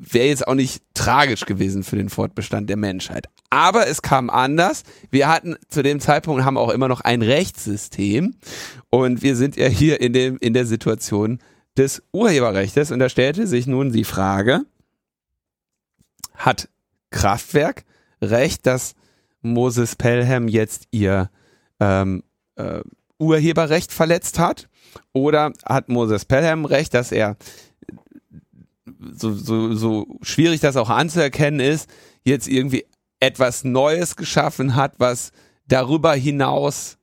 wäre 0.00 0.28
jetzt 0.28 0.48
auch 0.48 0.54
nicht 0.54 0.82
tragisch 0.94 1.44
gewesen 1.44 1.84
für 1.84 1.96
den 1.96 2.08
Fortbestand 2.08 2.70
der 2.70 2.76
Menschheit. 2.76 3.28
Aber 3.50 3.86
es 3.86 4.00
kam 4.00 4.30
anders. 4.30 4.82
Wir 5.10 5.28
hatten 5.28 5.56
zu 5.68 5.82
dem 5.82 6.00
Zeitpunkt 6.00 6.44
haben 6.44 6.56
auch 6.56 6.70
immer 6.70 6.88
noch 6.88 7.02
ein 7.02 7.22
Rechtssystem 7.22 8.34
und 8.88 9.22
wir 9.22 9.36
sind 9.36 9.56
ja 9.56 9.66
hier 9.66 10.00
in 10.00 10.12
dem 10.12 10.38
in 10.38 10.54
der 10.54 10.66
Situation 10.66 11.38
des 11.76 12.02
Urheberrechts 12.12 12.90
und 12.90 12.98
da 12.98 13.08
stellte 13.08 13.46
sich 13.46 13.66
nun 13.66 13.92
die 13.92 14.04
Frage: 14.04 14.62
Hat 16.34 16.68
Kraftwerk 17.10 17.84
Recht, 18.22 18.66
dass 18.66 18.94
Moses 19.42 19.96
Pelham 19.96 20.48
jetzt 20.48 20.84
ihr 20.90 21.30
ähm, 21.78 22.22
äh, 22.56 22.80
Urheberrecht 23.18 23.92
verletzt 23.92 24.38
hat? 24.38 24.68
Oder 25.12 25.52
hat 25.64 25.88
Moses 25.88 26.24
Pelham 26.24 26.64
Recht, 26.64 26.94
dass 26.94 27.12
er 27.12 27.36
so, 29.12 29.32
so, 29.32 29.74
so 29.74 30.06
schwierig 30.22 30.60
das 30.60 30.76
auch 30.76 30.90
anzuerkennen 30.90 31.60
ist, 31.60 31.88
jetzt 32.24 32.48
irgendwie 32.48 32.84
etwas 33.18 33.64
Neues 33.64 34.16
geschaffen 34.16 34.76
hat, 34.76 34.94
was 34.98 35.32
darüber 35.66 36.14
hinaus 36.14 36.98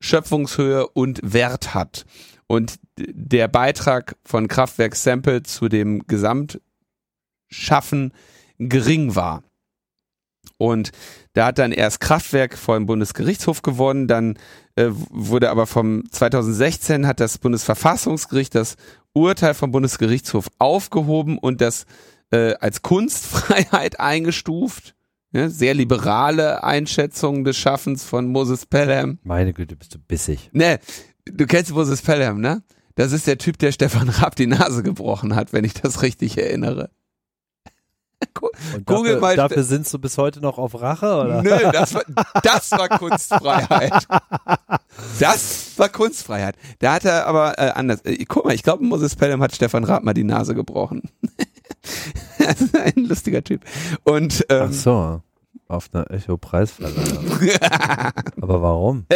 Schöpfungshöhe 0.00 0.88
und 0.88 1.20
Wert 1.22 1.74
hat. 1.74 2.04
Und 2.46 2.78
der 2.98 3.48
Beitrag 3.48 4.16
von 4.24 4.48
Kraftwerk 4.48 4.96
Sample 4.96 5.42
zu 5.42 5.68
dem 5.68 6.06
Gesamtschaffen 6.06 8.14
gering 8.58 9.14
war. 9.14 9.44
Und 10.56 10.90
da 11.32 11.46
hat 11.46 11.58
dann 11.58 11.72
erst 11.72 12.00
Kraftwerk 12.00 12.58
vor 12.58 12.76
dem 12.76 12.86
Bundesgerichtshof 12.86 13.62
gewonnen, 13.62 14.08
dann 14.08 14.36
äh, 14.76 14.88
wurde 14.90 15.50
aber 15.50 15.66
vom 15.66 16.04
2016 16.10 17.06
hat 17.06 17.20
das 17.20 17.38
Bundesverfassungsgericht 17.38 18.54
das 18.54 18.76
Urteil 19.12 19.54
vom 19.54 19.70
Bundesgerichtshof 19.70 20.48
aufgehoben 20.58 21.38
und 21.38 21.60
das 21.60 21.86
äh, 22.30 22.54
als 22.54 22.82
Kunstfreiheit 22.82 24.00
eingestuft. 24.00 24.94
Ja, 25.32 25.48
sehr 25.48 25.74
liberale 25.74 26.64
Einschätzung 26.64 27.44
des 27.44 27.56
Schaffens 27.56 28.02
von 28.04 28.28
Moses 28.28 28.66
Pelham. 28.66 29.20
Meine 29.22 29.52
Güte, 29.52 29.76
bist 29.76 29.94
du 29.94 29.98
bissig. 29.98 30.50
Ne, 30.52 30.80
du 31.24 31.46
kennst 31.46 31.72
Moses 31.72 32.02
Pelham, 32.02 32.40
ne? 32.40 32.62
Das 32.96 33.12
ist 33.12 33.28
der 33.28 33.38
Typ, 33.38 33.56
der 33.58 33.70
Stefan 33.70 34.08
Raab 34.08 34.34
die 34.34 34.48
Nase 34.48 34.82
gebrochen 34.82 35.36
hat, 35.36 35.52
wenn 35.52 35.64
ich 35.64 35.74
das 35.74 36.02
richtig 36.02 36.36
erinnere. 36.36 36.90
Google 38.86 39.14
dafür, 39.14 39.20
mal. 39.20 39.36
Dafür 39.36 39.64
sind 39.64 39.92
du 39.92 39.98
bis 39.98 40.18
heute 40.18 40.40
noch 40.40 40.58
auf 40.58 40.80
Rache, 40.80 41.06
oder? 41.06 41.42
Nö, 41.42 41.50
das 41.72 41.94
war, 41.94 42.02
das 42.42 42.70
war 42.72 42.88
Kunstfreiheit. 42.88 44.06
Das 45.18 45.72
war 45.78 45.88
Kunstfreiheit. 45.88 46.56
Da 46.78 46.94
hat 46.94 47.04
er 47.04 47.26
aber 47.26 47.58
äh, 47.58 47.70
anders. 47.70 48.02
Äh, 48.04 48.24
guck 48.26 48.44
mal, 48.44 48.54
ich 48.54 48.62
glaube, 48.62 48.84
Moses 48.84 49.16
Pelham 49.16 49.42
hat 49.42 49.54
Stefan 49.54 49.84
Raab 49.84 50.02
mal 50.02 50.14
die 50.14 50.24
Nase 50.24 50.54
gebrochen. 50.54 51.02
ein 52.84 53.04
lustiger 53.04 53.42
Typ. 53.42 53.64
Und, 54.04 54.46
ähm, 54.48 54.68
Ach 54.68 54.72
so. 54.72 55.22
Auf 55.68 55.90
einer 55.92 56.10
Echo-Preisverleihung. 56.10 57.26
aber 58.40 58.60
warum? 58.60 59.06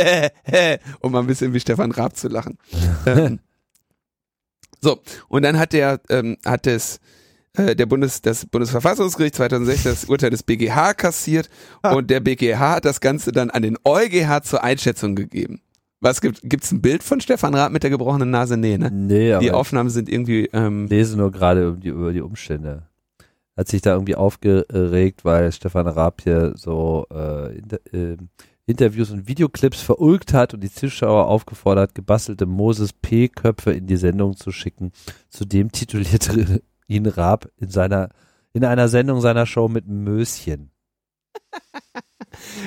um 1.00 1.12
mal 1.12 1.18
ein 1.18 1.26
bisschen 1.26 1.52
wie 1.52 1.58
Stefan 1.58 1.90
Raab 1.90 2.16
zu 2.16 2.28
lachen. 2.28 2.58
ähm, 3.06 3.40
so, 4.80 5.00
und 5.28 5.42
dann 5.42 5.58
hat 5.58 5.72
der, 5.72 6.00
ähm, 6.10 6.36
hat 6.44 6.68
es 6.68 7.00
äh, 7.56 7.76
der 7.76 7.86
Bundes, 7.86 8.20
das 8.22 8.46
Bundesverfassungsgericht 8.46 9.36
2016 9.36 9.92
das 9.92 10.04
Urteil 10.06 10.30
des 10.30 10.42
BGH 10.42 10.94
kassiert 10.94 11.48
ah. 11.82 11.94
und 11.94 12.10
der 12.10 12.20
BGH 12.20 12.58
hat 12.58 12.84
das 12.84 13.00
Ganze 13.00 13.32
dann 13.32 13.50
an 13.50 13.62
den 13.62 13.76
EuGH 13.84 14.42
zur 14.42 14.62
Einschätzung 14.64 15.14
gegeben. 15.14 15.60
Was 16.00 16.20
gibt 16.20 16.40
gibt's 16.42 16.70
ein 16.70 16.82
Bild 16.82 17.02
von 17.02 17.20
Stefan 17.20 17.54
Raab 17.54 17.72
mit 17.72 17.82
der 17.82 17.90
gebrochenen 17.90 18.30
Nase? 18.30 18.56
Nee, 18.56 18.76
ne? 18.76 18.90
Nee, 18.90 19.32
aber 19.32 19.42
Die 19.42 19.52
Aufnahmen 19.52 19.88
sind 19.88 20.08
irgendwie 20.08 20.50
ähm, 20.52 20.86
lese 20.86 21.16
nur 21.16 21.30
gerade 21.30 21.68
über 21.68 21.76
die, 21.78 21.88
über 21.88 22.12
die 22.12 22.20
Umstände. 22.20 22.88
Hat 23.56 23.68
sich 23.68 23.80
da 23.80 23.94
irgendwie 23.94 24.16
aufgeregt, 24.16 25.24
weil 25.24 25.50
Stefan 25.52 25.86
Raab 25.86 26.20
hier 26.22 26.52
so 26.56 27.06
äh, 27.10 27.56
in, 27.56 27.70
äh, 27.92 28.16
Interviews 28.66 29.10
und 29.10 29.28
Videoclips 29.28 29.80
verulgt 29.80 30.32
hat 30.32 30.54
und 30.54 30.60
die 30.60 30.70
Zuschauer 30.70 31.26
aufgefordert, 31.28 31.94
gebastelte 31.94 32.46
Moses 32.46 32.92
P-Köpfe 32.92 33.72
in 33.72 33.86
die 33.86 33.96
Sendung 33.96 34.36
zu 34.36 34.52
schicken. 34.52 34.92
Zudem 35.28 35.70
titulierte 35.70 36.62
ihn 36.86 37.06
Raab 37.06 37.50
in 37.56 37.70
seiner 37.70 38.10
in 38.52 38.64
einer 38.64 38.88
Sendung 38.88 39.20
seiner 39.20 39.46
Show 39.46 39.68
mit 39.68 39.86
Möschen. 39.86 40.70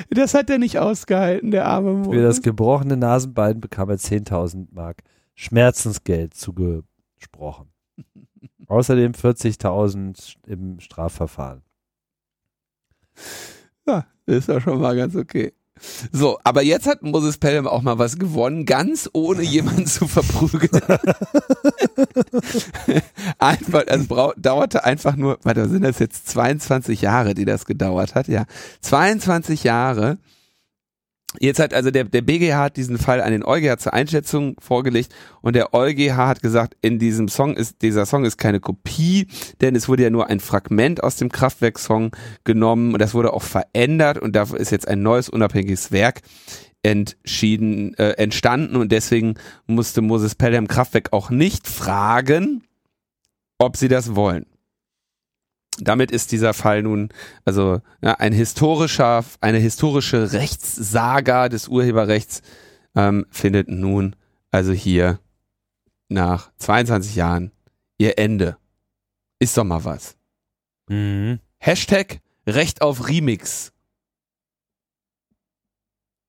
Das 0.08 0.32
hat 0.32 0.48
er 0.48 0.56
nicht 0.58 0.78
ausgehalten, 0.78 1.50
der 1.50 1.66
arme 1.66 1.92
Moses. 1.92 2.14
Für 2.14 2.22
das 2.22 2.42
gebrochene 2.42 2.96
Nasenbein 2.96 3.60
bekam 3.60 3.90
er 3.90 3.96
10.000 3.96 4.68
Mark 4.70 5.02
Schmerzensgeld 5.34 6.32
zugesprochen. 6.32 7.68
Außerdem 8.66 9.12
40.000 9.12 10.36
im 10.46 10.80
Strafverfahren. 10.80 11.62
Ja, 13.86 14.06
ist 14.24 14.48
ja 14.48 14.58
schon 14.60 14.80
mal 14.80 14.96
ganz 14.96 15.14
okay. 15.16 15.52
So, 16.12 16.38
aber 16.44 16.62
jetzt 16.62 16.86
hat 16.86 17.02
Moses 17.02 17.38
Pelham 17.38 17.66
auch 17.66 17.82
mal 17.82 17.98
was 17.98 18.18
gewonnen, 18.18 18.64
ganz 18.64 19.08
ohne 19.12 19.42
jemanden 19.42 19.86
zu 19.86 20.06
verprügeln. 20.06 20.82
einfach, 23.38 23.86
also 23.86 24.32
dauerte 24.36 24.84
einfach 24.84 25.16
nur, 25.16 25.38
warte, 25.42 25.68
sind 25.68 25.82
das 25.82 25.98
jetzt 25.98 26.28
22 26.28 27.02
Jahre, 27.02 27.34
die 27.34 27.44
das 27.44 27.66
gedauert 27.66 28.14
hat? 28.14 28.28
Ja, 28.28 28.44
22 28.80 29.64
Jahre 29.64 30.18
Jetzt 31.38 31.60
hat 31.60 31.74
also 31.74 31.90
der, 31.90 32.04
der 32.04 32.22
BGH 32.22 32.56
hat 32.56 32.76
diesen 32.78 32.96
Fall 32.96 33.20
an 33.20 33.32
den 33.32 33.44
EuGH 33.44 33.76
zur 33.78 33.92
Einschätzung 33.92 34.56
vorgelegt 34.58 35.14
und 35.42 35.54
der 35.54 35.74
EuGH 35.74 36.16
hat 36.16 36.40
gesagt, 36.40 36.74
in 36.80 36.98
diesem 36.98 37.28
Song 37.28 37.54
ist, 37.54 37.82
dieser 37.82 38.06
Song 38.06 38.24
ist 38.24 38.38
keine 38.38 38.60
Kopie, 38.60 39.26
denn 39.60 39.76
es 39.76 39.88
wurde 39.88 40.04
ja 40.04 40.10
nur 40.10 40.28
ein 40.28 40.40
Fragment 40.40 41.02
aus 41.02 41.16
dem 41.16 41.30
Kraftwerk-Song 41.30 42.16
genommen 42.44 42.94
und 42.94 42.98
das 43.00 43.12
wurde 43.12 43.34
auch 43.34 43.42
verändert 43.42 44.18
und 44.18 44.34
dafür 44.34 44.58
ist 44.58 44.70
jetzt 44.70 44.88
ein 44.88 45.02
neues 45.02 45.28
unabhängiges 45.28 45.92
Werk 45.92 46.22
entschieden, 46.82 47.92
äh, 47.98 48.12
entstanden 48.12 48.76
und 48.76 48.90
deswegen 48.90 49.34
musste 49.66 50.00
Moses 50.00 50.34
Pelham 50.34 50.66
Kraftwerk 50.66 51.12
auch 51.12 51.28
nicht 51.28 51.68
fragen, 51.68 52.64
ob 53.58 53.76
sie 53.76 53.88
das 53.88 54.14
wollen 54.14 54.46
damit 55.80 56.10
ist 56.10 56.32
dieser 56.32 56.54
Fall 56.54 56.82
nun 56.82 57.10
also 57.44 57.80
ja, 58.02 58.14
ein 58.14 58.32
historischer, 58.32 59.24
eine 59.40 59.58
historische 59.58 60.32
Rechtssaga 60.32 61.48
des 61.48 61.68
Urheberrechts 61.68 62.42
ähm, 62.94 63.26
findet 63.30 63.68
nun 63.68 64.16
also 64.50 64.72
hier 64.72 65.20
nach 66.08 66.50
22 66.58 67.16
Jahren 67.16 67.52
ihr 67.98 68.18
Ende. 68.18 68.56
Ist 69.38 69.56
doch 69.56 69.64
mal 69.64 69.84
was. 69.84 70.16
Mhm. 70.88 71.40
Hashtag 71.58 72.20
Recht 72.46 72.80
auf 72.80 73.08
Remix. 73.08 73.72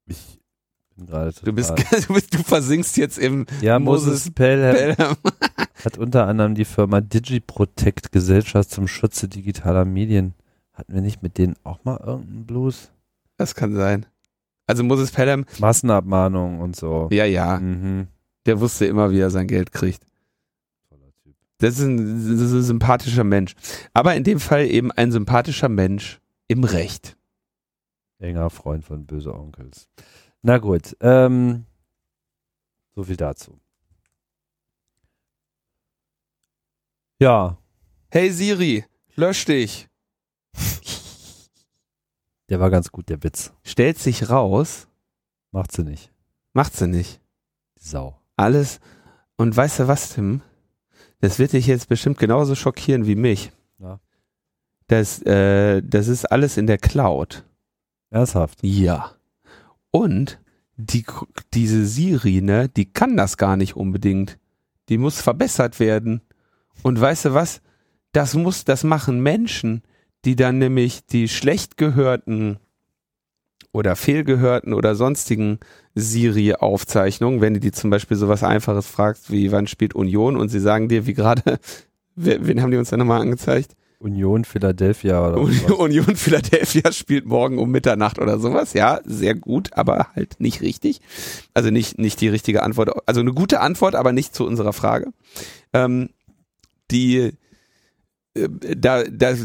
Ich 0.06 0.39
bin 0.89 0.89
gerade 1.06 1.34
du 1.43 1.54
bist, 1.54 1.72
du 2.08 2.14
bist, 2.14 2.34
du 2.34 2.43
versinkst 2.43 2.97
jetzt 2.97 3.18
im 3.18 3.45
ja, 3.62 3.80
Moses, 3.80 4.08
Moses 4.08 4.32
Pelham. 4.32 4.76
Pelham. 4.95 5.16
Hat 5.86 5.97
unter 5.97 6.28
anderem 6.28 6.56
die 6.56 6.66
Firma 6.66 7.02
DigiProtect 7.02 8.12
Gesellschaft 8.12 8.70
zum 8.70 8.88
Schutze 8.88 9.28
digitaler 9.28 9.86
Medien. 9.86 10.34
Hatten 10.74 10.93
wir 10.93 11.02
nicht 11.02 11.24
mit 11.24 11.38
denen 11.38 11.56
auch 11.64 11.84
mal 11.84 11.97
irgendeinen 11.97 12.45
Blues? 12.45 12.91
Das 13.38 13.56
kann 13.56 13.76
sein. 13.76 14.06
Also 14.68 14.84
Moses 14.84 15.12
Pelham. 15.12 15.45
Massenabmahnung 15.60 16.60
und 16.60 16.76
so. 16.76 17.08
Ja, 17.12 17.26
ja. 17.26 17.60
Mhm. 17.60 18.08
Der 18.45 18.60
wusste 18.60 18.86
immer, 18.86 19.12
wie 19.12 19.20
er 19.20 19.30
sein 19.30 19.47
Geld 19.47 19.72
kriegt. 19.72 20.04
Das 21.60 21.78
ist, 21.78 21.86
ein, 21.86 21.97
das 21.97 22.39
ist 22.39 22.54
ein 22.54 22.64
sympathischer 22.64 23.26
Mensch. 23.26 23.54
Aber 23.93 24.16
in 24.16 24.24
dem 24.24 24.39
Fall 24.39 24.66
eben 24.68 24.91
ein 24.91 25.12
sympathischer 25.12 25.68
Mensch 25.68 26.22
im 26.47 26.64
Recht. 26.64 27.18
Enger 28.20 28.50
Freund 28.50 28.86
von 28.86 29.06
böse 29.06 29.34
Onkels. 29.34 29.88
Na 30.41 30.57
gut, 30.57 30.95
ähm, 31.01 31.65
so 32.95 33.03
viel 33.03 33.17
dazu. 33.17 33.59
Ja. 37.19 37.57
Hey 38.09 38.31
Siri, 38.31 38.85
lösch 39.15 39.45
dich. 39.45 39.87
Der 42.49 42.59
war 42.59 42.69
ganz 42.69 42.91
gut, 42.91 43.09
der 43.09 43.21
Witz. 43.23 43.53
Stellt 43.63 43.99
sich 43.99 44.29
raus. 44.29 44.87
Macht 45.51 45.71
sie 45.71 45.83
nicht. 45.83 46.11
Macht 46.53 46.73
sie 46.73 46.87
nicht. 46.87 47.21
Die 47.77 47.87
Sau. 47.87 48.19
Alles. 48.35 48.79
Und 49.37 49.55
weißt 49.55 49.79
du 49.79 49.87
was, 49.87 50.13
Tim? 50.13 50.41
Das 51.19 51.37
wird 51.37 51.53
dich 51.53 51.67
jetzt 51.67 51.89
bestimmt 51.89 52.17
genauso 52.17 52.55
schockieren 52.55 53.05
wie 53.05 53.15
mich. 53.15 53.51
Ja. 53.77 53.99
Das, 54.87 55.21
äh, 55.23 55.81
das 55.81 56.07
ist 56.07 56.25
alles 56.25 56.57
in 56.57 56.65
der 56.65 56.77
Cloud. 56.77 57.45
Ernsthaft? 58.09 58.59
Ja. 58.63 59.18
Und 59.91 60.39
die, 60.77 61.05
diese 61.53 61.85
Siri, 61.85 62.41
ne, 62.41 62.69
die 62.69 62.91
kann 62.91 63.17
das 63.17 63.37
gar 63.37 63.57
nicht 63.57 63.75
unbedingt. 63.75 64.37
Die 64.87 64.97
muss 64.97 65.21
verbessert 65.21 65.79
werden. 65.79 66.21
Und 66.83 66.99
weißt 66.99 67.25
du 67.25 67.33
was? 67.33 67.61
Das 68.11 68.33
muss, 68.33 68.65
das 68.65 68.83
machen 68.83 69.21
Menschen, 69.21 69.83
die 70.25 70.35
dann 70.35 70.57
nämlich 70.57 71.05
die 71.05 71.27
schlecht 71.27 71.77
gehörten 71.77 72.59
oder 73.71 73.95
fehlgehörten 73.95 74.73
oder 74.73 74.95
sonstigen 74.95 75.59
Siri-Aufzeichnungen, 75.95 77.41
wenn 77.41 77.53
du 77.53 77.59
die 77.59 77.71
zum 77.71 77.89
Beispiel 77.89 78.17
sowas 78.17 78.43
Einfaches 78.43 78.87
fragst, 78.87 79.31
wie 79.31 79.51
wann 79.51 79.67
spielt 79.67 79.93
Union 79.93 80.37
und 80.37 80.49
sie 80.49 80.59
sagen 80.59 80.87
dir, 80.87 81.05
wie 81.05 81.13
gerade, 81.13 81.59
wen 82.15 82.61
haben 82.61 82.71
die 82.71 82.77
uns 82.77 82.89
da 82.89 82.97
nochmal 82.97 83.21
angezeigt? 83.21 83.75
Union 84.00 84.45
Philadelphia 84.45 85.28
oder 85.28 85.38
Union, 85.38 85.72
Union 85.74 86.16
Philadelphia 86.16 86.91
spielt 86.93 87.26
morgen 87.26 87.60
um 87.60 87.70
Mitternacht 87.70 88.18
oder 88.18 88.39
sowas. 88.39 88.74
Ja, 88.74 89.02
sehr 89.04 89.36
gut, 89.36 89.74
aber 89.74 90.08
halt 90.16 90.39
nicht 90.39 90.62
richtig. 90.62 91.02
Also 91.54 91.70
nicht, 91.70 92.00
nicht 92.00 92.22
die 92.22 92.30
richtige 92.30 92.64
Antwort. 92.64 92.91
Also 93.08 93.20
eine 93.20 93.34
gute 93.34 93.60
Antwort, 93.60 93.95
aber 93.95 94.14
nicht 94.14 94.34
zu 94.34 94.45
unserer 94.45 94.74
Frage. 94.74 95.12
Ähm, 95.74 96.10
die 96.91 97.34
äh, 98.36 98.47
da, 98.78 99.04
da 99.04 99.36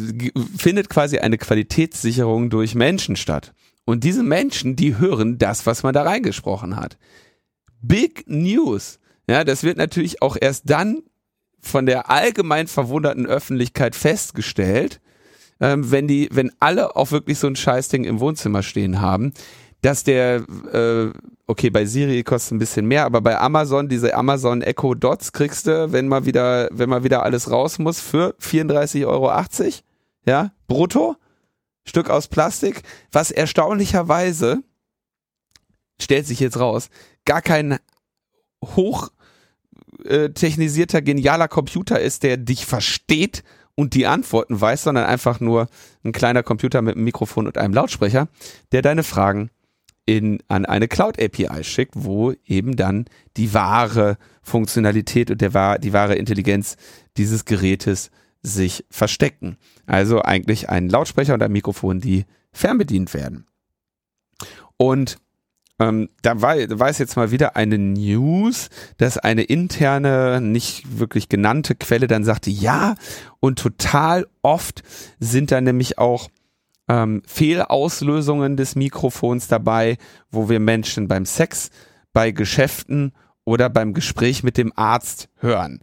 findet 0.56 0.88
quasi 0.88 1.18
eine 1.18 1.38
Qualitätssicherung 1.38 2.48
durch 2.48 2.74
Menschen 2.74 3.16
statt. 3.16 3.52
Und 3.84 4.04
diese 4.04 4.22
Menschen, 4.22 4.76
die 4.76 4.96
hören 4.98 5.36
das, 5.36 5.66
was 5.66 5.82
man 5.82 5.92
da 5.92 6.02
reingesprochen 6.02 6.76
hat. 6.76 6.96
Big 7.82 8.24
News. 8.28 8.98
Ja, 9.28 9.44
das 9.44 9.62
wird 9.62 9.78
natürlich 9.78 10.22
auch 10.22 10.36
erst 10.40 10.70
dann 10.70 11.02
von 11.64 11.86
der 11.86 12.10
allgemein 12.10 12.66
verwunderten 12.66 13.26
Öffentlichkeit 13.26 13.96
festgestellt, 13.96 15.00
ähm, 15.60 15.90
wenn 15.90 16.06
die, 16.06 16.28
wenn 16.32 16.52
alle 16.60 16.96
auch 16.96 17.10
wirklich 17.10 17.38
so 17.38 17.46
ein 17.46 17.56
Scheißding 17.56 18.04
im 18.04 18.20
Wohnzimmer 18.20 18.62
stehen 18.62 19.00
haben 19.00 19.32
dass 19.84 20.02
der, 20.02 20.44
äh, 20.72 21.10
okay, 21.46 21.68
bei 21.68 21.84
Siri 21.84 22.22
kostet 22.22 22.52
ein 22.52 22.58
bisschen 22.58 22.86
mehr, 22.86 23.04
aber 23.04 23.20
bei 23.20 23.38
Amazon, 23.38 23.86
diese 23.86 24.14
Amazon 24.14 24.62
Echo 24.62 24.94
Dots 24.94 25.32
kriegst 25.32 25.66
du, 25.66 25.92
wenn 25.92 26.08
mal 26.08 26.24
wieder, 26.24 26.70
wenn 26.72 26.88
mal 26.88 27.04
wieder 27.04 27.22
alles 27.22 27.50
raus 27.50 27.78
muss, 27.78 28.00
für 28.00 28.34
34,80 28.40 29.06
Euro. 29.06 29.30
Ja, 30.26 30.52
brutto. 30.66 31.16
Stück 31.86 32.08
aus 32.08 32.28
Plastik, 32.28 32.82
was 33.12 33.30
erstaunlicherweise, 33.30 34.62
stellt 36.00 36.26
sich 36.26 36.40
jetzt 36.40 36.58
raus, 36.58 36.88
gar 37.26 37.42
kein 37.42 37.78
hoch 38.64 39.10
äh, 40.04 40.30
technisierter, 40.30 41.02
genialer 41.02 41.48
Computer 41.48 42.00
ist, 42.00 42.22
der 42.22 42.36
dich 42.36 42.66
versteht 42.66 43.42
und 43.74 43.94
die 43.94 44.06
Antworten 44.06 44.60
weiß, 44.60 44.84
sondern 44.84 45.04
einfach 45.06 45.40
nur 45.40 45.68
ein 46.04 46.12
kleiner 46.12 46.42
Computer 46.42 46.82
mit 46.82 46.94
einem 46.94 47.04
Mikrofon 47.04 47.46
und 47.46 47.58
einem 47.58 47.74
Lautsprecher, 47.74 48.28
der 48.72 48.82
deine 48.82 49.02
Fragen 49.02 49.50
in, 50.06 50.42
an 50.48 50.66
eine 50.66 50.88
Cloud 50.88 51.20
API 51.20 51.64
schickt, 51.64 51.94
wo 51.96 52.32
eben 52.44 52.76
dann 52.76 53.06
die 53.36 53.54
wahre 53.54 54.18
Funktionalität 54.42 55.30
und 55.30 55.40
der, 55.40 55.78
die 55.78 55.92
wahre 55.92 56.14
Intelligenz 56.14 56.76
dieses 57.16 57.44
Gerätes 57.44 58.10
sich 58.42 58.84
verstecken. 58.90 59.56
Also 59.86 60.20
eigentlich 60.20 60.68
ein 60.68 60.88
Lautsprecher 60.88 61.34
und 61.34 61.42
ein 61.42 61.52
Mikrofon, 61.52 62.00
die 62.00 62.26
fernbedient 62.52 63.14
werden. 63.14 63.46
Und 64.76 65.16
ähm, 65.80 66.08
da 66.22 66.40
war, 66.40 66.56
war 66.78 66.88
es 66.88 66.98
jetzt 66.98 67.16
mal 67.16 67.30
wieder 67.30 67.56
eine 67.56 67.78
News, 67.78 68.68
dass 68.96 69.18
eine 69.18 69.42
interne, 69.42 70.40
nicht 70.40 70.98
wirklich 70.98 71.28
genannte 71.28 71.74
Quelle 71.74 72.06
dann 72.06 72.24
sagte, 72.24 72.50
ja, 72.50 72.94
und 73.40 73.58
total 73.58 74.26
oft 74.42 74.82
sind 75.18 75.50
da 75.50 75.60
nämlich 75.60 75.98
auch 75.98 76.28
ähm, 76.88 77.22
Fehlauslösungen 77.26 78.56
des 78.56 78.76
Mikrofons 78.76 79.48
dabei, 79.48 79.96
wo 80.30 80.48
wir 80.48 80.60
Menschen 80.60 81.08
beim 81.08 81.26
Sex, 81.26 81.70
bei 82.12 82.30
Geschäften 82.30 83.12
oder 83.44 83.68
beim 83.68 83.94
Gespräch 83.94 84.42
mit 84.42 84.56
dem 84.56 84.72
Arzt 84.76 85.28
hören. 85.38 85.80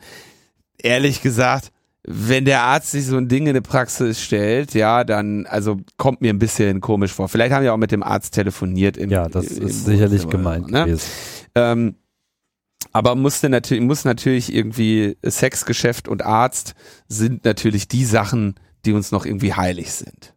Ehrlich 0.78 1.22
gesagt, 1.22 1.72
wenn 2.04 2.46
der 2.46 2.64
Arzt 2.64 2.92
sich 2.92 3.06
so 3.06 3.18
ein 3.18 3.28
Ding 3.28 3.44
in 3.44 3.50
eine 3.50 3.62
Praxis 3.62 4.22
stellt, 4.22 4.74
ja, 4.74 5.04
dann, 5.04 5.46
also 5.46 5.78
kommt 5.98 6.22
mir 6.22 6.34
ein 6.34 6.40
bisschen 6.40 6.82
komisch 6.82 7.12
vor. 7.12 7.30
Vielleicht 7.30 7.54
haben 7.54 7.64
wir 7.64 7.74
auch 7.74 7.78
mit 7.78 7.92
dem 7.92 8.02
Arzt 8.02 8.34
telefoniert. 8.34 8.98
Im, 8.98 9.12
ja, 9.12 9.30
das 9.30 9.48
im, 9.48 9.68
ist 9.68 9.86
sicherlich 9.86 10.28
gemeint. 10.28 10.72
Ne? 10.72 10.98
Ähm, 11.54 11.96
aber 12.92 13.16
musste 13.16 13.50
natürlich, 13.50 13.84
muss 13.84 14.04
natürlich 14.04 14.54
irgendwie 14.54 15.18
Sexgeschäft 15.24 16.08
und 16.08 16.26
Arzt 16.26 16.74
sind 17.08 17.46
natürlich 17.46 17.88
die 17.88 18.06
Sachen, 18.06 18.56
die 18.86 18.94
uns 18.94 19.12
noch 19.12 19.26
irgendwie 19.26 19.54
heilig 19.54 19.94
sind. 19.94 20.34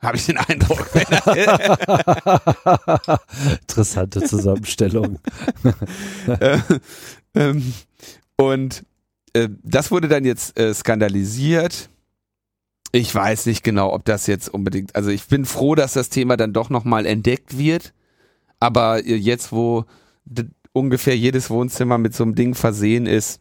Habe 0.00 0.16
ich 0.16 0.24
den 0.24 0.38
Eindruck. 0.38 0.88
Interessante 3.60 4.22
Zusammenstellung. 4.22 5.18
äh, 6.26 6.58
ähm, 7.34 7.74
und 8.36 8.82
äh, 9.32 9.48
das 9.62 9.90
wurde 9.90 10.08
dann 10.08 10.24
jetzt 10.24 10.58
äh, 10.58 10.72
skandalisiert. 10.74 11.88
Ich 12.92 13.14
weiß 13.14 13.46
nicht 13.46 13.62
genau, 13.62 13.92
ob 13.92 14.04
das 14.04 14.26
jetzt 14.26 14.48
unbedingt, 14.48 14.96
also 14.96 15.10
ich 15.10 15.26
bin 15.28 15.44
froh, 15.44 15.74
dass 15.74 15.92
das 15.92 16.08
Thema 16.08 16.36
dann 16.36 16.52
doch 16.52 16.70
nochmal 16.70 17.06
entdeckt 17.06 17.56
wird. 17.56 17.92
Aber 18.58 19.04
äh, 19.04 19.14
jetzt, 19.14 19.52
wo 19.52 19.84
ungefähr 20.72 21.16
jedes 21.16 21.50
Wohnzimmer 21.50 21.98
mit 21.98 22.14
so 22.14 22.24
einem 22.24 22.34
Ding 22.34 22.54
versehen 22.54 23.06
ist, 23.06 23.40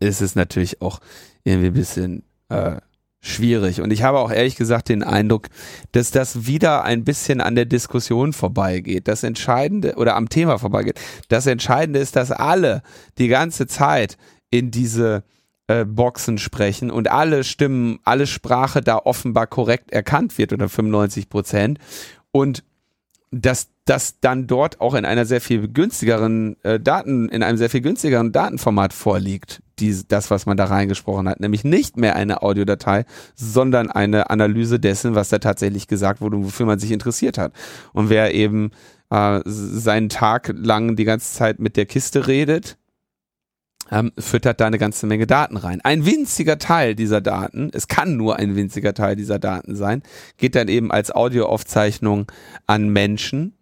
ist 0.00 0.20
es 0.20 0.34
natürlich 0.34 0.80
auch 0.82 1.00
irgendwie 1.44 1.68
ein 1.68 1.74
bisschen 1.74 2.22
äh, 2.48 2.76
schwierig. 3.20 3.80
Und 3.80 3.92
ich 3.92 4.02
habe 4.02 4.18
auch 4.18 4.30
ehrlich 4.30 4.56
gesagt 4.56 4.88
den 4.88 5.02
Eindruck, 5.02 5.48
dass 5.92 6.10
das 6.10 6.46
wieder 6.46 6.84
ein 6.84 7.04
bisschen 7.04 7.40
an 7.40 7.54
der 7.54 7.64
Diskussion 7.64 8.32
vorbeigeht. 8.32 9.08
Das 9.08 9.22
Entscheidende 9.22 9.94
oder 9.96 10.16
am 10.16 10.28
Thema 10.28 10.58
vorbeigeht. 10.58 11.00
Das 11.28 11.46
Entscheidende 11.46 12.00
ist, 12.00 12.16
dass 12.16 12.30
alle 12.30 12.82
die 13.18 13.28
ganze 13.28 13.66
Zeit 13.66 14.16
in 14.50 14.70
diese 14.70 15.24
äh, 15.66 15.84
Boxen 15.84 16.38
sprechen 16.38 16.90
und 16.90 17.10
alle 17.10 17.44
Stimmen, 17.44 17.98
alle 18.04 18.26
Sprache 18.26 18.80
da 18.80 18.96
offenbar 18.96 19.46
korrekt 19.46 19.92
erkannt 19.92 20.38
wird 20.38 20.52
oder 20.52 20.68
95 20.68 21.28
Prozent. 21.28 21.78
Und 22.32 22.64
dass 23.30 23.68
das 23.84 24.20
dann 24.20 24.46
dort 24.46 24.80
auch 24.80 24.94
in 24.94 25.04
einer 25.04 25.24
sehr 25.24 25.40
viel 25.40 25.68
günstigeren 25.68 26.56
äh, 26.62 26.80
Daten, 26.80 27.28
in 27.28 27.42
einem 27.42 27.58
sehr 27.58 27.70
viel 27.70 27.80
günstigeren 27.80 28.32
Datenformat 28.32 28.92
vorliegt, 28.92 29.62
die, 29.78 29.96
das, 30.08 30.30
was 30.30 30.46
man 30.46 30.56
da 30.56 30.64
reingesprochen 30.64 31.28
hat, 31.28 31.40
nämlich 31.40 31.64
nicht 31.64 31.96
mehr 31.96 32.16
eine 32.16 32.42
Audiodatei, 32.42 33.04
sondern 33.34 33.90
eine 33.90 34.30
Analyse 34.30 34.80
dessen, 34.80 35.14
was 35.14 35.28
da 35.28 35.38
tatsächlich 35.38 35.86
gesagt 35.86 36.20
wurde 36.20 36.36
und 36.36 36.44
wofür 36.44 36.66
man 36.66 36.78
sich 36.78 36.90
interessiert 36.90 37.38
hat. 37.38 37.52
Und 37.92 38.08
wer 38.08 38.34
eben 38.34 38.70
äh, 39.10 39.40
seinen 39.44 40.08
Tag 40.08 40.52
lang 40.54 40.96
die 40.96 41.04
ganze 41.04 41.32
Zeit 41.34 41.58
mit 41.58 41.76
der 41.76 41.86
Kiste 41.86 42.26
redet, 42.26 42.78
ähm, 43.90 44.12
füttert 44.18 44.60
da 44.60 44.66
eine 44.66 44.78
ganze 44.78 45.06
Menge 45.06 45.26
Daten 45.26 45.56
rein. 45.56 45.80
Ein 45.82 46.06
winziger 46.06 46.58
Teil 46.58 46.94
dieser 46.94 47.20
Daten, 47.20 47.70
es 47.72 47.88
kann 47.88 48.16
nur 48.16 48.36
ein 48.36 48.56
winziger 48.56 48.94
Teil 48.94 49.16
dieser 49.16 49.38
Daten 49.38 49.76
sein, 49.76 50.02
geht 50.36 50.54
dann 50.54 50.68
eben 50.68 50.90
als 50.90 51.10
Audioaufzeichnung 51.10 52.30
an 52.66 52.88
Menschen, 52.88 53.54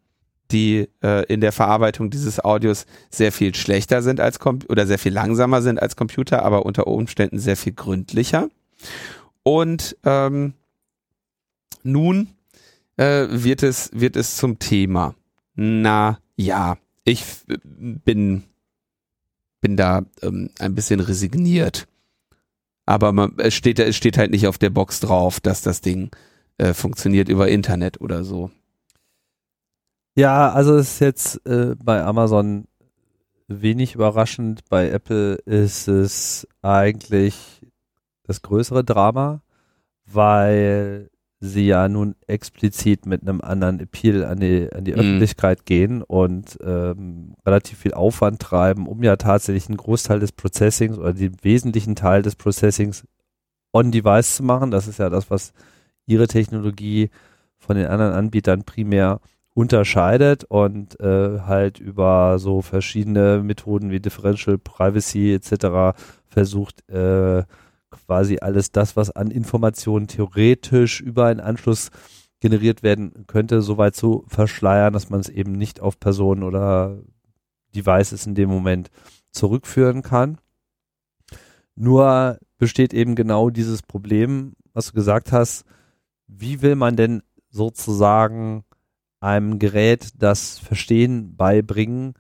die 0.50 0.88
äh, 1.02 1.24
in 1.26 1.40
der 1.40 1.52
Verarbeitung 1.52 2.10
dieses 2.10 2.40
Audios 2.40 2.86
sehr 3.10 3.32
viel 3.32 3.54
schlechter 3.54 4.02
sind 4.02 4.20
als 4.20 4.38
Com 4.38 4.60
oder 4.68 4.86
sehr 4.86 4.98
viel 4.98 5.12
langsamer 5.12 5.62
sind 5.62 5.80
als 5.80 5.96
Computer, 5.96 6.44
aber 6.44 6.64
unter 6.66 6.86
Umständen 6.86 7.38
sehr 7.38 7.56
viel 7.56 7.72
gründlicher. 7.72 8.48
Und 9.42 9.96
ähm, 10.04 10.54
nun 11.82 12.28
äh, 12.96 13.26
wird 13.28 13.62
es 13.62 13.90
wird 13.92 14.16
es 14.16 14.36
zum 14.36 14.58
Thema. 14.58 15.14
Na 15.54 16.18
ja, 16.36 16.76
ich 17.04 17.24
bin 17.46 18.44
bin 19.66 19.76
da 19.76 20.02
ähm, 20.22 20.50
ein 20.60 20.76
bisschen 20.76 21.00
resigniert. 21.00 21.88
Aber 22.86 23.10
man, 23.10 23.34
es 23.38 23.54
steht 23.54 23.80
es 23.80 23.96
steht 23.96 24.16
halt 24.16 24.30
nicht 24.30 24.46
auf 24.46 24.58
der 24.58 24.70
Box 24.70 25.00
drauf, 25.00 25.40
dass 25.40 25.60
das 25.60 25.80
Ding 25.80 26.10
äh, 26.56 26.72
funktioniert 26.72 27.28
über 27.28 27.48
Internet 27.48 28.00
oder 28.00 28.22
so. 28.22 28.52
Ja, 30.14 30.52
also 30.52 30.76
ist 30.76 31.00
jetzt 31.00 31.44
äh, 31.48 31.74
bei 31.82 32.00
Amazon 32.04 32.68
wenig 33.48 33.96
überraschend. 33.96 34.60
Bei 34.68 34.88
Apple 34.88 35.34
ist 35.46 35.88
es 35.88 36.46
eigentlich 36.62 37.66
das 38.22 38.42
größere 38.42 38.84
Drama, 38.84 39.42
weil 40.04 41.10
sie 41.40 41.66
ja 41.66 41.88
nun 41.88 42.14
explizit 42.26 43.04
mit 43.06 43.22
einem 43.22 43.40
anderen 43.40 43.80
Appeal 43.80 44.24
an 44.24 44.40
die, 44.40 44.68
an 44.72 44.84
die 44.84 44.92
mhm. 44.92 44.98
Öffentlichkeit 44.98 45.66
gehen 45.66 46.02
und 46.02 46.58
ähm, 46.62 47.34
relativ 47.44 47.78
viel 47.78 47.94
Aufwand 47.94 48.40
treiben, 48.40 48.86
um 48.86 49.02
ja 49.02 49.16
tatsächlich 49.16 49.68
einen 49.68 49.76
Großteil 49.76 50.20
des 50.20 50.32
Processings 50.32 50.98
oder 50.98 51.12
den 51.12 51.36
wesentlichen 51.42 51.94
Teil 51.94 52.22
des 52.22 52.36
Processings 52.36 53.04
on-device 53.72 54.36
zu 54.36 54.42
machen. 54.42 54.70
Das 54.70 54.88
ist 54.88 54.98
ja 54.98 55.10
das, 55.10 55.30
was 55.30 55.52
ihre 56.06 56.26
Technologie 56.26 57.10
von 57.58 57.76
den 57.76 57.86
anderen 57.86 58.12
Anbietern 58.12 58.64
primär 58.64 59.20
unterscheidet 59.52 60.44
und 60.44 61.00
äh, 61.00 61.40
halt 61.40 61.80
über 61.80 62.38
so 62.38 62.62
verschiedene 62.62 63.42
Methoden 63.42 63.90
wie 63.90 64.00
Differential 64.00 64.58
Privacy 64.58 65.34
etc. 65.34 65.98
versucht 66.28 66.88
äh, 66.90 67.42
quasi 68.06 68.38
alles 68.40 68.70
das, 68.70 68.96
was 68.96 69.10
an 69.10 69.30
Informationen 69.30 70.06
theoretisch 70.06 71.00
über 71.00 71.26
einen 71.26 71.40
Anschluss 71.40 71.90
generiert 72.40 72.82
werden 72.82 73.26
könnte, 73.26 73.62
so 73.62 73.78
weit 73.78 73.96
zu 73.96 74.24
verschleiern, 74.28 74.92
dass 74.92 75.10
man 75.10 75.20
es 75.20 75.28
eben 75.28 75.52
nicht 75.52 75.80
auf 75.80 75.98
Personen 75.98 76.42
oder 76.42 76.98
Devices 77.74 78.26
in 78.26 78.34
dem 78.34 78.48
Moment 78.48 78.90
zurückführen 79.30 80.02
kann. 80.02 80.38
Nur 81.74 82.38
besteht 82.58 82.94
eben 82.94 83.14
genau 83.14 83.50
dieses 83.50 83.82
Problem, 83.82 84.54
was 84.72 84.88
du 84.88 84.92
gesagt 84.92 85.32
hast, 85.32 85.64
wie 86.26 86.62
will 86.62 86.74
man 86.74 86.96
denn 86.96 87.22
sozusagen 87.50 88.64
einem 89.20 89.58
Gerät 89.58 90.10
das 90.18 90.58
Verstehen 90.58 91.36
beibringen, 91.36 92.14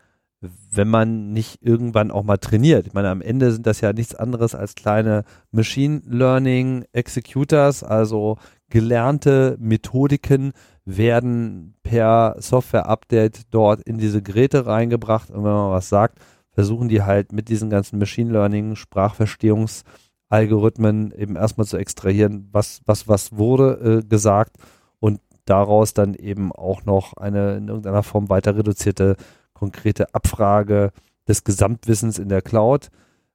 wenn 0.70 0.88
man 0.88 1.32
nicht 1.32 1.62
irgendwann 1.62 2.10
auch 2.10 2.22
mal 2.22 2.38
trainiert. 2.38 2.86
Ich 2.86 2.94
meine, 2.94 3.10
am 3.10 3.20
Ende 3.20 3.52
sind 3.52 3.66
das 3.66 3.80
ja 3.80 3.92
nichts 3.92 4.14
anderes 4.14 4.54
als 4.54 4.74
kleine 4.74 5.24
Machine 5.50 6.02
Learning 6.06 6.84
Executors, 6.92 7.82
also 7.82 8.38
gelernte 8.68 9.56
Methodiken 9.58 10.52
werden 10.84 11.74
per 11.82 12.36
Software-Update 12.38 13.42
dort 13.50 13.82
in 13.82 13.98
diese 13.98 14.22
Geräte 14.22 14.66
reingebracht 14.66 15.30
und 15.30 15.44
wenn 15.44 15.52
man 15.52 15.72
was 15.72 15.88
sagt, 15.88 16.20
versuchen 16.50 16.88
die 16.88 17.02
halt 17.02 17.32
mit 17.32 17.48
diesen 17.48 17.70
ganzen 17.70 17.98
Machine 17.98 18.32
Learning, 18.32 18.76
Sprachverstehungsalgorithmen 18.76 21.10
eben 21.12 21.36
erstmal 21.36 21.66
zu 21.66 21.76
extrahieren, 21.76 22.48
was, 22.52 22.82
was, 22.86 23.08
was 23.08 23.36
wurde 23.36 24.02
äh, 24.04 24.08
gesagt 24.08 24.56
und 24.98 25.20
daraus 25.44 25.92
dann 25.94 26.14
eben 26.14 26.50
auch 26.52 26.84
noch 26.84 27.12
eine 27.14 27.56
in 27.56 27.68
irgendeiner 27.68 28.02
Form 28.02 28.28
weiter 28.28 28.56
reduzierte 28.56 29.16
konkrete 29.56 30.14
Abfrage 30.14 30.92
des 31.26 31.42
Gesamtwissens 31.42 32.18
in 32.18 32.28
der 32.28 32.42
Cloud 32.42 32.90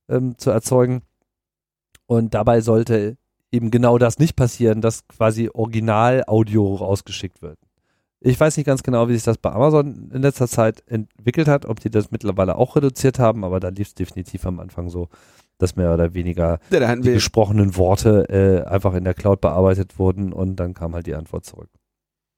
ähm, 0.07 0.38
zu 0.38 0.51
erzeugen. 0.51 1.01
Und 2.05 2.34
dabei 2.34 2.61
sollte 2.61 3.17
eben 3.51 3.72
genau 3.72 3.97
das 3.97 4.19
nicht 4.19 4.36
passieren, 4.36 4.82
dass 4.82 5.07
quasi 5.07 5.49
Original-Audio 5.51 6.76
rausgeschickt 6.76 7.41
wird. 7.41 7.57
Ich 8.19 8.39
weiß 8.39 8.55
nicht 8.57 8.67
ganz 8.67 8.84
genau, 8.84 9.09
wie 9.09 9.15
sich 9.15 9.24
das 9.24 9.39
bei 9.39 9.51
Amazon 9.51 10.11
in 10.13 10.22
letzter 10.22 10.47
Zeit 10.47 10.84
entwickelt 10.88 11.47
hat, 11.47 11.65
ob 11.65 11.80
die 11.80 11.89
das 11.89 12.11
mittlerweile 12.11 12.55
auch 12.55 12.76
reduziert 12.76 13.17
haben, 13.17 13.43
aber 13.43 13.59
da 13.59 13.69
lief 13.69 13.88
es 13.88 13.95
definitiv 13.95 14.45
am 14.45 14.59
Anfang 14.59 14.89
so, 14.89 15.09
dass 15.57 15.76
mehr 15.76 15.91
oder 15.93 16.13
weniger 16.13 16.59
ja, 16.69 16.95
die 16.95 17.13
gesprochenen 17.13 17.76
Worte 17.78 18.30
äh, 18.30 18.69
einfach 18.69 18.93
in 18.93 19.05
der 19.05 19.15
Cloud 19.15 19.41
bearbeitet 19.41 19.97
wurden 19.97 20.34
und 20.34 20.55
dann 20.57 20.76
kam 20.76 20.93
halt 20.93 21.07
die 21.07 21.15
Antwort 21.15 21.45
zurück. 21.45 21.69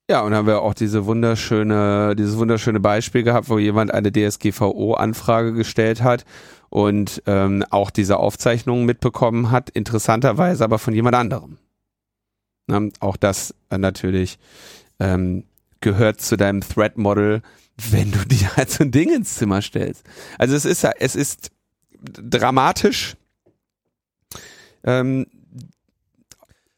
Ja, 0.10 0.22
und 0.22 0.34
haben 0.34 0.47
wir 0.47 0.62
auch 0.62 0.74
diese 0.74 1.06
wunderschöne, 1.06 2.16
dieses 2.18 2.38
wunderschöne 2.38 2.82
Beispiel 2.82 3.24
gehabt, 3.24 3.49
wo 3.49 3.58
jemand 3.58 3.93
eine 3.93 4.12
DSGVO-Anfrage 4.12 5.54
gestellt 5.54 6.04
hat 6.04 6.26
und 6.70 7.24
ähm, 7.26 7.64
auch 7.70 7.89
diese 7.89 8.18
Aufzeichnungen 8.18 8.86
mitbekommen 8.86 9.49
hat, 9.49 9.70
interessanterweise 9.70 10.64
aber 10.64 10.78
von 10.78 10.93
jemand 10.93 11.16
anderem. 11.16 11.58
Na, 12.68 12.82
auch 12.99 13.16
das 13.16 13.56
äh, 13.70 13.78
natürlich 13.78 14.39
ähm, 14.99 15.45
gehört 15.80 16.20
zu 16.20 16.36
deinem 16.36 16.62
Threat 16.62 16.97
Model, 16.97 17.41
wenn 17.78 18.12
du 18.12 18.20
dir 18.28 18.58
halt 18.58 18.72
so 18.72 18.84
ein 18.84 18.91
Ding 18.91 19.10
ins 19.10 19.36
Zimmer 19.36 19.62
stellst. 19.62 20.06
Also 20.38 20.56
es 20.56 20.66
ist 20.66 20.84
es 20.84 21.16
ist 21.16 21.51
dramatisch 22.01 23.16
ähm, 24.84 25.28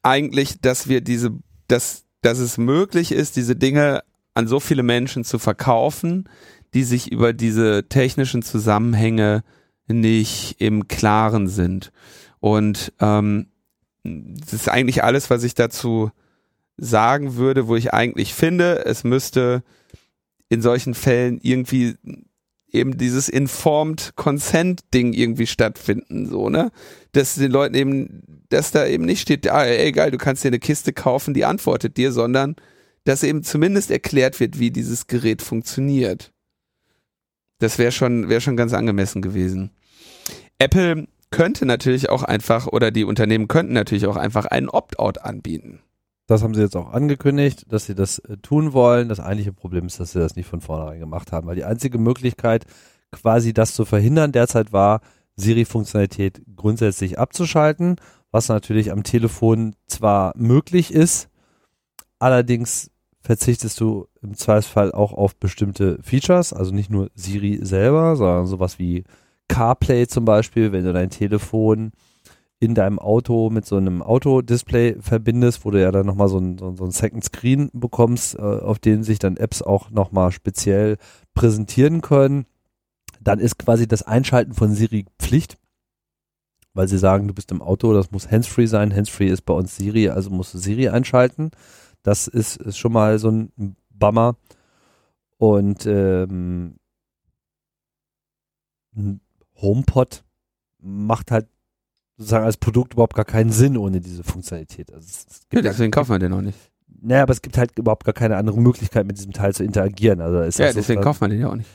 eigentlich, 0.04 0.62
dass 0.62 0.88
wir 0.88 1.02
diese, 1.02 1.32
dass 1.68 2.05
dass 2.26 2.40
es 2.40 2.58
möglich 2.58 3.12
ist, 3.12 3.36
diese 3.36 3.56
Dinge 3.56 4.04
an 4.34 4.48
so 4.48 4.60
viele 4.60 4.84
Menschen 4.84 5.24
zu 5.24 5.38
verkaufen, 5.40 6.28
die 6.74 6.84
sich 6.84 7.12
über 7.12 7.34
diese 7.34 7.88
technischen 7.88 8.42
Zusammenhänge 8.42 9.44
nicht 9.88 10.56
im 10.60 10.88
Klaren 10.88 11.48
sind. 11.48 11.92
Und 12.40 12.92
ähm, 13.00 13.48
das 14.04 14.54
ist 14.54 14.70
eigentlich 14.70 15.04
alles, 15.04 15.30
was 15.30 15.44
ich 15.44 15.54
dazu 15.54 16.12
sagen 16.78 17.36
würde, 17.36 17.68
wo 17.68 17.76
ich 17.76 17.94
eigentlich 17.94 18.34
finde, 18.34 18.86
es 18.86 19.04
müsste 19.04 19.64
in 20.50 20.62
solchen 20.62 20.94
Fällen 20.94 21.40
irgendwie 21.42 21.96
eben 22.72 22.98
dieses 22.98 23.30
Informed 23.30 24.14
Consent 24.16 24.82
Ding 24.94 25.14
irgendwie 25.14 25.48
stattfinden, 25.48 26.28
so, 26.28 26.50
ne? 26.50 26.72
Dass 27.14 27.36
den 27.36 27.52
Leuten 27.52 27.76
eben, 27.76 28.24
dass 28.56 28.72
da 28.72 28.86
eben 28.86 29.06
nicht 29.06 29.22
steht, 29.22 29.50
ah, 29.52 29.66
ey, 29.66 29.92
geil, 29.92 30.12
du 30.12 30.18
kannst 30.18 30.44
dir 30.44 30.48
eine 30.48 30.60
Kiste 30.60 30.94
kaufen, 30.94 31.34
die 31.34 31.46
antwortet 31.46 31.98
dir, 31.98 32.12
sondern 32.12 32.56
dass 33.04 33.22
eben 33.22 33.44
zumindest 33.44 33.92
erklärt 33.92 34.40
wird, 34.40 34.58
wie 34.60 34.72
dieses 34.72 35.08
Gerät 35.08 35.42
funktioniert. 35.42 36.32
Das 37.60 37.78
wäre 37.78 37.92
schon, 37.92 38.30
wäre 38.30 38.42
schon 38.42 38.58
ganz 38.58 38.74
angemessen 38.74 39.22
gewesen. 39.22 39.72
Apple 40.58 41.08
könnte 41.32 41.66
natürlich 41.66 42.10
auch 42.10 42.24
einfach, 42.24 42.68
oder 42.68 42.92
die 42.92 43.04
Unternehmen 43.04 43.48
könnten 43.48 43.74
natürlich 43.74 44.08
auch 44.08 44.16
einfach 44.16 44.46
einen 44.46 44.70
Opt-out 44.70 45.22
anbieten. 45.22 45.82
Das 46.28 46.42
haben 46.42 46.56
sie 46.56 46.62
jetzt 46.62 46.76
auch 46.76 46.92
angekündigt, 46.92 47.66
dass 47.70 47.86
sie 47.86 47.94
das 47.94 48.20
äh, 48.20 48.38
tun 48.38 48.74
wollen. 48.74 49.10
Das 49.10 49.20
eigentliche 49.20 49.54
Problem 49.54 49.86
ist, 49.86 50.00
dass 50.00 50.14
sie 50.14 50.20
das 50.20 50.36
nicht 50.36 50.48
von 50.48 50.62
vornherein 50.62 51.00
gemacht 51.00 51.32
haben, 51.32 51.46
weil 51.46 51.56
die 51.56 51.66
einzige 51.66 52.00
Möglichkeit, 52.00 52.66
quasi 53.12 53.54
das 53.54 53.76
zu 53.76 53.86
verhindern, 53.86 54.32
derzeit 54.32 54.74
war, 54.74 55.02
Siri-Funktionalität 55.36 56.42
grundsätzlich 56.56 57.20
abzuschalten, 57.20 57.98
was 58.36 58.50
natürlich 58.50 58.92
am 58.92 59.04
Telefon 59.04 59.76
zwar 59.88 60.34
möglich 60.36 60.94
ist, 60.94 61.30
allerdings 62.20 62.92
verzichtest 63.22 63.80
du 63.80 64.08
im 64.22 64.36
Zweifelsfall 64.36 64.92
auch 64.92 65.14
auf 65.14 65.38
bestimmte 65.38 66.00
Features, 66.04 66.52
also 66.52 66.74
nicht 66.74 66.90
nur 66.90 67.10
Siri 67.16 67.60
selber, 67.62 68.18
sondern 68.18 68.46
sowas 68.46 68.78
wie 68.78 69.06
CarPlay 69.48 70.08
zum 70.08 70.26
Beispiel, 70.26 70.74
wenn 70.74 70.84
du 70.84 70.92
dein 70.92 71.10
Telefon 71.10 71.94
in 72.60 72.76
deinem 72.76 73.00
Auto 73.00 73.50
mit 73.50 73.66
so 73.66 73.78
einem 73.78 74.02
Autodisplay 74.02 74.98
verbindest, 75.00 75.64
wo 75.64 75.72
du 75.72 75.82
ja 75.82 75.94
dann 75.94 76.06
nochmal 76.06 76.28
so 76.28 76.38
ein, 76.38 76.58
so, 76.58 76.84
ein 76.84 76.92
Second 76.92 77.24
Screen 77.24 77.70
bekommst, 77.72 78.36
äh, 78.36 78.42
auf 78.42 78.80
denen 78.80 79.04
sich 79.04 79.18
dann 79.18 79.38
Apps 79.38 79.62
auch 79.62 79.92
nochmal 79.92 80.34
speziell 80.34 80.98
präsentieren 81.36 82.02
können, 82.02 82.48
dann 83.22 83.40
ist 83.40 83.58
quasi 83.58 83.88
das 83.88 84.04
Einschalten 84.04 84.54
von 84.54 84.74
Siri 84.74 85.06
Pflicht, 85.20 85.58
weil 86.76 86.88
sie 86.88 86.98
sagen, 86.98 87.28
du 87.28 87.34
bist 87.34 87.52
im 87.52 87.62
Auto, 87.62 87.94
das 87.94 88.12
muss 88.12 88.30
Handsfree 88.30 88.68
sein. 88.68 88.94
Handsfree 88.94 89.30
ist 89.30 89.44
bei 89.44 89.54
uns 89.54 89.76
Siri, 89.78 90.10
also 90.10 90.30
musst 90.30 90.54
du 90.54 90.58
Siri 90.58 90.90
einschalten. 90.90 91.52
Das 92.04 92.28
ist, 92.28 92.58
ist 92.58 92.78
schon 92.78 92.92
mal 92.92 93.18
so 93.18 93.32
ein 93.32 93.76
Bummer. 93.90 94.36
Und 95.38 95.86
ähm, 95.86 96.76
HomePod 99.56 100.24
macht 100.80 101.32
halt 101.32 101.48
sozusagen 102.18 102.46
als 102.46 102.58
Produkt 102.58 102.94
überhaupt 102.94 103.16
gar 103.16 103.26
keinen 103.26 103.52
Sinn 103.52 103.78
ohne 103.78 104.02
diese 104.02 104.24
Funktionalität. 104.24 104.94
Also 104.94 105.08
ja, 105.54 105.62
deswegen 105.62 105.92
kaufen 105.92 106.12
wir 106.12 106.20
den 106.20 106.34
auch 106.34 106.42
nicht. 106.42 106.60
Naja, 107.02 107.24
aber 107.24 107.34
es 107.34 107.42
gibt 107.42 107.58
halt 107.58 107.78
überhaupt 107.78 108.04
gar 108.04 108.14
keine 108.14 108.36
andere 108.36 108.60
Möglichkeit, 108.60 109.06
mit 109.06 109.18
diesem 109.18 109.32
Teil 109.34 109.54
zu 109.54 109.64
interagieren. 109.64 110.22
Also 110.22 110.40
ist 110.42 110.60
ja, 110.60 110.72
deswegen 110.74 111.02
so, 111.02 111.04
kauft 111.04 111.22
man 111.22 111.30
den 111.30 111.40
ja 111.40 111.50
auch 111.50 111.56
nicht. 111.56 111.70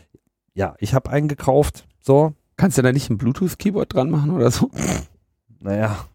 Ja, 0.55 0.74
ich 0.78 0.92
habe 0.92 1.11
einen 1.11 1.28
gekauft. 1.28 1.86
So. 2.01 2.34
Kannst 2.61 2.76
du 2.76 2.82
da 2.82 2.92
nicht 2.92 3.08
ein 3.08 3.16
Bluetooth-Keyboard 3.16 3.94
dran 3.94 4.11
machen 4.11 4.32
oder 4.32 4.50
so? 4.50 4.70
Naja. 5.61 6.06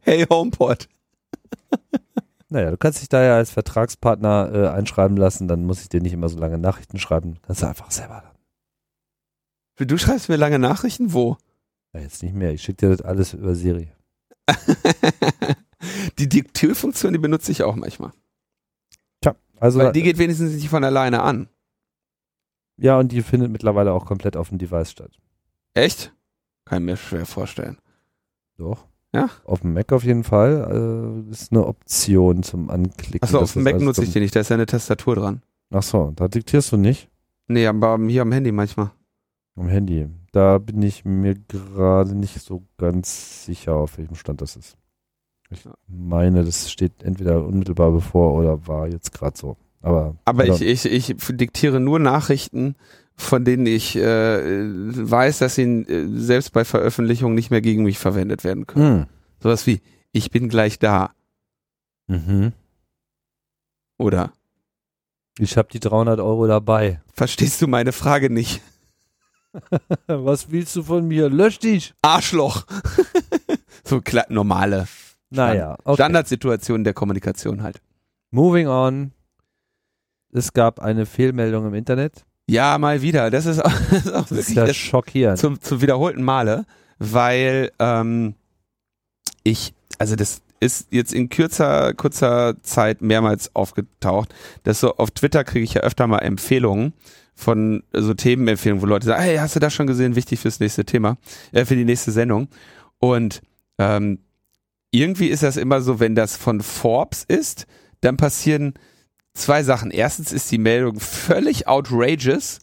Hey 0.00 0.24
HomePod. 0.24 0.88
Naja, 2.48 2.70
du 2.70 2.78
kannst 2.78 3.02
dich 3.02 3.10
da 3.10 3.22
ja 3.22 3.36
als 3.36 3.50
Vertragspartner 3.50 4.50
äh, 4.54 4.68
einschreiben 4.68 5.18
lassen, 5.18 5.46
dann 5.46 5.66
muss 5.66 5.82
ich 5.82 5.90
dir 5.90 6.00
nicht 6.00 6.14
immer 6.14 6.30
so 6.30 6.38
lange 6.38 6.56
Nachrichten 6.56 6.98
schreiben. 6.98 7.36
Kannst 7.42 7.60
du 7.60 7.66
einfach 7.66 7.90
selber 7.90 8.22
dann. 9.76 9.86
Du 9.86 9.98
schreibst 9.98 10.30
mir 10.30 10.36
lange 10.36 10.58
Nachrichten? 10.58 11.12
Wo? 11.12 11.36
Ja, 11.92 12.00
jetzt 12.00 12.22
nicht 12.22 12.34
mehr. 12.34 12.54
Ich 12.54 12.62
schicke 12.62 12.86
dir 12.86 12.96
das 12.96 13.02
alles 13.02 13.34
über 13.34 13.54
Siri. 13.54 13.92
die 16.18 16.30
Diktierfunktion, 16.30 17.12
die 17.12 17.18
benutze 17.18 17.52
ich 17.52 17.64
auch 17.64 17.76
manchmal. 17.76 18.12
Tja, 19.20 19.36
also. 19.60 19.78
Weil 19.78 19.92
die 19.92 20.04
geht 20.04 20.16
wenigstens 20.16 20.54
nicht 20.54 20.70
von 20.70 20.84
alleine 20.84 21.20
an. 21.20 21.50
Ja, 22.78 22.98
und 22.98 23.12
die 23.12 23.22
findet 23.22 23.50
mittlerweile 23.50 23.92
auch 23.92 24.06
komplett 24.06 24.36
auf 24.36 24.48
dem 24.50 24.58
Device 24.58 24.90
statt. 24.90 25.10
Echt? 25.74 26.14
Kann 26.64 26.82
ich 26.82 26.86
mir 26.86 26.96
schwer 26.96 27.26
vorstellen. 27.26 27.78
Doch. 28.56 28.86
Ja? 29.12 29.28
Auf 29.44 29.60
dem 29.60 29.72
Mac 29.72 29.92
auf 29.92 30.04
jeden 30.04 30.24
Fall. 30.24 31.24
Äh, 31.28 31.30
ist 31.30 31.52
eine 31.52 31.66
Option 31.66 32.42
zum 32.42 32.70
Anklicken. 32.70 33.22
Achso, 33.22 33.40
auf 33.40 33.52
dem 33.52 33.62
Mac 33.64 33.80
nutze 33.80 34.04
ich 34.04 34.12
die 34.12 34.20
nicht, 34.20 34.34
da 34.36 34.40
ist 34.40 34.50
ja 34.50 34.54
eine 34.54 34.66
Tastatur 34.66 35.16
dran. 35.16 35.42
Achso, 35.70 36.12
da 36.14 36.28
diktierst 36.28 36.72
du 36.72 36.76
nicht? 36.76 37.08
Nee, 37.46 37.66
aber 37.66 37.98
hier 38.06 38.22
am 38.22 38.32
Handy 38.32 38.52
manchmal. 38.52 38.90
Am 39.56 39.68
Handy. 39.68 40.08
Da 40.32 40.58
bin 40.58 40.82
ich 40.82 41.04
mir 41.04 41.34
gerade 41.34 42.14
nicht 42.14 42.40
so 42.40 42.62
ganz 42.76 43.44
sicher, 43.46 43.74
auf 43.74 43.98
welchem 43.98 44.14
Stand 44.14 44.40
das 44.40 44.56
ist. 44.56 44.76
Ich 45.50 45.66
meine, 45.86 46.44
das 46.44 46.70
steht 46.70 47.02
entweder 47.02 47.44
unmittelbar 47.44 47.90
bevor 47.90 48.34
oder 48.34 48.66
war 48.66 48.86
jetzt 48.86 49.12
gerade 49.12 49.36
so. 49.36 49.56
Aber, 49.80 50.16
aber 50.24 50.46
ich, 50.46 50.60
ich, 50.60 50.84
ich 50.86 51.16
diktiere 51.30 51.80
nur 51.80 51.98
Nachrichten, 51.98 52.74
von 53.14 53.44
denen 53.44 53.66
ich 53.66 53.96
äh, 53.96 54.40
weiß, 54.42 55.38
dass 55.38 55.54
sie 55.54 55.62
äh, 55.62 56.06
selbst 56.14 56.52
bei 56.52 56.64
Veröffentlichung 56.64 57.34
nicht 57.34 57.50
mehr 57.50 57.60
gegen 57.60 57.84
mich 57.84 57.98
verwendet 57.98 58.44
werden 58.44 58.66
können. 58.66 58.98
Mhm. 58.98 59.06
Sowas 59.40 59.66
wie, 59.66 59.80
ich 60.12 60.30
bin 60.30 60.48
gleich 60.48 60.78
da. 60.78 61.10
Mhm. 62.06 62.52
Oder? 63.98 64.32
Ich 65.38 65.56
habe 65.56 65.68
die 65.72 65.80
300 65.80 66.20
Euro 66.20 66.46
dabei. 66.46 67.00
Verstehst 67.12 67.62
du 67.62 67.68
meine 67.68 67.92
Frage 67.92 68.30
nicht? 68.30 68.60
Was 70.06 70.50
willst 70.50 70.74
du 70.76 70.82
von 70.82 71.06
mir? 71.06 71.28
Lösch 71.28 71.58
dich! 71.58 71.94
Arschloch! 72.02 72.66
so 73.84 74.00
normale 74.28 74.86
naja, 75.30 75.76
okay. 75.84 75.94
Standardsituation 75.94 76.84
der 76.84 76.94
Kommunikation 76.94 77.62
halt. 77.62 77.80
Moving 78.30 78.68
on. 78.68 79.12
Es 80.32 80.52
gab 80.52 80.80
eine 80.80 81.06
Fehlmeldung 81.06 81.66
im 81.66 81.74
Internet. 81.74 82.24
Ja, 82.48 82.78
mal 82.78 83.02
wieder. 83.02 83.30
Das 83.30 83.46
ist 83.46 83.64
auch, 83.64 83.72
das 83.90 84.06
ist 84.06 84.12
auch 84.12 84.20
das 84.22 84.30
wirklich 84.30 84.48
ist 84.48 84.54
ja 84.54 84.66
das 84.66 84.76
schockierend. 84.76 85.38
Zum, 85.38 85.60
zum 85.60 85.80
wiederholten 85.80 86.22
Male, 86.22 86.64
weil 86.98 87.70
ähm, 87.78 88.34
ich, 89.44 89.74
also 89.98 90.16
das 90.16 90.40
ist 90.60 90.88
jetzt 90.90 91.12
in 91.12 91.28
kürzer, 91.28 91.94
kurzer 91.94 92.56
Zeit 92.62 93.00
mehrmals 93.00 93.54
aufgetaucht. 93.54 94.34
Das 94.64 94.80
so 94.80 94.96
auf 94.96 95.10
Twitter 95.10 95.44
kriege 95.44 95.64
ich 95.64 95.74
ja 95.74 95.82
öfter 95.82 96.06
mal 96.06 96.18
Empfehlungen 96.18 96.94
von 97.34 97.84
so 97.92 98.14
Themenempfehlungen, 98.14 98.82
wo 98.82 98.86
Leute 98.86 99.06
sagen, 99.06 99.22
hey, 99.22 99.36
hast 99.36 99.54
du 99.54 99.60
das 99.60 99.72
schon 99.72 99.86
gesehen? 99.86 100.16
Wichtig 100.16 100.40
fürs 100.40 100.58
nächste 100.58 100.84
Thema, 100.84 101.16
äh, 101.52 101.64
für 101.64 101.76
die 101.76 101.84
nächste 101.84 102.10
Sendung. 102.10 102.48
Und 102.98 103.42
ähm, 103.78 104.18
irgendwie 104.90 105.28
ist 105.28 105.42
das 105.42 105.56
immer 105.56 105.80
so, 105.80 106.00
wenn 106.00 106.14
das 106.14 106.36
von 106.36 106.60
Forbes 106.60 107.24
ist, 107.24 107.66
dann 108.00 108.16
passieren 108.16 108.74
zwei 109.38 109.62
Sachen. 109.62 109.90
Erstens 109.90 110.32
ist 110.32 110.50
die 110.50 110.58
Meldung 110.58 111.00
völlig 111.00 111.66
outrageous 111.66 112.58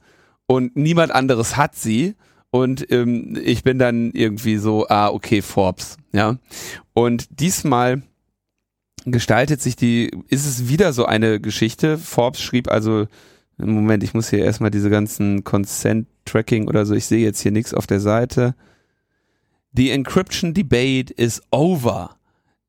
und 0.46 0.76
niemand 0.76 1.12
anderes 1.12 1.58
hat 1.58 1.76
sie. 1.76 2.16
Und 2.52 2.90
ähm, 2.92 3.38
ich 3.44 3.64
bin 3.64 3.80
dann 3.80 4.12
irgendwie 4.12 4.58
so, 4.58 4.88
ah, 4.88 5.10
okay, 5.10 5.42
Forbes, 5.42 5.98
ja. 6.14 6.38
Und 6.94 7.40
diesmal 7.42 8.04
gestaltet 9.06 9.62
sich 9.62 9.76
die, 9.76 10.12
ist 10.30 10.46
es 10.46 10.70
wieder 10.70 10.94
so 10.94 11.06
eine 11.06 11.40
Geschichte. 11.40 11.98
Forbes 11.98 12.42
schrieb 12.42 12.70
also 12.72 13.08
Moment, 13.58 14.04
ich 14.04 14.14
muss 14.14 14.30
hier 14.30 14.40
erstmal 14.40 14.72
diese 14.72 14.90
ganzen 14.90 15.44
Consent 15.44 16.08
Tracking 16.26 16.68
oder 16.68 16.86
so, 16.86 16.94
ich 16.94 17.06
sehe 17.06 17.24
jetzt 17.24 17.40
hier 17.40 17.52
nichts 17.52 17.74
auf 17.74 17.88
der 17.88 18.00
Seite. 18.00 18.56
The 19.74 19.92
encryption 19.92 20.54
debate 20.54 21.14
is 21.14 21.42
over. 21.52 22.18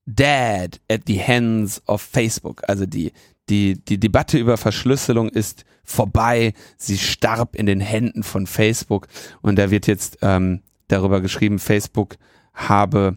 Dead 0.06 0.80
at 0.90 1.02
the 1.06 1.20
hands 1.20 1.82
of 1.86 2.00
Facebook. 2.00 2.62
Also 2.68 2.86
die, 2.86 3.12
die, 3.48 3.74
die 3.84 3.98
Debatte 3.98 4.38
über 4.38 4.56
Verschlüsselung 4.56 5.28
ist 5.28 5.64
vorbei. 5.84 6.52
Sie 6.76 6.98
starb 6.98 7.54
in 7.54 7.66
den 7.66 7.80
Händen 7.80 8.22
von 8.22 8.46
Facebook. 8.46 9.08
Und 9.42 9.56
da 9.56 9.70
wird 9.70 9.86
jetzt 9.86 10.18
ähm, 10.22 10.62
darüber 10.88 11.20
geschrieben, 11.20 11.58
Facebook 11.58 12.16
habe 12.54 13.16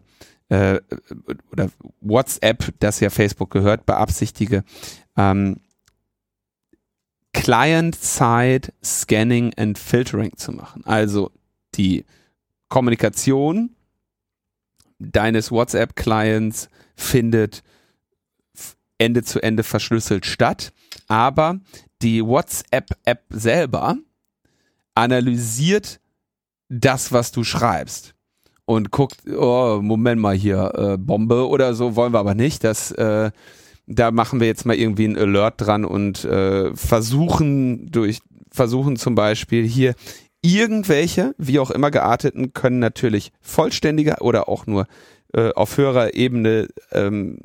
äh, 0.50 0.80
oder 1.52 1.70
WhatsApp, 2.02 2.74
das 2.80 3.00
ja 3.00 3.10
Facebook 3.10 3.52
gehört, 3.52 3.86
beabsichtige, 3.86 4.64
ähm, 5.16 5.58
Client-Side 7.34 8.74
Scanning 8.84 9.54
and 9.56 9.78
Filtering 9.78 10.36
zu 10.36 10.52
machen. 10.52 10.84
Also 10.86 11.32
die 11.76 12.06
Kommunikation 12.68 13.76
deines 15.00 15.52
WhatsApp-Clients 15.52 16.70
findet 16.96 17.64
Ende 18.98 19.24
zu 19.24 19.42
Ende 19.42 19.64
verschlüsselt 19.64 20.26
statt, 20.26 20.74
aber 21.08 21.60
die 22.02 22.24
WhatsApp-App 22.24 23.24
selber 23.30 23.98
analysiert 24.96 26.00
das, 26.68 27.12
was 27.12 27.32
du 27.32 27.44
schreibst 27.44 28.14
und 28.66 28.92
guckt, 28.92 29.22
oh, 29.30 29.80
Moment 29.82 30.22
mal 30.22 30.36
hier, 30.36 30.72
äh, 30.76 30.98
Bombe 30.98 31.48
oder 31.48 31.74
so, 31.74 31.96
wollen 31.96 32.14
wir 32.14 32.20
aber 32.20 32.36
nicht. 32.36 32.64
Das 32.64 32.92
äh, 32.92 33.32
da 33.90 34.12
machen 34.12 34.40
wir 34.40 34.48
jetzt 34.48 34.66
mal 34.66 34.76
irgendwie 34.76 35.06
ein 35.06 35.18
Alert 35.18 35.56
dran 35.58 35.84
und 35.84 36.24
äh, 36.24 36.74
versuchen 36.76 37.92
durch, 37.92 38.20
versuchen 38.52 38.98
zum 38.98 39.16
Beispiel 39.16 39.66
hier 39.66 39.96
irgendwelche, 40.42 41.36
wie 41.38 41.60
auch 41.60 41.72
immer 41.72 41.92
gearteten, 41.92 42.54
können 42.54 42.80
natürlich 42.80 43.32
vollständige 43.42 44.18
oder 44.22 44.50
auch 44.50 44.66
nur 44.66 44.88
äh, 45.34 45.52
auf 45.54 45.78
höherer 45.78 46.14
Ebene 46.14 46.68
ähm, 46.92 47.40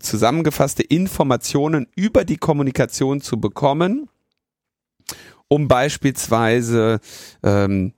zusammengefasste 0.00 0.82
Informationen 0.82 1.86
über 1.96 2.24
die 2.24 2.36
Kommunikation 2.36 3.20
zu 3.20 3.40
bekommen, 3.40 4.08
um 5.48 5.68
beispielsweise 5.68 7.00
ähm, 7.42 7.92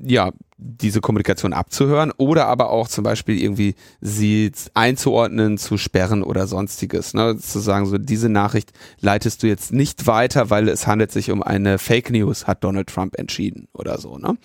ja 0.00 0.32
diese 0.58 1.00
Kommunikation 1.00 1.52
abzuhören 1.52 2.12
oder 2.16 2.46
aber 2.46 2.70
auch 2.70 2.88
zum 2.88 3.04
Beispiel 3.04 3.40
irgendwie 3.40 3.76
sie 4.00 4.50
einzuordnen, 4.74 5.56
zu 5.56 5.78
sperren 5.78 6.22
oder 6.24 6.46
sonstiges. 6.46 7.14
Ne? 7.14 7.38
Zu 7.38 7.60
sagen, 7.60 7.86
so 7.86 7.96
diese 7.96 8.28
Nachricht 8.28 8.72
leitest 9.00 9.42
du 9.42 9.46
jetzt 9.46 9.72
nicht 9.72 10.06
weiter, 10.06 10.50
weil 10.50 10.68
es 10.68 10.86
handelt 10.86 11.12
sich 11.12 11.30
um 11.30 11.42
eine 11.42 11.78
Fake 11.78 12.10
News, 12.10 12.46
hat 12.46 12.64
Donald 12.64 12.88
Trump 12.88 13.18
entschieden 13.18 13.68
oder 13.72 13.98
so. 13.98 14.18
Ne? 14.18 14.36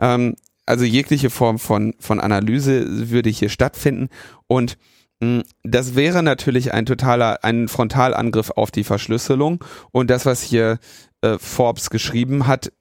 Ähm, 0.00 0.36
also 0.64 0.84
jegliche 0.84 1.30
Form 1.30 1.58
von, 1.58 1.94
von 1.98 2.18
Analyse 2.18 3.10
würde 3.10 3.30
hier 3.30 3.50
stattfinden 3.50 4.08
und 4.46 4.78
Mm, 5.20 5.40
das 5.64 5.96
wäre 5.96 6.22
natürlich 6.22 6.72
ein 6.72 6.86
totaler, 6.86 7.42
ein 7.42 7.68
Frontalangriff 7.68 8.50
auf 8.50 8.70
die 8.70 8.84
Verschlüsselung. 8.84 9.64
Und 9.90 10.10
das, 10.10 10.26
was 10.26 10.42
hier 10.42 10.78
äh, 11.22 11.38
Forbes 11.38 11.90
geschrieben 11.90 12.46
hat, 12.46 12.72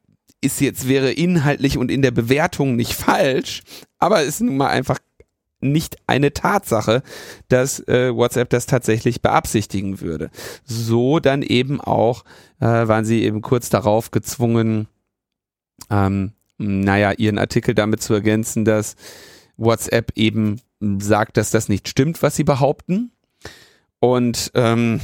ist 0.42 0.62
jetzt, 0.62 0.88
wäre 0.88 1.12
inhaltlich 1.12 1.78
und 1.78 1.90
in 1.92 2.02
der 2.02 2.12
Bewertung 2.12 2.76
nicht 2.76 2.94
falsch, 2.94 3.64
aber 3.98 4.24
ist 4.24 4.42
nun 4.42 4.58
mal 4.58 4.68
einfach 4.68 5.00
nicht 5.60 5.98
eine 6.06 6.34
Tatsache, 6.34 7.02
dass 7.48 7.80
äh, 7.88 8.14
WhatsApp 8.16 8.50
das 8.50 8.68
tatsächlich 8.68 9.22
beabsichtigen 9.22 10.02
würde. 10.02 10.30
So 10.64 11.20
dann 11.20 11.42
eben 11.42 11.82
auch 11.82 12.24
äh, 12.60 12.66
waren 12.66 13.06
sie 13.06 13.24
eben 13.24 13.42
kurz 13.42 13.70
darauf 13.70 14.12
gezwungen, 14.12 14.88
ähm, 15.90 16.34
naja, 16.58 17.12
ihren 17.12 17.40
Artikel 17.40 17.74
damit 17.74 18.02
zu 18.02 18.14
ergänzen, 18.14 18.66
dass 18.66 18.96
WhatsApp 19.58 20.12
eben 20.16 20.62
sagt, 21.00 21.38
dass 21.38 21.52
das 21.52 21.70
nicht 21.70 21.88
stimmt, 21.88 22.22
was 22.22 22.36
sie 22.36 22.44
behaupten. 22.44 23.12
Und 24.00 24.52
ähm, 24.54 25.00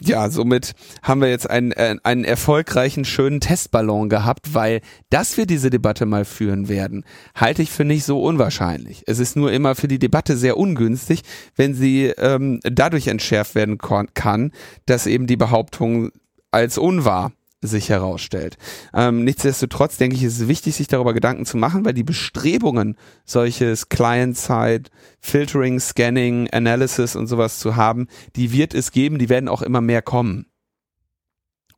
ja, 0.00 0.30
somit 0.30 0.72
haben 1.02 1.20
wir 1.20 1.28
jetzt 1.28 1.48
einen, 1.48 1.72
äh, 1.72 1.96
einen 2.02 2.24
erfolgreichen, 2.24 3.04
schönen 3.04 3.40
Testballon 3.40 4.08
gehabt, 4.08 4.54
weil, 4.54 4.80
dass 5.10 5.36
wir 5.36 5.46
diese 5.46 5.70
Debatte 5.70 6.06
mal 6.06 6.24
führen 6.24 6.68
werden, 6.68 7.04
halte 7.34 7.62
ich 7.62 7.70
für 7.70 7.84
nicht 7.84 8.04
so 8.04 8.22
unwahrscheinlich. 8.22 9.02
Es 9.06 9.18
ist 9.18 9.36
nur 9.36 9.52
immer 9.52 9.74
für 9.74 9.88
die 9.88 9.98
Debatte 9.98 10.36
sehr 10.36 10.56
ungünstig, 10.56 11.22
wenn 11.56 11.74
sie 11.74 12.06
ähm, 12.16 12.60
dadurch 12.62 13.08
entschärft 13.08 13.54
werden 13.54 13.78
kann, 13.78 14.52
dass 14.86 15.06
eben 15.06 15.26
die 15.26 15.36
Behauptung 15.36 16.10
als 16.50 16.78
unwahr 16.78 17.32
sich 17.62 17.90
herausstellt. 17.90 18.56
Ähm, 18.94 19.24
nichtsdestotrotz 19.24 19.98
denke 19.98 20.16
ich, 20.16 20.22
ist 20.22 20.40
es 20.40 20.48
wichtig, 20.48 20.74
sich 20.76 20.88
darüber 20.88 21.12
Gedanken 21.12 21.44
zu 21.44 21.56
machen, 21.56 21.84
weil 21.84 21.92
die 21.92 22.02
Bestrebungen, 22.04 22.96
solches 23.24 23.88
Client-Side, 23.88 24.84
Filtering, 25.20 25.78
Scanning, 25.78 26.48
Analysis 26.50 27.16
und 27.16 27.26
sowas 27.26 27.58
zu 27.58 27.76
haben, 27.76 28.08
die 28.36 28.52
wird 28.52 28.74
es 28.74 28.92
geben, 28.92 29.18
die 29.18 29.28
werden 29.28 29.48
auch 29.48 29.62
immer 29.62 29.82
mehr 29.82 30.00
kommen. 30.00 30.46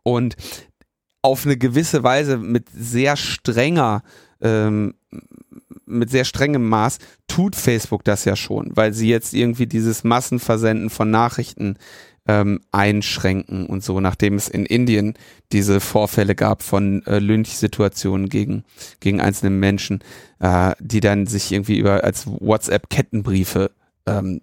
Und 0.04 0.36
auf 1.22 1.46
eine 1.46 1.56
gewisse 1.56 2.02
Weise 2.02 2.38
mit 2.38 2.68
sehr 2.74 3.16
strenger, 3.16 4.02
ähm, 4.40 4.94
mit 5.86 6.10
sehr 6.10 6.24
strengem 6.24 6.68
Maß 6.68 6.98
tut 7.28 7.54
Facebook 7.54 8.04
das 8.04 8.24
ja 8.24 8.34
schon, 8.34 8.70
weil 8.74 8.92
sie 8.92 9.08
jetzt 9.08 9.34
irgendwie 9.34 9.66
dieses 9.66 10.04
Massenversenden 10.04 10.90
von 10.90 11.10
Nachrichten 11.10 11.76
ähm, 12.26 12.60
einschränken 12.70 13.66
und 13.66 13.82
so, 13.82 14.00
nachdem 14.00 14.34
es 14.34 14.48
in 14.48 14.64
Indien 14.64 15.14
diese 15.50 15.80
Vorfälle 15.80 16.34
gab 16.34 16.62
von 16.62 17.04
äh, 17.06 17.18
Lynch-Situationen 17.18 18.28
gegen, 18.28 18.64
gegen 19.00 19.20
einzelne 19.20 19.50
Menschen, 19.50 20.04
äh, 20.38 20.72
die 20.78 21.00
dann 21.00 21.26
sich 21.26 21.52
irgendwie 21.52 21.78
über 21.78 22.04
als 22.04 22.26
WhatsApp-Kettenbriefe 22.26 23.72
ähm, 24.06 24.40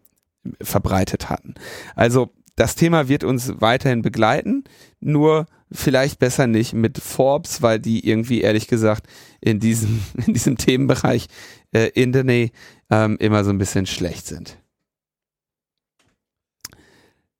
verbreitet 0.62 1.30
hatten. 1.30 1.56
Also 1.96 2.32
das 2.56 2.76
Thema 2.76 3.08
wird 3.08 3.24
uns 3.24 3.54
weiterhin 3.62 4.02
begleiten, 4.02 4.66
nur 5.00 5.46
vielleicht 5.72 6.20
besser 6.20 6.48
nicht 6.48 6.74
mit 6.74 6.98
Forbes, 6.98 7.62
weil 7.62 7.80
die 7.80 8.06
irgendwie 8.06 8.42
ehrlich 8.42 8.68
gesagt 8.68 9.08
in 9.40 9.60
diesem, 9.60 10.02
in 10.28 10.34
diesem 10.34 10.58
Themenbereich 10.58 11.28
äh, 11.72 11.90
Internet 11.90 12.52
ähm, 12.90 13.18
immer 13.20 13.44
so 13.44 13.52
ein 13.52 13.58
bisschen 13.58 13.86
schlecht 13.86 14.28
sind. 14.28 14.58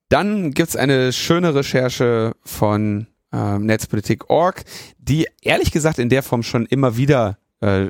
Dann 0.10 0.52
gibt's 0.52 0.76
eine 0.76 1.14
schöne 1.14 1.54
Recherche 1.54 2.36
von 2.44 3.08
ähm, 3.32 3.66
Netzpolitik.org, 3.66 4.64
die 4.98 5.28
ehrlich 5.42 5.72
gesagt 5.72 6.00
in 6.00 6.10
der 6.10 6.24
Form 6.24 6.42
schon 6.42 6.66
immer 6.66 6.98
wieder 6.98 7.38
äh, 7.62 7.88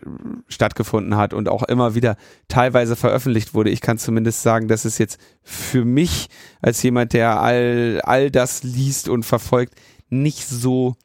stattgefunden 0.48 1.16
hat 1.16 1.34
und 1.34 1.48
auch 1.48 1.64
immer 1.64 1.96
wieder 1.96 2.18
teilweise 2.48 2.96
veröffentlicht 2.96 3.54
wurde. 3.54 3.70
Ich 3.70 3.82
kann 3.82 3.98
zumindest 3.98 4.42
sagen, 4.42 4.68
dass 4.68 4.84
es 4.84 4.98
jetzt 4.98 5.20
für 5.44 5.86
mich 5.86 6.28
als 6.62 6.84
jemand, 6.84 7.14
der 7.14 7.40
all, 7.40 8.02
all 8.04 8.32
das 8.32 8.64
liest 8.64 9.08
und 9.08 9.24
verfolgt, 9.24 9.76
nicht 10.10 10.48
so 10.48 10.96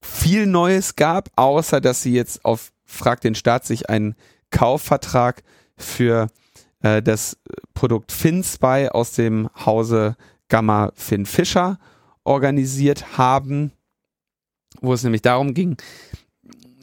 viel 0.00 0.46
Neues 0.46 0.96
gab, 0.96 1.30
außer 1.36 1.80
dass 1.80 2.02
sie 2.02 2.14
jetzt 2.14 2.44
auf 2.44 2.72
Frag 2.84 3.20
den 3.20 3.34
Staat 3.34 3.66
sich 3.66 3.90
einen 3.90 4.14
Kaufvertrag 4.50 5.42
für 5.76 6.28
äh, 6.82 7.02
das 7.02 7.36
Produkt 7.74 8.12
FinSpy 8.12 8.88
aus 8.90 9.12
dem 9.12 9.48
Hause 9.64 10.16
Gamma 10.48 10.92
Finn 10.94 11.26
Fischer 11.26 11.78
organisiert 12.24 13.18
haben, 13.18 13.72
wo 14.80 14.92
es 14.92 15.02
nämlich 15.02 15.22
darum 15.22 15.54
ging, 15.54 15.76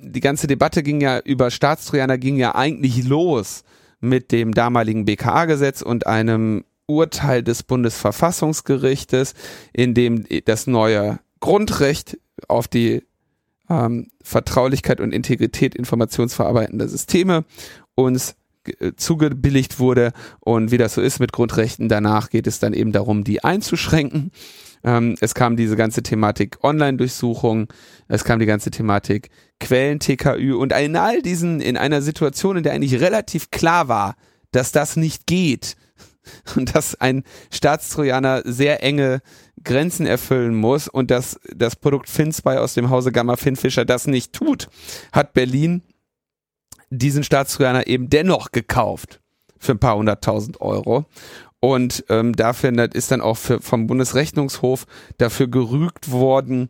die 0.01 0.19
ganze 0.19 0.47
Debatte 0.47 0.83
ging 0.83 1.01
ja 1.01 1.19
über 1.19 1.49
Staatstrojaner 1.49 2.17
ging 2.17 2.37
ja 2.37 2.55
eigentlich 2.55 3.03
los 3.03 3.63
mit 3.99 4.31
dem 4.31 4.53
damaligen 4.53 5.05
BKA-Gesetz 5.05 5.81
und 5.81 6.05
einem 6.05 6.63
Urteil 6.87 7.41
des 7.41 7.63
Bundesverfassungsgerichtes, 7.63 9.33
in 9.73 9.93
dem 9.93 10.25
das 10.45 10.67
neue 10.67 11.19
Grundrecht 11.39 12.19
auf 12.47 12.67
die 12.67 13.03
ähm, 13.69 14.07
Vertraulichkeit 14.21 14.99
und 14.99 15.11
Integrität 15.11 15.73
informationsverarbeitender 15.73 16.87
Systeme 16.87 17.45
uns 17.95 18.35
zugebilligt 18.95 19.79
wurde 19.79 20.11
und 20.39 20.71
wie 20.71 20.77
das 20.77 20.93
so 20.93 21.01
ist 21.01 21.19
mit 21.19 21.31
Grundrechten, 21.31 21.89
danach 21.89 22.29
geht 22.29 22.47
es 22.47 22.59
dann 22.59 22.73
eben 22.73 22.91
darum, 22.91 23.23
die 23.23 23.43
einzuschränken. 23.43 24.31
Ähm, 24.83 25.15
es 25.19 25.33
kam 25.33 25.57
diese 25.57 25.75
ganze 25.75 26.03
Thematik 26.03 26.63
Online-Durchsuchung, 26.63 27.67
es 28.07 28.23
kam 28.23 28.39
die 28.39 28.45
ganze 28.45 28.71
Thematik 28.71 29.29
Quellen-TKÜ 29.59 30.55
und 30.55 30.73
in 30.73 30.95
all 30.95 31.21
diesen, 31.21 31.59
in 31.59 31.77
einer 31.77 32.01
Situation, 32.01 32.57
in 32.57 32.63
der 32.63 32.73
eigentlich 32.73 32.99
relativ 32.99 33.51
klar 33.51 33.87
war, 33.87 34.15
dass 34.51 34.71
das 34.71 34.95
nicht 34.95 35.25
geht 35.25 35.75
und 36.55 36.75
dass 36.75 36.99
ein 36.99 37.23
Staatstrojaner 37.51 38.43
sehr 38.45 38.83
enge 38.83 39.21
Grenzen 39.63 40.05
erfüllen 40.05 40.55
muss 40.55 40.87
und 40.87 41.11
dass 41.11 41.39
das 41.55 41.75
Produkt 41.75 42.09
FinSpy 42.09 42.57
aus 42.57 42.75
dem 42.75 42.89
Hause 42.89 43.11
Gamma 43.11 43.35
Finfisher 43.35 43.85
das 43.85 44.07
nicht 44.07 44.33
tut, 44.33 44.69
hat 45.11 45.33
Berlin 45.33 45.81
diesen 46.95 47.23
Staatstrojaner 47.23 47.87
eben 47.87 48.09
dennoch 48.09 48.51
gekauft 48.51 49.19
für 49.57 49.73
ein 49.73 49.79
paar 49.79 49.97
hunderttausend 49.97 50.61
Euro. 50.61 51.05
Und 51.59 52.05
ähm, 52.09 52.35
dafür 52.35 52.93
ist 52.93 53.11
dann 53.11 53.21
auch 53.21 53.37
für, 53.37 53.59
vom 53.59 53.87
Bundesrechnungshof 53.87 54.85
dafür 55.17 55.47
gerügt 55.47 56.11
worden. 56.11 56.69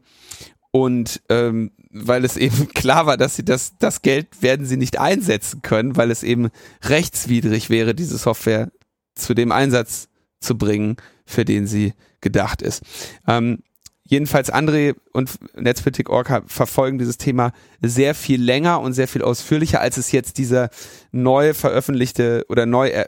Und 0.71 1.21
ähm, 1.29 1.71
weil 1.91 2.25
es 2.25 2.37
eben 2.37 2.67
klar 2.73 3.05
war, 3.05 3.17
dass 3.17 3.35
sie 3.35 3.45
das, 3.45 3.77
das 3.77 4.01
Geld 4.01 4.41
werden 4.41 4.65
sie 4.65 4.77
nicht 4.77 4.99
einsetzen 4.99 5.61
können, 5.61 5.95
weil 5.97 6.11
es 6.11 6.23
eben 6.23 6.49
rechtswidrig 6.83 7.69
wäre, 7.69 7.95
diese 7.95 8.17
Software 8.17 8.71
zu 9.15 9.33
dem 9.33 9.51
Einsatz 9.51 10.09
zu 10.39 10.57
bringen, 10.57 10.97
für 11.25 11.45
den 11.45 11.67
sie 11.67 11.93
gedacht 12.21 12.61
ist. 12.61 12.83
Ähm, 13.27 13.59
Jedenfalls 14.07 14.53
André 14.53 14.95
und 15.13 15.31
Netzpolitik.org 15.55 16.43
verfolgen 16.45 16.99
dieses 16.99 17.17
Thema 17.17 17.53
sehr 17.81 18.13
viel 18.13 18.41
länger 18.41 18.79
und 18.81 18.93
sehr 18.93 19.07
viel 19.07 19.23
ausführlicher, 19.23 19.81
als 19.81 19.97
es 19.97 20.11
jetzt 20.11 20.37
dieser 20.37 20.69
neu 21.11 21.55
veröffentlichte 21.55 22.45
oder 22.47 22.67
neu 22.67 22.89
äh, 22.89 23.07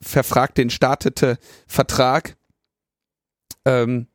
verfragte, 0.00 0.68
startete 0.70 1.38
Vertrag 1.66 2.36
ähm, 3.66 4.06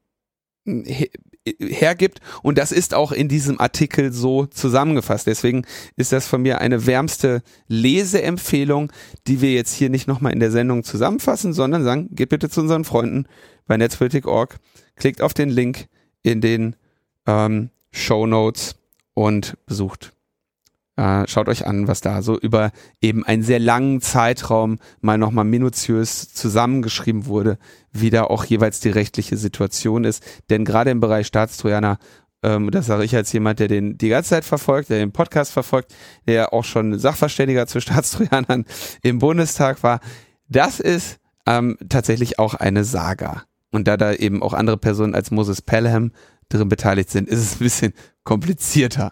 hergibt. 1.45 2.20
Und 2.41 2.58
das 2.58 2.72
ist 2.72 2.93
auch 2.93 3.12
in 3.12 3.28
diesem 3.28 3.60
Artikel 3.60 4.12
so 4.12 4.45
zusammengefasst. 4.47 5.28
Deswegen 5.28 5.66
ist 5.95 6.12
das 6.12 6.26
von 6.26 6.41
mir 6.41 6.62
eine 6.62 6.88
wärmste 6.88 7.43
Leseempfehlung, 7.68 8.91
die 9.28 9.41
wir 9.41 9.54
jetzt 9.54 9.76
hier 9.76 9.89
nicht 9.89 10.08
nochmal 10.08 10.34
in 10.34 10.39
der 10.39 10.51
Sendung 10.51 10.84
zusammenfassen, 10.84 11.54
sondern 11.54 11.84
sagen, 11.84 12.10
geht 12.12 12.30
bitte 12.30 12.49
zu 12.49 12.62
unseren 12.62 12.86
Freunden 12.86 13.28
bei 13.68 13.78
Netzpolitik.org 13.78 14.57
Klickt 14.95 15.22
auf 15.22 15.34
den 15.34 15.49
Link 15.49 15.88
in 16.22 16.41
den 16.41 16.76
ähm, 17.26 17.70
Show 17.91 18.26
Notes 18.28 18.76
und 19.14 19.57
besucht. 19.66 20.14
Äh, 20.95 21.28
schaut 21.28 21.49
euch 21.49 21.66
an, 21.66 21.88
was 21.88 22.01
da 22.01 22.22
so 22.22 22.38
über 22.38 22.72
eben 23.01 23.26
einen 23.26 23.41
sehr 23.41 23.59
langen 23.59 23.99
Zeitraum 24.01 24.78
mal 25.01 25.18
nochmal 25.18 25.45
minutiös 25.45 26.32
zusammengeschrieben 26.34 27.26
wurde, 27.26 27.57
wie 27.91 28.11
da 28.11 28.26
auch 28.26 28.45
jeweils 28.45 28.80
die 28.80 28.89
rechtliche 28.89 29.38
Situation 29.38 30.03
ist. 30.03 30.24
Denn 30.51 30.66
gerade 30.66 30.91
im 30.91 30.99
Bereich 30.99 31.26
Staatstrojaner 31.26 31.97
ähm, 32.43 32.70
das 32.72 32.86
sage 32.86 33.05
ich 33.05 33.16
als 33.16 33.32
jemand, 33.32 33.59
der 33.59 33.70
den 33.70 33.97
die 33.97 34.09
ganze 34.09 34.32
Zeit 34.32 34.45
verfolgt, 34.45 34.89
der 34.89 34.99
den 34.99 35.14
Podcast 35.14 35.51
verfolgt, 35.51 35.95
der 36.28 36.53
auch 36.53 36.66
schon 36.66 36.99
Sachverständiger 36.99 37.66
zu 37.68 37.80
Staatstrojanern 37.82 38.66
im 39.01 39.20
Bundestag 39.20 39.82
war. 39.82 39.99
Das 40.49 40.80
ist 40.80 41.20
ähm, 41.47 41.78
tatsächlich 41.89 42.38
auch 42.39 42.53
eine 42.53 42.84
Saga. 42.84 43.43
Und 43.74 43.88
da 43.88 43.97
da 43.97 44.13
eben 44.13 44.43
auch 44.43 44.53
andere 44.53 44.78
Personen 44.78 45.15
als 45.15 45.32
Moses 45.32 45.63
Pelham 45.63 46.11
drin 46.47 46.69
beteiligt 46.69 47.09
sind, 47.09 47.28
ist 47.28 47.39
es 47.39 47.55
ein 47.55 47.63
bisschen 47.63 47.93
komplizierter. 48.24 49.11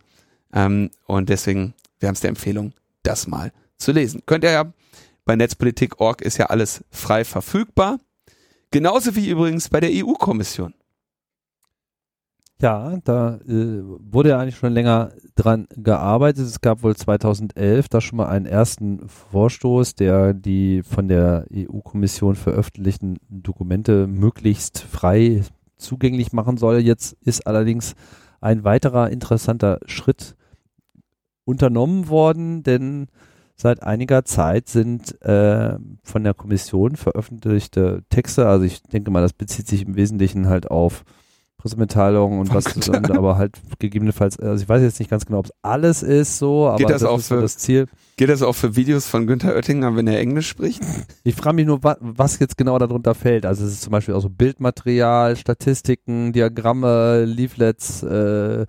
Ähm, 0.54 0.92
und 1.08 1.30
deswegen 1.30 1.74
wärmste 2.00 2.28
Empfehlung, 2.28 2.74
das 3.02 3.28
mal 3.28 3.52
zu 3.78 3.92
lesen. 3.92 4.22
Könnt 4.28 4.44
ihr 4.44 4.52
ja 4.52 4.72
bei 5.26 5.36
Netzpolitik.org 5.36 6.22
ist 6.22 6.38
ja 6.38 6.46
alles 6.48 6.84
frei 6.92 7.26
verfügbar. 7.26 8.00
Genauso 8.70 9.16
wie 9.16 9.30
übrigens 9.30 9.70
bei 9.70 9.80
der 9.80 9.90
EU-Kommission. 9.92 10.76
Ja, 12.62 12.96
da 13.04 13.38
äh, 13.48 13.82
wurde 13.82 14.30
ja 14.30 14.40
eigentlich 14.40 14.58
schon 14.58 14.74
länger 14.74 15.14
dran 15.34 15.68
gearbeitet. 15.76 16.46
Es 16.46 16.62
gab 16.62 16.84
wohl 16.84 16.96
2011 16.96 17.90
da 17.90 18.02
schon 18.02 18.18
mal 18.18 18.28
einen 18.28 18.46
ersten 18.46 19.10
Vorstoß, 19.10 19.96
der 19.96 20.36
die 20.36 20.84
von 20.84 21.08
der 21.08 21.48
EU-Kommission 21.52 22.36
veröffentlichten 22.36 23.18
Dokumente 23.30 24.06
möglichst 24.06 24.78
frei 24.78 25.42
zugänglich 25.78 26.34
machen 26.34 26.58
soll. 26.58 26.78
Jetzt 26.78 27.18
ist 27.26 27.48
allerdings 27.48 27.96
ein 28.42 28.64
weiterer 28.64 29.10
interessanter 29.10 29.80
Schritt 29.88 30.36
unternommen 31.46 32.10
worden, 32.10 32.62
denn 32.62 33.08
seit 33.56 33.82
einiger 33.82 34.24
Zeit 34.24 34.70
sind 34.70 35.20
äh, 35.24 35.80
von 36.04 36.24
der 36.24 36.36
Kommission 36.36 36.96
veröffentlichte 36.96 38.04
Texte, 38.10 38.48
also 38.48 38.66
ich 38.66 38.84
denke 38.84 39.10
mal, 39.10 39.22
das 39.22 39.34
bezieht 39.34 39.68
sich 39.68 39.82
im 39.82 39.96
Wesentlichen 39.96 40.48
halt 40.48 40.70
auf 40.70 41.04
Pressemitteilungen 41.62 42.40
und 42.40 42.54
was 42.54 42.66
und 42.90 43.12
aber 43.12 43.38
halt 43.38 43.62
gegebenenfalls, 43.78 44.40
also 44.40 44.64
ich 44.64 44.68
weiß 44.68 44.82
jetzt 44.82 45.00
nicht 45.00 45.10
ganz 45.10 45.28
genau, 45.28 45.40
ob 45.40 45.46
es 45.46 45.52
alles 45.62 46.02
ist 46.02 46.40
so, 46.40 46.68
aber 46.68 46.78
geht 46.78 46.90
das, 46.90 47.02
das 47.02 47.10
auch 47.10 47.20
ist 47.20 47.28
für, 47.28 47.40
das 47.40 47.58
Ziel. 47.58 47.86
Geht 48.18 48.30
das 48.30 48.42
auch 48.42 48.54
für 48.54 48.76
Videos 48.76 49.08
von 49.08 49.28
Günther 49.28 49.56
Oettinger, 49.56 49.96
wenn 49.96 50.08
er 50.08 50.20
Englisch 50.20 50.48
spricht? 50.48 50.82
Ich 51.24 51.36
frage 51.36 51.58
mich 51.58 51.68
nur, 51.68 51.84
wa 51.84 51.98
was 52.00 52.40
jetzt 52.40 52.58
genau 52.58 52.80
darunter 52.80 53.14
fällt. 53.14 53.46
Also 53.46 53.64
es 53.64 53.74
ist 53.74 53.82
zum 53.84 53.92
Beispiel 53.92 54.16
auch 54.16 54.22
so 54.22 54.30
Bildmaterial, 54.30 55.36
Statistiken, 55.36 56.34
Diagramme, 56.34 57.26
Leaflets, 57.26 58.02
äh, 58.02 58.66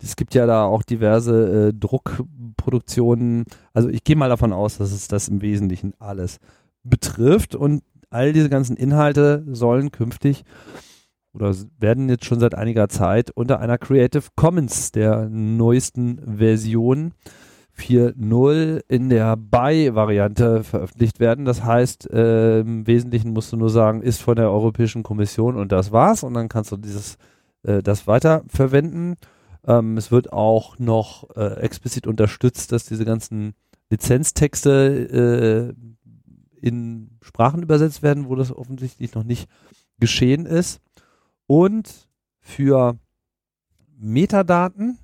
es 0.00 0.14
gibt 0.14 0.34
ja 0.34 0.46
da 0.46 0.64
auch 0.64 0.82
diverse 0.82 1.68
äh, 1.68 1.72
Druckproduktionen. 1.74 3.44
Also 3.72 3.88
ich 3.88 4.04
gehe 4.04 4.14
mal 4.14 4.28
davon 4.28 4.52
aus, 4.52 4.78
dass 4.78 4.92
es 4.92 5.08
das 5.08 5.28
im 5.28 5.42
Wesentlichen 5.42 5.94
alles 5.98 6.38
betrifft 6.84 7.56
und 7.56 7.82
all 8.10 8.32
diese 8.32 8.50
ganzen 8.50 8.76
Inhalte 8.76 9.44
sollen 9.50 9.90
künftig 9.90 10.44
oder 11.36 11.54
werden 11.78 12.08
jetzt 12.08 12.24
schon 12.24 12.40
seit 12.40 12.54
einiger 12.54 12.88
Zeit 12.88 13.30
unter 13.30 13.60
einer 13.60 13.78
Creative 13.78 14.24
Commons 14.34 14.90
der 14.90 15.28
neuesten 15.28 16.38
Version 16.38 17.12
4.0 17.78 18.80
in 18.88 19.10
der 19.10 19.36
BY-Variante 19.36 20.64
veröffentlicht 20.64 21.20
werden. 21.20 21.44
Das 21.44 21.62
heißt, 21.62 22.10
äh, 22.10 22.60
im 22.60 22.86
Wesentlichen 22.86 23.32
musst 23.32 23.52
du 23.52 23.58
nur 23.58 23.68
sagen, 23.68 24.00
ist 24.00 24.22
von 24.22 24.36
der 24.36 24.50
Europäischen 24.50 25.02
Kommission 25.02 25.56
und 25.56 25.72
das 25.72 25.92
war's 25.92 26.22
und 26.22 26.32
dann 26.32 26.48
kannst 26.48 26.72
du 26.72 26.78
dieses 26.78 27.18
äh, 27.64 27.82
das 27.82 28.06
weiter 28.06 28.42
verwenden. 28.48 29.16
Ähm, 29.66 29.98
es 29.98 30.10
wird 30.10 30.32
auch 30.32 30.78
noch 30.78 31.28
äh, 31.36 31.60
explizit 31.60 32.06
unterstützt, 32.06 32.72
dass 32.72 32.86
diese 32.86 33.04
ganzen 33.04 33.52
Lizenztexte 33.90 35.74
äh, 36.62 36.66
in 36.66 37.10
Sprachen 37.20 37.62
übersetzt 37.62 38.02
werden, 38.02 38.28
wo 38.28 38.36
das 38.36 38.56
offensichtlich 38.56 39.14
noch 39.14 39.24
nicht 39.24 39.50
geschehen 40.00 40.46
ist 40.46 40.80
und 41.46 42.08
für 42.40 42.98
Metadaten, 43.98 44.98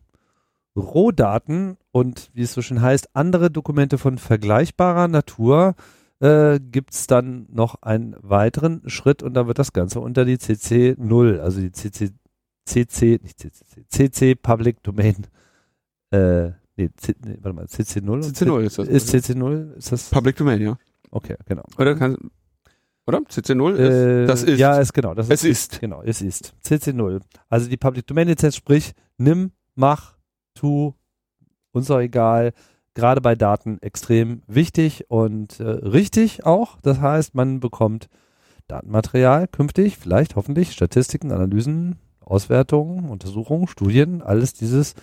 Rohdaten 0.76 1.76
und 1.90 2.30
wie 2.34 2.42
es 2.42 2.52
so 2.52 2.62
schön 2.62 2.80
heißt, 2.80 3.10
andere 3.14 3.50
Dokumente 3.50 3.98
von 3.98 4.18
vergleichbarer 4.18 5.08
Natur 5.08 5.74
äh, 6.20 6.60
gibt 6.60 6.94
es 6.94 7.06
dann 7.06 7.46
noch 7.50 7.82
einen 7.82 8.16
weiteren 8.20 8.82
Schritt 8.88 9.22
und 9.22 9.34
da 9.34 9.46
wird 9.46 9.58
das 9.58 9.72
Ganze 9.72 10.00
unter 10.00 10.24
die 10.24 10.38
CC 10.38 10.94
0, 10.98 11.40
also 11.40 11.60
die 11.60 11.72
CC, 11.72 12.10
CC, 12.64 13.18
nicht 13.22 13.40
CCC, 13.40 13.84
CC 13.88 14.34
Public 14.34 14.82
Domain, 14.82 15.26
äh, 16.10 16.52
nee, 16.76 16.90
C, 16.96 17.14
nee 17.24 17.38
warte 17.40 17.56
mal, 17.56 17.68
CC 17.68 18.00
0? 18.00 18.22
CC 18.22 18.44
0 18.46 18.64
ist 18.64 18.78
das. 18.78 18.88
Ist 18.88 19.08
CC 19.08 19.34
0, 19.34 19.74
ist 19.76 19.92
das? 19.92 20.10
Public 20.10 20.36
Domain, 20.36 20.60
ja. 20.60 20.78
Okay, 21.10 21.36
genau. 21.46 21.64
Oder 21.76 21.96
kann, 21.96 22.16
oder? 23.06 23.18
CC0 23.18 23.76
Äh, 23.76 24.22
ist, 24.22 24.28
das 24.28 24.42
ist. 24.42 24.58
Ja, 24.58 24.78
ist 24.78 24.92
genau. 24.92 25.14
Das 25.14 25.28
Es 25.28 25.44
ist. 25.44 25.80
Genau, 25.80 26.02
es 26.02 26.22
ist. 26.22 26.54
CC0. 26.64 27.20
Also 27.48 27.68
die 27.68 27.76
Public 27.76 28.06
Domain 28.06 28.28
Lizenz, 28.28 28.56
sprich, 28.56 28.92
nimm, 29.18 29.52
mach, 29.74 30.16
tu, 30.54 30.94
uns 31.72 31.90
auch 31.90 32.00
egal. 32.00 32.52
Gerade 32.94 33.20
bei 33.22 33.34
Daten 33.34 33.78
extrem 33.80 34.42
wichtig 34.46 35.06
und 35.08 35.58
äh, 35.60 35.64
richtig 35.64 36.44
auch. 36.44 36.78
Das 36.82 37.00
heißt, 37.00 37.34
man 37.34 37.58
bekommt 37.58 38.08
Datenmaterial 38.68 39.48
künftig, 39.48 39.96
vielleicht 39.96 40.36
hoffentlich 40.36 40.72
Statistiken, 40.72 41.32
Analysen, 41.32 41.96
Auswertungen, 42.20 43.08
Untersuchungen, 43.08 43.66
Studien, 43.66 44.22
alles 44.22 44.52
dieses 44.52 44.94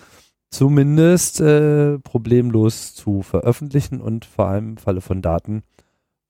zumindest 0.52 1.42
äh, 1.42 2.00
problemlos 2.00 2.96
zu 2.96 3.22
veröffentlichen 3.22 4.02
und 4.02 4.26
vor 4.26 4.48
allem 4.48 4.70
im 4.70 4.78
Falle 4.78 5.02
von 5.02 5.22
Daten 5.22 5.64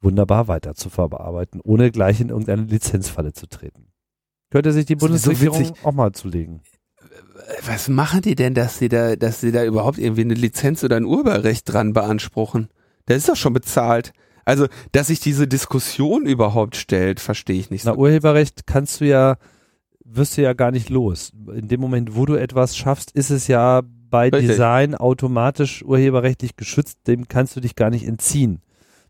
wunderbar 0.02 0.47
weiter 0.47 0.76
zu 0.76 0.89
verarbeiten, 0.89 1.62
ohne 1.64 1.91
gleich 1.91 2.22
in 2.22 2.30
irgendeine 2.30 2.64
Lizenzfalle 2.64 3.34
zu 3.34 3.47
treten. 3.47 3.88
Könnte 4.50 4.72
sich 4.72 4.86
die 4.86 4.93
so 4.93 5.06
Bundesregierung 5.06 5.60
witzig. 5.60 5.86
auch 5.86 5.91
mal 5.91 6.12
zulegen. 6.12 6.62
Was 7.66 7.88
machen 7.88 8.22
die 8.22 8.36
denn, 8.36 8.54
dass 8.54 8.78
sie 8.78 8.89
da, 8.89 9.16
dass 9.16 9.41
sie 9.41 9.52
da 9.52 9.64
überhaupt 9.64 9.97
irgendwie 9.97 10.22
eine 10.22 10.34
Lizenz 10.34 10.84
oder 10.84 10.97
ein 10.97 11.06
Urheberrecht 11.06 11.72
dran 11.72 11.93
beanspruchen? 11.93 12.70
Das 13.06 13.18
ist 13.18 13.30
doch 13.30 13.36
schon 13.36 13.54
bezahlt. 13.54 14.14
Also, 14.45 14.68
dass 14.91 15.08
sich 15.08 15.20
diese 15.20 15.47
Diskussion 15.47 16.26
überhaupt 16.26 16.76
stellt, 16.76 17.20
verstehe 17.20 17.60
ich 17.60 17.70
nicht 17.70 17.86
Na, 17.86 17.93
so. 17.93 18.00
Urheberrecht 18.00 18.66
kannst 18.66 19.02
du 19.02 19.06
ja, 19.06 19.38
wirst 20.04 20.38
du 20.38 20.41
ja 20.41 20.54
gar 20.54 20.72
nicht 20.72 20.89
los. 20.89 21.32
In 21.54 21.68
dem 21.68 21.80
Moment, 21.80 22.16
wo 22.16 22.26
du 22.26 22.36
etwas 22.36 22.76
schaffst, 22.76 23.12
ist 23.12 23.30
es 23.30 23.47
ja 23.47 23.82
bei 24.10 24.30
Richtig. 24.30 24.50
Design 24.50 24.95
automatisch 24.95 25.84
urheberrechtlich 25.84 26.56
geschützt, 26.56 27.00
dem 27.08 27.28
kannst 27.28 27.56
du 27.56 27.60
dich 27.60 27.76
gar 27.76 27.89
nicht 27.91 28.08
entziehen. 28.08 28.62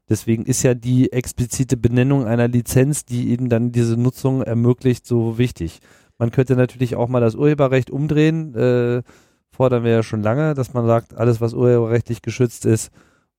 Deswegen 0.10 0.46
ist 0.46 0.64
ja 0.64 0.74
die 0.74 1.12
explizite 1.14 1.78
Benennung 1.78 2.26
einer 2.26 2.48
Lizenz, 2.48 3.06
die 3.06 3.30
eben 3.30 3.48
dann 3.50 3.72
diese 3.72 3.96
Nutzung 3.96 4.42
ermöglicht, 4.42 5.06
so 5.06 5.38
wichtig. 5.38 5.80
Man 6.18 6.32
könnte 6.32 6.56
natürlich 6.56 6.96
auch 6.96 7.08
mal 7.08 7.22
das 7.22 7.36
Urheberrecht 7.36 7.92
umdrehen, 7.92 8.56
äh, 8.56 9.04
fordern 9.52 9.84
wir 9.84 9.92
ja 9.92 10.04
schon 10.04 10.24
lange, 10.24 10.54
dass 10.54 10.74
man 10.74 10.86
sagt, 10.88 11.16
alles, 11.16 11.42
was 11.42 11.54
urheberrechtlich 11.54 12.22
geschützt 12.22 12.66
ist, 12.66 12.92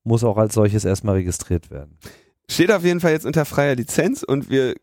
muss 0.04 0.24
auch 0.24 0.38
als 0.38 0.54
solches 0.54 0.84
erstmal 0.84 1.16
registriert 1.16 1.70
werden. 1.70 1.98
Steht 2.48 2.72
auf 2.72 2.84
jeden 2.84 3.00
Fall 3.00 3.12
jetzt 3.12 3.26
unter 3.26 3.44
freier 3.44 3.74
Lizenz 3.74 4.22
und 4.22 4.48
wir 4.50 4.74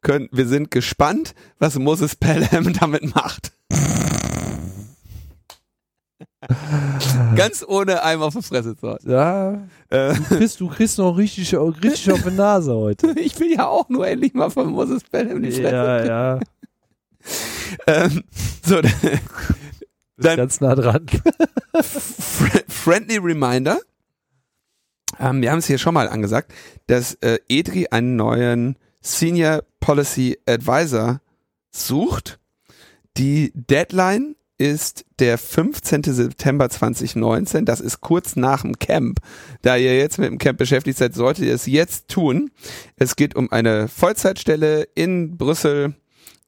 können, 0.00 0.28
wir 0.32 0.46
sind 0.46 0.70
gespannt, 0.70 1.34
was 1.58 1.78
Moses 1.78 2.16
Pelham 2.16 2.72
damit 2.80 3.14
macht. 3.14 3.52
Ganz 7.36 7.64
ohne 7.66 8.02
einem 8.02 8.22
auf 8.22 8.34
die 8.34 8.42
Fresse 8.42 8.76
zu 8.76 8.88
hauen. 8.88 8.98
Ja, 9.04 9.52
Äh, 9.88 10.14
du 10.14 10.22
kriegst, 10.36 10.60
du 10.60 10.68
kriegst 10.68 10.98
noch 10.98 11.16
richtig, 11.16 11.54
richtig 11.56 12.10
auf 12.12 12.22
die 12.22 12.30
Nase 12.30 12.74
heute. 12.74 13.12
ich 13.20 13.38
will 13.40 13.52
ja 13.52 13.66
auch 13.66 13.88
nur 13.88 14.06
endlich 14.06 14.34
mal 14.34 14.50
von 14.50 14.70
Moses 14.72 15.02
Pelham 15.04 15.42
die 15.42 15.52
Fresse. 15.52 15.70
Ja, 15.74 16.04
ja, 16.04 16.40
Ähm, 17.86 18.22
so, 18.64 18.80
Dann- 20.18 20.36
ganz 20.36 20.60
nah 20.60 20.74
dran. 20.74 21.06
Fr- 21.74 22.64
friendly 22.68 23.18
Reminder. 23.18 23.78
Ähm, 25.18 25.42
wir 25.42 25.50
haben 25.50 25.58
es 25.58 25.66
hier 25.66 25.78
schon 25.78 25.94
mal 25.94 26.08
angesagt, 26.08 26.52
dass 26.86 27.14
äh, 27.22 27.38
EDRI 27.48 27.88
einen 27.90 28.16
neuen 28.16 28.76
Senior 29.00 29.62
Policy 29.80 30.38
Advisor 30.48 31.20
sucht. 31.70 32.38
Die 33.16 33.52
Deadline 33.54 34.36
ist 34.58 35.04
der 35.18 35.38
15. 35.38 36.02
September 36.04 36.68
2019. 36.68 37.64
Das 37.64 37.80
ist 37.80 38.00
kurz 38.00 38.36
nach 38.36 38.62
dem 38.62 38.78
Camp. 38.78 39.20
Da 39.62 39.76
ihr 39.76 39.96
jetzt 39.96 40.18
mit 40.18 40.30
dem 40.30 40.38
Camp 40.38 40.58
beschäftigt 40.58 40.98
seid, 40.98 41.14
solltet 41.14 41.44
ihr 41.44 41.54
es 41.54 41.66
jetzt 41.66 42.08
tun. 42.08 42.50
Es 42.96 43.16
geht 43.16 43.36
um 43.36 43.52
eine 43.52 43.88
Vollzeitstelle 43.88 44.88
in 44.94 45.36
Brüssel, 45.36 45.94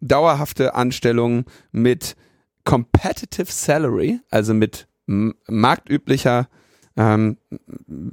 dauerhafte 0.00 0.74
Anstellung 0.74 1.44
mit 1.72 2.16
Competitive 2.64 3.50
Salary, 3.50 4.20
also 4.30 4.54
mit 4.54 4.88
marktüblicher 5.06 6.48
ähm, 6.96 7.38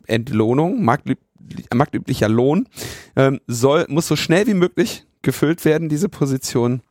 Entlohnung, 0.08 0.84
marktüb 0.84 1.20
marktüblicher 1.74 2.30
Lohn, 2.30 2.68
ähm, 3.16 3.40
soll, 3.46 3.86
muss 3.88 4.08
so 4.08 4.16
schnell 4.16 4.48
wie 4.48 4.56
möglich 4.56 5.06
gefüllt 5.22 5.64
werden, 5.64 5.90
diese 5.90 6.10
Position. 6.10 6.82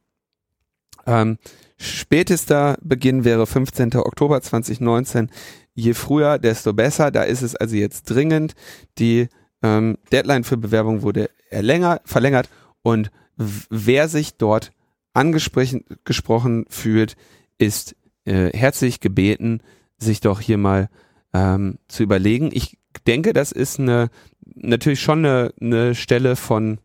Ähm, 1.06 1.38
spätester 1.76 2.76
Beginn 2.82 3.24
wäre 3.24 3.46
15. 3.46 3.94
Oktober 3.96 4.40
2019. 4.40 5.30
Je 5.74 5.94
früher, 5.94 6.38
desto 6.38 6.72
besser. 6.72 7.10
Da 7.10 7.22
ist 7.22 7.42
es 7.42 7.56
also 7.56 7.76
jetzt 7.76 8.04
dringend. 8.04 8.54
Die 8.98 9.28
ähm, 9.62 9.98
Deadline 10.12 10.44
für 10.44 10.56
Bewerbung 10.56 11.02
wurde 11.02 11.30
erlänger, 11.50 12.00
verlängert 12.04 12.48
und 12.82 13.10
wer 13.36 14.08
sich 14.08 14.36
dort 14.36 14.72
angesprochen 15.12 15.84
gesprochen 16.04 16.66
fühlt, 16.68 17.16
ist 17.58 17.96
äh, 18.24 18.50
herzlich 18.56 19.00
gebeten, 19.00 19.60
sich 19.98 20.20
doch 20.20 20.40
hier 20.40 20.58
mal 20.58 20.88
ähm, 21.32 21.78
zu 21.88 22.02
überlegen. 22.02 22.50
Ich 22.52 22.78
denke, 23.06 23.32
das 23.32 23.52
ist 23.52 23.80
eine 23.80 24.10
natürlich 24.54 25.00
schon 25.00 25.24
eine, 25.24 25.52
eine 25.60 25.94
Stelle 25.94 26.36
von 26.36 26.78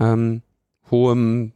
ähm, 0.00 0.42
hohem 0.90 1.52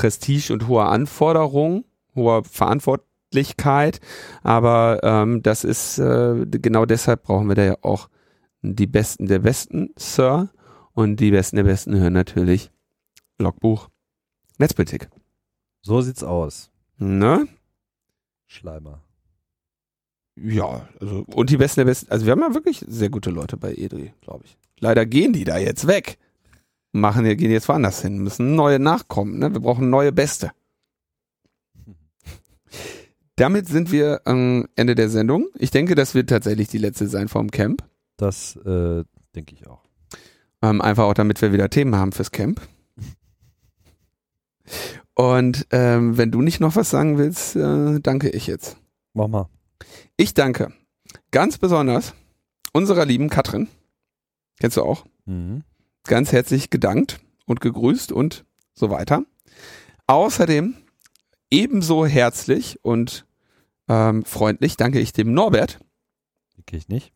Prestige 0.00 0.50
und 0.50 0.66
hoher 0.66 0.88
Anforderung, 0.88 1.84
hoher 2.14 2.42
Verantwortlichkeit, 2.42 4.00
aber 4.42 5.00
ähm, 5.02 5.42
das 5.42 5.62
ist 5.62 5.98
äh, 5.98 6.46
genau 6.46 6.86
deshalb 6.86 7.24
brauchen 7.24 7.48
wir 7.48 7.54
da 7.54 7.64
ja 7.64 7.76
auch 7.82 8.08
die 8.62 8.86
Besten 8.86 9.26
der 9.26 9.40
Besten, 9.40 9.90
Sir, 9.96 10.48
und 10.94 11.20
die 11.20 11.30
Besten 11.30 11.56
der 11.56 11.64
Besten 11.64 11.94
hören 11.98 12.14
natürlich 12.14 12.70
Logbuch 13.38 13.90
Netzpolitik. 14.56 15.10
So 15.82 16.00
sieht's 16.00 16.24
aus. 16.24 16.70
Ne? 16.96 17.46
Schleimer. 18.46 19.02
Ja, 20.36 20.88
also 20.98 21.26
und 21.34 21.50
die 21.50 21.58
besten 21.58 21.80
der 21.80 21.84
besten. 21.84 22.10
Also 22.10 22.24
wir 22.24 22.32
haben 22.32 22.40
ja 22.40 22.54
wirklich 22.54 22.82
sehr 22.88 23.10
gute 23.10 23.30
Leute 23.30 23.58
bei 23.58 23.74
Edri, 23.74 24.14
glaube 24.22 24.44
ich. 24.46 24.56
Leider 24.78 25.04
gehen 25.04 25.34
die 25.34 25.44
da 25.44 25.58
jetzt 25.58 25.86
weg. 25.86 26.18
Machen, 26.92 27.24
die 27.24 27.36
gehen 27.36 27.50
jetzt 27.50 27.68
woanders 27.68 28.02
hin, 28.02 28.18
müssen 28.18 28.56
neue 28.56 28.78
nachkommen. 28.78 29.38
Ne? 29.38 29.52
Wir 29.52 29.60
brauchen 29.60 29.90
neue 29.90 30.12
Beste. 30.12 30.50
Damit 33.36 33.68
sind 33.68 33.90
wir 33.90 34.20
am 34.24 34.66
Ende 34.76 34.94
der 34.94 35.08
Sendung. 35.08 35.48
Ich 35.54 35.70
denke, 35.70 35.94
das 35.94 36.14
wird 36.14 36.28
tatsächlich 36.28 36.68
die 36.68 36.78
letzte 36.78 37.06
sein 37.06 37.28
vom 37.28 37.50
Camp. 37.50 37.82
Das 38.16 38.56
äh, 38.56 39.04
denke 39.34 39.54
ich 39.54 39.66
auch. 39.66 39.82
Ähm, 40.62 40.80
einfach 40.82 41.04
auch, 41.04 41.14
damit 41.14 41.40
wir 41.40 41.52
wieder 41.52 41.70
Themen 41.70 41.96
haben 41.96 42.12
fürs 42.12 42.32
Camp. 42.32 42.60
Und 45.14 45.66
ähm, 45.70 46.16
wenn 46.16 46.30
du 46.30 46.42
nicht 46.42 46.60
noch 46.60 46.76
was 46.76 46.90
sagen 46.90 47.18
willst, 47.18 47.56
äh, 47.56 48.00
danke 48.00 48.28
ich 48.30 48.46
jetzt. 48.46 48.76
Mach 49.14 49.28
mal. 49.28 49.48
Ich 50.16 50.34
danke 50.34 50.72
ganz 51.30 51.58
besonders 51.58 52.14
unserer 52.72 53.04
lieben 53.04 53.30
Katrin. 53.30 53.68
Kennst 54.58 54.76
du 54.76 54.82
auch? 54.82 55.04
Mhm. 55.24 55.64
Ganz 56.10 56.32
herzlich 56.32 56.70
gedankt 56.70 57.20
und 57.46 57.60
gegrüßt 57.60 58.10
und 58.10 58.44
so 58.74 58.90
weiter. 58.90 59.22
Außerdem 60.08 60.74
ebenso 61.52 62.04
herzlich 62.04 62.84
und 62.84 63.24
ähm, 63.88 64.24
freundlich 64.24 64.76
danke 64.76 64.98
ich 64.98 65.12
dem 65.12 65.32
Norbert. 65.32 65.78
Die 66.56 66.64
kenne 66.64 66.78
ich 66.80 66.88
nicht. 66.88 67.12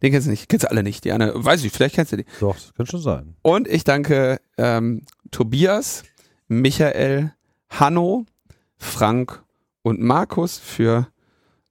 Den 0.00 0.12
kennst 0.12 0.28
du 0.28 0.30
nicht, 0.30 0.48
kennst 0.48 0.62
du 0.62 0.70
alle 0.70 0.84
nicht. 0.84 1.04
Die 1.04 1.10
eine, 1.10 1.32
weiß 1.34 1.64
ich, 1.64 1.72
vielleicht 1.72 1.96
kennst 1.96 2.12
du 2.12 2.18
die. 2.18 2.24
Doch, 2.38 2.54
das 2.54 2.72
kann 2.72 2.86
schon 2.86 3.00
sein. 3.00 3.34
Und 3.42 3.66
ich 3.66 3.82
danke 3.82 4.40
ähm, 4.56 5.02
Tobias, 5.32 6.04
Michael, 6.46 7.32
Hanno, 7.68 8.26
Frank 8.76 9.42
und 9.82 10.00
Markus 10.00 10.56
für 10.56 11.08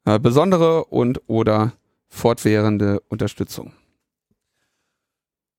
äh, 0.03 0.19
besondere 0.19 0.84
und 0.84 1.22
oder 1.27 1.72
fortwährende 2.10 2.99
Unterstützung. 3.07 3.72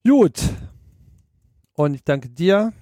Gut. 0.06 0.42
Und 1.76 1.94
ich 1.94 2.04
danke 2.04 2.30
dir, 2.30 2.72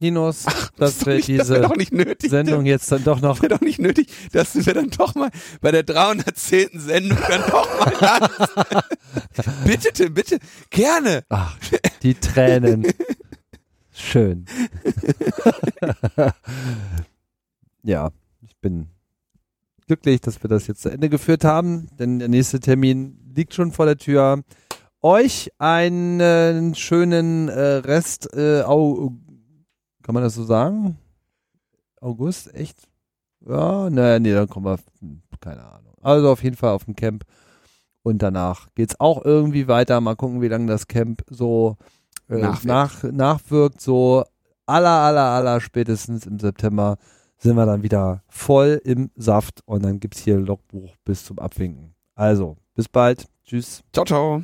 Linus, 0.00 0.44
Ach, 0.46 0.70
dass 0.76 1.04
wir 1.06 1.14
nicht, 1.14 1.28
das 1.30 1.48
diese 1.48 1.68
nicht 1.76 1.92
nötig. 1.92 2.30
Sendung 2.30 2.66
jetzt 2.66 2.92
dann 2.92 3.02
doch 3.02 3.20
noch. 3.20 3.42
wäre 3.42 3.54
doch 3.54 3.60
nicht 3.60 3.80
nötig, 3.80 4.08
dass 4.32 4.54
wir 4.54 4.74
dann 4.74 4.90
doch 4.90 5.14
mal 5.14 5.30
bei 5.60 5.72
der 5.72 5.82
310. 5.82 6.78
Sendung 6.78 7.18
dann 7.26 7.42
doch 7.50 8.00
mal 8.00 8.82
Bitte, 9.64 9.88
Tim, 9.92 10.14
bitte, 10.14 10.38
gerne. 10.70 11.24
Ach, 11.30 11.56
die 12.02 12.14
Tränen. 12.14 12.86
Schön. 13.92 14.44
ja, 17.82 18.10
ich 18.42 18.56
bin 18.58 18.88
glücklich, 19.88 20.20
dass 20.20 20.42
wir 20.42 20.48
das 20.48 20.68
jetzt 20.68 20.82
zu 20.82 20.90
Ende 20.90 21.08
geführt 21.08 21.44
haben, 21.44 21.88
denn 21.98 22.20
der 22.20 22.28
nächste 22.28 22.60
Termin 22.60 23.18
liegt 23.34 23.54
schon 23.54 23.72
vor 23.72 23.86
der 23.86 23.96
Tür. 23.96 24.44
Euch 25.00 25.50
einen 25.58 26.74
schönen 26.74 27.48
äh, 27.48 27.60
Rest, 27.76 28.34
äh, 28.34 28.62
Au 28.62 29.12
kann 30.08 30.14
man 30.14 30.22
das 30.22 30.36
so 30.36 30.44
sagen? 30.44 30.96
August, 32.00 32.54
echt? 32.54 32.78
Ja, 33.46 33.90
naja, 33.90 34.18
nee, 34.18 34.32
dann 34.32 34.48
kommen 34.48 34.64
wir, 34.64 34.78
keine 35.38 35.62
Ahnung. 35.64 35.92
Also 36.00 36.30
auf 36.30 36.42
jeden 36.42 36.56
Fall 36.56 36.70
auf 36.70 36.86
dem 36.86 36.96
Camp. 36.96 37.24
Und 38.02 38.22
danach 38.22 38.68
geht's 38.74 38.98
auch 39.00 39.22
irgendwie 39.22 39.68
weiter. 39.68 40.00
Mal 40.00 40.16
gucken, 40.16 40.40
wie 40.40 40.48
lange 40.48 40.66
das 40.66 40.88
Camp 40.88 41.22
so 41.28 41.76
äh, 42.30 42.38
Nachwirkt. 42.38 42.64
nach, 42.64 43.02
nachwirkt. 43.02 43.80
So 43.82 44.24
aller, 44.64 44.88
aller, 44.88 45.24
aller 45.24 45.60
spätestens 45.60 46.24
im 46.24 46.38
September 46.38 46.96
sind 47.36 47.56
wir 47.56 47.66
dann 47.66 47.82
wieder 47.82 48.22
voll 48.28 48.80
im 48.84 49.10
Saft 49.14 49.60
und 49.66 49.84
dann 49.84 50.00
gibt's 50.00 50.20
hier 50.20 50.38
Logbuch 50.38 50.96
bis 51.04 51.24
zum 51.24 51.38
Abwinken. 51.38 51.94
Also, 52.14 52.56
bis 52.74 52.88
bald. 52.88 53.26
Tschüss. 53.44 53.82
Ciao, 53.92 54.06
ciao. 54.06 54.42